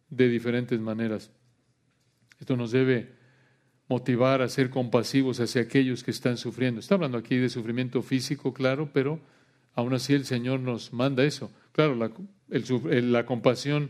de 0.09 0.29
diferentes 0.29 0.79
maneras. 0.79 1.31
Esto 2.39 2.55
nos 2.55 2.71
debe 2.71 3.13
motivar 3.87 4.41
a 4.41 4.49
ser 4.49 4.69
compasivos 4.69 5.39
hacia 5.39 5.61
aquellos 5.61 6.03
que 6.03 6.11
están 6.11 6.37
sufriendo. 6.37 6.79
Está 6.79 6.95
hablando 6.95 7.17
aquí 7.17 7.35
de 7.37 7.49
sufrimiento 7.49 8.01
físico, 8.01 8.53
claro, 8.53 8.89
pero 8.93 9.19
aún 9.75 9.93
así 9.93 10.13
el 10.13 10.25
Señor 10.25 10.59
nos 10.59 10.93
manda 10.93 11.23
eso. 11.23 11.51
Claro, 11.73 11.95
la, 11.95 13.25
compasión 13.25 13.89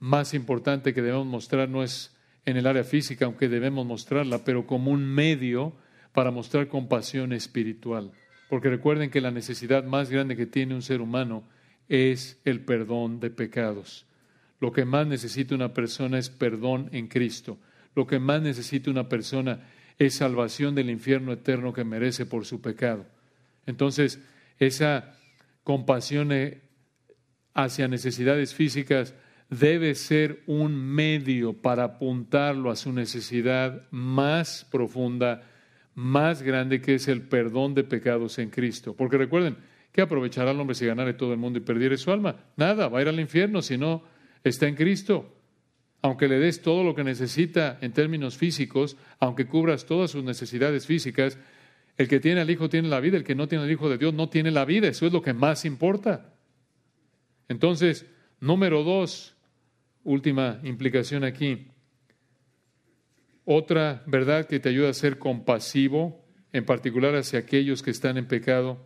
más 0.00 0.32
importante 0.32 0.94
que 0.94 1.02
debemos 1.02 1.26
mostrar 1.26 1.68
no 1.68 1.82
es 1.82 2.16
en 2.46 2.56
el 2.56 2.66
área 2.66 2.84
física, 2.84 3.26
aunque 3.26 3.50
debemos 3.50 3.86
mostrarla, 3.86 4.44
pero 4.44 4.66
como 4.66 4.90
un 4.90 5.04
medio 5.04 5.74
para 6.14 6.30
mostrar 6.30 6.68
compasión 6.68 7.34
espiritual. 7.34 8.12
Porque 8.48 8.70
recuerden 8.70 9.10
que 9.10 9.20
la 9.20 9.30
necesidad 9.30 9.84
más 9.84 10.08
grande 10.08 10.36
que 10.36 10.46
tiene 10.46 10.74
un 10.74 10.80
ser 10.80 11.02
humano 11.02 11.44
es 11.90 12.40
el 12.46 12.60
perdón 12.60 13.20
de 13.20 13.28
pecados. 13.28 14.06
Lo 14.58 14.72
que 14.72 14.86
más 14.86 15.06
necesita 15.06 15.54
una 15.54 15.74
persona 15.74 16.18
es 16.18 16.30
perdón 16.30 16.88
en 16.92 17.08
Cristo. 17.08 17.58
Lo 17.94 18.06
que 18.06 18.18
más 18.18 18.40
necesita 18.40 18.90
una 18.90 19.10
persona 19.10 19.68
es 19.98 20.14
salvación 20.14 20.74
del 20.74 20.88
infierno 20.88 21.32
eterno 21.32 21.74
que 21.74 21.84
merece 21.84 22.24
por 22.24 22.46
su 22.46 22.62
pecado. 22.62 23.04
Entonces, 23.66 24.18
esa 24.58 25.14
compasión 25.62 26.32
eh, 26.32 26.62
hacia 27.58 27.88
necesidades 27.88 28.54
físicas 28.54 29.14
debe 29.50 29.96
ser 29.96 30.44
un 30.46 30.76
medio 30.76 31.54
para 31.54 31.82
apuntarlo 31.82 32.70
a 32.70 32.76
su 32.76 32.92
necesidad 32.92 33.82
más 33.90 34.64
profunda 34.70 35.42
más 35.96 36.42
grande 36.42 36.80
que 36.80 36.94
es 36.94 37.08
el 37.08 37.22
perdón 37.22 37.74
de 37.74 37.82
pecados 37.82 38.38
en 38.38 38.50
Cristo. 38.50 38.94
Porque 38.94 39.18
recuerden, 39.18 39.56
¿qué 39.90 40.02
aprovechará 40.02 40.52
el 40.52 40.60
hombre 40.60 40.76
si 40.76 40.86
ganare 40.86 41.14
todo 41.14 41.32
el 41.32 41.40
mundo 41.40 41.58
y 41.58 41.62
perdiere 41.62 41.96
su 41.96 42.12
alma? 42.12 42.36
Nada, 42.56 42.86
va 42.86 43.00
a 43.00 43.02
ir 43.02 43.08
al 43.08 43.18
infierno 43.18 43.60
si 43.60 43.76
no 43.76 44.04
está 44.44 44.68
en 44.68 44.76
Cristo. 44.76 45.34
Aunque 46.00 46.28
le 46.28 46.38
des 46.38 46.62
todo 46.62 46.84
lo 46.84 46.94
que 46.94 47.02
necesita 47.02 47.78
en 47.80 47.92
términos 47.92 48.36
físicos, 48.36 48.96
aunque 49.18 49.48
cubras 49.48 49.84
todas 49.84 50.12
sus 50.12 50.22
necesidades 50.22 50.86
físicas, 50.86 51.36
el 51.96 52.06
que 52.06 52.20
tiene 52.20 52.40
al 52.40 52.50
Hijo 52.50 52.68
tiene 52.68 52.86
la 52.86 53.00
vida, 53.00 53.16
el 53.16 53.24
que 53.24 53.34
no 53.34 53.48
tiene 53.48 53.64
al 53.64 53.70
Hijo 53.72 53.90
de 53.90 53.98
Dios 53.98 54.14
no 54.14 54.28
tiene 54.28 54.52
la 54.52 54.64
vida. 54.64 54.86
Eso 54.86 55.06
es 55.06 55.12
lo 55.12 55.22
que 55.22 55.32
más 55.32 55.64
importa. 55.64 56.37
Entonces, 57.48 58.06
número 58.40 58.84
dos, 58.84 59.36
última 60.04 60.60
implicación 60.64 61.24
aquí. 61.24 61.68
Otra 63.44 64.02
verdad 64.06 64.46
que 64.46 64.60
te 64.60 64.68
ayuda 64.68 64.90
a 64.90 64.94
ser 64.94 65.18
compasivo, 65.18 66.24
en 66.52 66.64
particular 66.64 67.14
hacia 67.14 67.40
aquellos 67.40 67.82
que 67.82 67.90
están 67.90 68.18
en 68.18 68.26
pecado, 68.26 68.84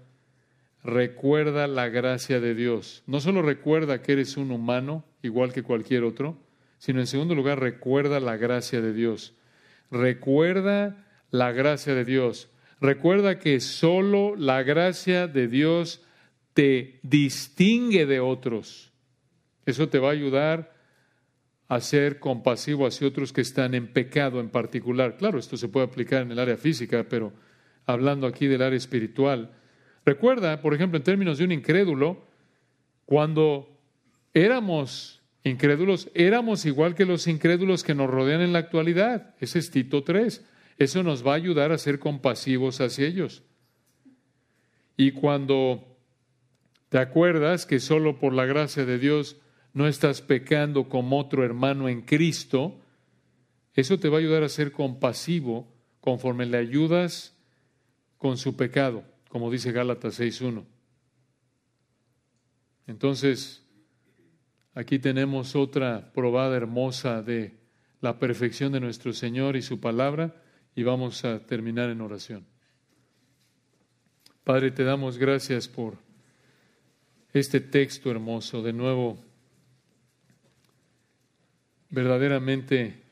recuerda 0.85 1.67
la 1.67 1.89
gracia 1.89 2.41
de 2.41 2.55
Dios. 2.55 3.03
No 3.07 3.21
solo 3.21 3.43
recuerda 3.43 4.03
que 4.03 4.13
eres 4.13 4.37
un 4.37 4.51
humano, 4.51 5.05
igual 5.23 5.53
que 5.53 5.63
cualquier 5.63 6.05
otro, 6.05 6.39
sino 6.79 7.01
en 7.01 7.07
segundo 7.07 7.35
lugar 7.35 7.61
recuerda 7.61 8.21
la 8.21 8.37
gracia 8.37 8.81
de 8.81 8.93
Dios. 8.93 9.35
Recuerda 9.91 11.07
la 11.31 11.53
gracia 11.53 11.95
de 11.95 12.05
Dios. 12.05 12.51
Recuerda 12.81 13.39
que 13.39 13.61
solo 13.61 14.35
la 14.37 14.63
gracia 14.63 15.29
de 15.29 15.47
Dios 15.47 16.03
te 16.55 17.01
distingue 17.03 18.07
de 18.07 18.21
otros. 18.21 18.93
Eso 19.65 19.89
te 19.89 19.99
va 19.99 20.09
a 20.09 20.13
ayudar 20.13 20.73
a 21.69 21.81
ser 21.81 22.19
compasivo 22.19 22.87
hacia 22.87 23.09
otros 23.09 23.33
que 23.33 23.41
están 23.41 23.75
en 23.75 23.93
pecado 23.93 24.41
en 24.41 24.51
particular. 24.51 25.17
Claro, 25.17 25.39
esto 25.39 25.57
se 25.57 25.69
puede 25.69 25.87
aplicar 25.87 26.23
en 26.23 26.33
el 26.33 26.39
área 26.39 26.57
física, 26.57 27.07
pero 27.09 27.33
hablando 27.87 28.27
aquí 28.27 28.47
del 28.47 28.63
área 28.63 28.77
espiritual. 28.77 29.53
Recuerda, 30.05 30.61
por 30.61 30.75
ejemplo, 30.75 30.99
en 30.99 31.05
términos 31.05 31.39
de 31.39 31.45
un 31.45 31.53
incrédulo, 31.53 32.27
cuando 33.07 33.81
éramos 34.35 35.23
incrédulos, 35.45 36.11
éramos 36.15 36.67
igual 36.67 36.95
que 36.95 37.07
los 37.07 37.27
incrédulos 37.27 37.85
que 37.85 37.95
nos 37.95 38.11
rodean 38.11 38.41
en 38.41 38.53
la 38.53 38.59
actualidad. 38.59 39.35
Ese 39.41 39.59
es 39.59 39.71
Tito 39.71 40.03
3. 40.03 40.45
Eso 40.79 41.03
nos 41.03 41.27
va 41.27 41.33
a 41.33 41.37
ayudar 41.37 41.73
a 41.73 41.79
ser 41.79 41.99
compasivos 41.99 42.81
hacia 42.81 43.07
ellos. 43.07 43.45
Y 44.97 45.13
cuando 45.13 45.92
te 46.93 46.99
acuerdas 46.99 47.67
que 47.67 47.81
solo 47.81 48.21
por 48.21 48.33
la 48.33 48.47
gracia 48.47 48.85
de 48.85 49.01
Dios 49.01 49.39
no 49.73 49.89
estás 49.89 50.23
pecando 50.23 50.89
como 50.89 51.19
otro 51.19 51.43
hermano 51.45 51.89
en 51.89 52.03
Cristo, 52.03 52.79
eso 53.75 53.99
te 53.99 54.09
va 54.09 54.19
a 54.19 54.21
ayudar 54.21 54.45
a 54.45 54.49
ser 54.49 54.71
compasivo 54.71 55.67
conforme 56.01 56.47
le 56.47 56.59
ayudas 56.59 57.37
con 58.17 58.37
su 58.37 58.55
pecado, 58.55 59.03
como 59.29 59.51
dice 59.51 59.73
Gálatas 59.73 60.21
6.1. 60.21 60.65
Entonces, 62.87 63.63
Aquí 64.75 64.99
tenemos 64.99 65.55
otra 65.55 66.13
probada 66.15 66.57
hermosa 66.57 67.23
de 67.23 67.59
la 68.01 68.19
perfección 68.19 68.73
de 68.73 68.81
nuestro 68.81 69.13
Señor 69.13 69.55
y 69.57 69.63
su 69.63 69.81
palabra 69.81 70.35
y 70.75 70.83
vamos 70.83 71.27
a 71.27 71.41
terminar 71.41 71.91
en 71.91 72.01
oración. 72.01 72.47
Padre, 74.45 74.71
te 74.71 74.83
damos 74.83 75.19
gracias 75.19 75.69
por 75.69 75.99
este 77.33 77.61
texto 77.61 78.11
hermoso. 78.11 78.63
De 78.63 78.73
nuevo, 78.73 79.19
verdaderamente 81.91 83.03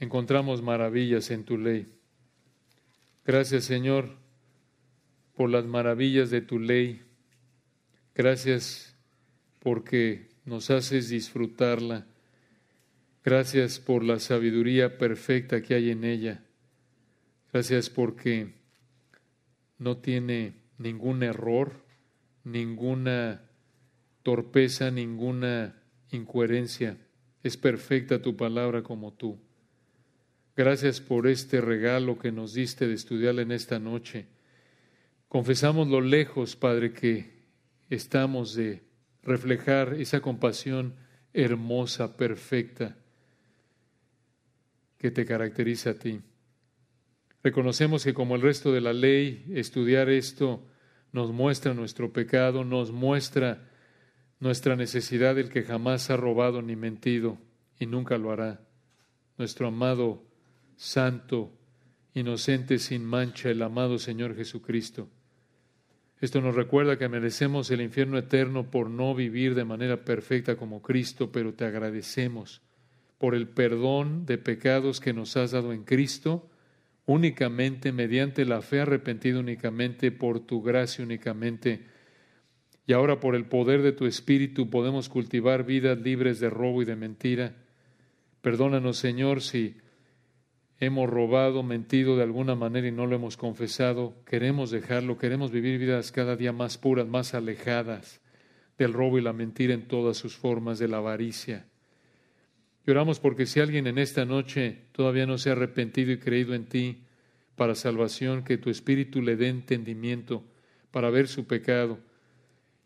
encontramos 0.00 0.62
maravillas 0.62 1.30
en 1.30 1.44
tu 1.44 1.58
ley. 1.58 1.86
Gracias, 3.24 3.64
Señor, 3.64 4.16
por 5.36 5.50
las 5.50 5.66
maravillas 5.66 6.30
de 6.30 6.40
tu 6.40 6.58
ley. 6.58 7.02
Gracias 8.14 8.96
porque 9.60 10.28
nos 10.44 10.70
haces 10.70 11.08
disfrutarla. 11.08 12.06
Gracias 13.24 13.78
por 13.78 14.02
la 14.02 14.18
sabiduría 14.18 14.96
perfecta 14.96 15.60
que 15.60 15.74
hay 15.74 15.90
en 15.90 16.04
ella. 16.04 16.42
Gracias 17.52 17.90
porque 17.90 18.54
no 19.78 19.98
tiene 19.98 20.54
ningún 20.78 21.22
error, 21.22 21.84
ninguna 22.44 23.42
torpeza, 24.22 24.90
ninguna 24.90 25.82
incoherencia. 26.10 26.96
Es 27.42 27.56
perfecta 27.56 28.22
tu 28.22 28.36
palabra 28.36 28.82
como 28.82 29.12
tú. 29.12 29.38
Gracias 30.56 31.00
por 31.00 31.28
este 31.28 31.60
regalo 31.60 32.18
que 32.18 32.32
nos 32.32 32.54
diste 32.54 32.88
de 32.88 32.94
estudiarla 32.94 33.42
en 33.42 33.52
esta 33.52 33.78
noche. 33.78 34.26
Confesamos 35.28 35.88
lo 35.88 36.00
lejos, 36.00 36.56
Padre, 36.56 36.92
que 36.92 37.38
estamos 37.90 38.54
de 38.54 38.82
reflejar 39.22 39.94
esa 39.94 40.20
compasión 40.20 40.94
hermosa, 41.32 42.16
perfecta, 42.16 42.96
que 44.96 45.10
te 45.10 45.24
caracteriza 45.24 45.90
a 45.90 45.94
ti. 45.94 46.20
Reconocemos 47.42 48.04
que 48.04 48.14
como 48.14 48.34
el 48.34 48.42
resto 48.42 48.72
de 48.72 48.80
la 48.80 48.92
ley, 48.92 49.44
estudiar 49.54 50.08
esto 50.08 50.66
nos 51.12 51.32
muestra 51.32 51.74
nuestro 51.74 52.12
pecado, 52.12 52.64
nos 52.64 52.90
muestra 52.90 53.68
nuestra 54.40 54.76
necesidad 54.76 55.34
del 55.34 55.48
que 55.48 55.62
jamás 55.62 56.10
ha 56.10 56.16
robado 56.16 56.62
ni 56.62 56.76
mentido 56.76 57.38
y 57.78 57.86
nunca 57.86 58.18
lo 58.18 58.32
hará. 58.32 58.60
Nuestro 59.36 59.68
amado, 59.68 60.24
santo, 60.76 61.52
inocente, 62.14 62.78
sin 62.78 63.04
mancha, 63.04 63.50
el 63.50 63.62
amado 63.62 63.98
Señor 63.98 64.34
Jesucristo. 64.34 65.08
Esto 66.20 66.40
nos 66.40 66.56
recuerda 66.56 66.98
que 66.98 67.08
merecemos 67.08 67.70
el 67.70 67.80
infierno 67.80 68.18
eterno 68.18 68.70
por 68.70 68.90
no 68.90 69.14
vivir 69.14 69.54
de 69.54 69.64
manera 69.64 70.04
perfecta 70.04 70.56
como 70.56 70.82
Cristo, 70.82 71.30
pero 71.30 71.54
te 71.54 71.64
agradecemos 71.64 72.60
por 73.18 73.34
el 73.36 73.48
perdón 73.48 74.26
de 74.26 74.38
pecados 74.38 75.00
que 75.00 75.12
nos 75.12 75.36
has 75.36 75.52
dado 75.52 75.72
en 75.72 75.84
Cristo 75.84 76.50
únicamente 77.08 77.90
mediante 77.90 78.44
la 78.44 78.60
fe 78.60 78.80
arrepentida 78.80 79.40
únicamente 79.40 80.12
por 80.12 80.40
tu 80.40 80.62
gracia 80.62 81.02
únicamente. 81.02 81.86
Y 82.86 82.92
ahora 82.92 83.18
por 83.18 83.34
el 83.34 83.46
poder 83.46 83.80
de 83.80 83.92
tu 83.92 84.04
Espíritu 84.04 84.68
podemos 84.68 85.08
cultivar 85.08 85.64
vidas 85.64 85.98
libres 85.98 86.38
de 86.38 86.50
robo 86.50 86.82
y 86.82 86.84
de 86.84 86.96
mentira. 86.96 87.54
Perdónanos, 88.42 88.98
Señor, 88.98 89.40
si 89.40 89.78
hemos 90.80 91.08
robado, 91.08 91.62
mentido 91.62 92.14
de 92.14 92.24
alguna 92.24 92.54
manera 92.54 92.88
y 92.88 92.92
no 92.92 93.06
lo 93.06 93.16
hemos 93.16 93.38
confesado. 93.38 94.22
Queremos 94.26 94.70
dejarlo, 94.70 95.16
queremos 95.16 95.50
vivir 95.50 95.78
vidas 95.78 96.12
cada 96.12 96.36
día 96.36 96.52
más 96.52 96.76
puras, 96.76 97.08
más 97.08 97.32
alejadas 97.32 98.20
del 98.76 98.92
robo 98.92 99.16
y 99.18 99.22
la 99.22 99.32
mentira 99.32 99.72
en 99.72 99.88
todas 99.88 100.18
sus 100.18 100.36
formas, 100.36 100.78
de 100.78 100.88
la 100.88 100.98
avaricia. 100.98 101.64
Lloramos 102.88 103.20
porque 103.20 103.44
si 103.44 103.60
alguien 103.60 103.86
en 103.86 103.98
esta 103.98 104.24
noche 104.24 104.78
todavía 104.92 105.26
no 105.26 105.36
se 105.36 105.50
ha 105.50 105.52
arrepentido 105.52 106.10
y 106.10 106.16
creído 106.16 106.54
en 106.54 106.64
ti 106.64 107.02
para 107.54 107.74
salvación, 107.74 108.44
que 108.44 108.56
tu 108.56 108.70
Espíritu 108.70 109.20
le 109.20 109.36
dé 109.36 109.48
entendimiento 109.48 110.42
para 110.90 111.10
ver 111.10 111.28
su 111.28 111.46
pecado 111.46 111.98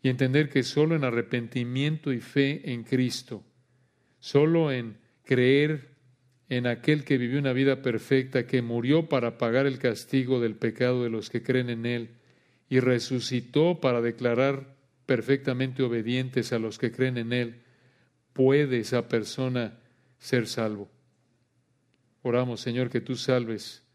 y 0.01 0.09
entender 0.09 0.49
que 0.49 0.63
solo 0.63 0.97
en 0.97 1.05
arrepentimiento 1.05 2.11
y 2.11 2.19
fe 2.19 2.73
en 2.73 2.83
Cristo, 2.83 3.45
solo 4.19 4.73
en 4.73 4.97
creer 5.23 5.91
en 6.49 6.67
aquel 6.67 7.05
que 7.05 7.17
vivió 7.17 7.39
una 7.39 7.53
vida 7.53 7.81
perfecta, 7.81 8.45
que 8.45 8.61
murió 8.61 9.07
para 9.07 9.37
pagar 9.37 9.67
el 9.67 9.79
castigo 9.79 10.41
del 10.41 10.55
pecado 10.55 11.01
de 11.03 11.11
los 11.11 11.29
que 11.29 11.43
creen 11.43 11.69
en 11.69 11.85
Él 11.85 12.09
y 12.67 12.81
resucitó 12.81 13.79
para 13.79 14.01
declarar 14.01 14.75
perfectamente 15.05 15.81
obedientes 15.81 16.51
a 16.51 16.59
los 16.59 16.77
que 16.77 16.91
creen 16.91 17.17
en 17.17 17.31
Él, 17.31 17.61
puede 18.33 18.79
esa 18.79 19.07
persona 19.07 19.79
ser 20.23 20.47
salvo. 20.47 20.89
Oramos, 22.21 22.61
Señor, 22.61 22.89
que 22.89 23.01
tú 23.01 23.17
salves 23.17 23.85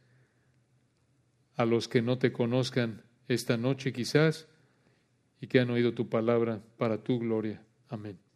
a 1.57 1.64
los 1.64 1.89
que 1.89 2.03
no 2.03 2.18
te 2.18 2.33
conozcan 2.33 3.03
esta 3.29 3.57
noche 3.57 3.95
quizás 3.95 4.47
y 5.41 5.47
que 5.47 5.59
han 5.59 5.70
oído 5.70 5.95
tu 5.95 6.11
palabra 6.11 6.62
para 6.76 7.03
tu 7.03 7.18
gloria. 7.18 7.64
Amén. 7.89 8.28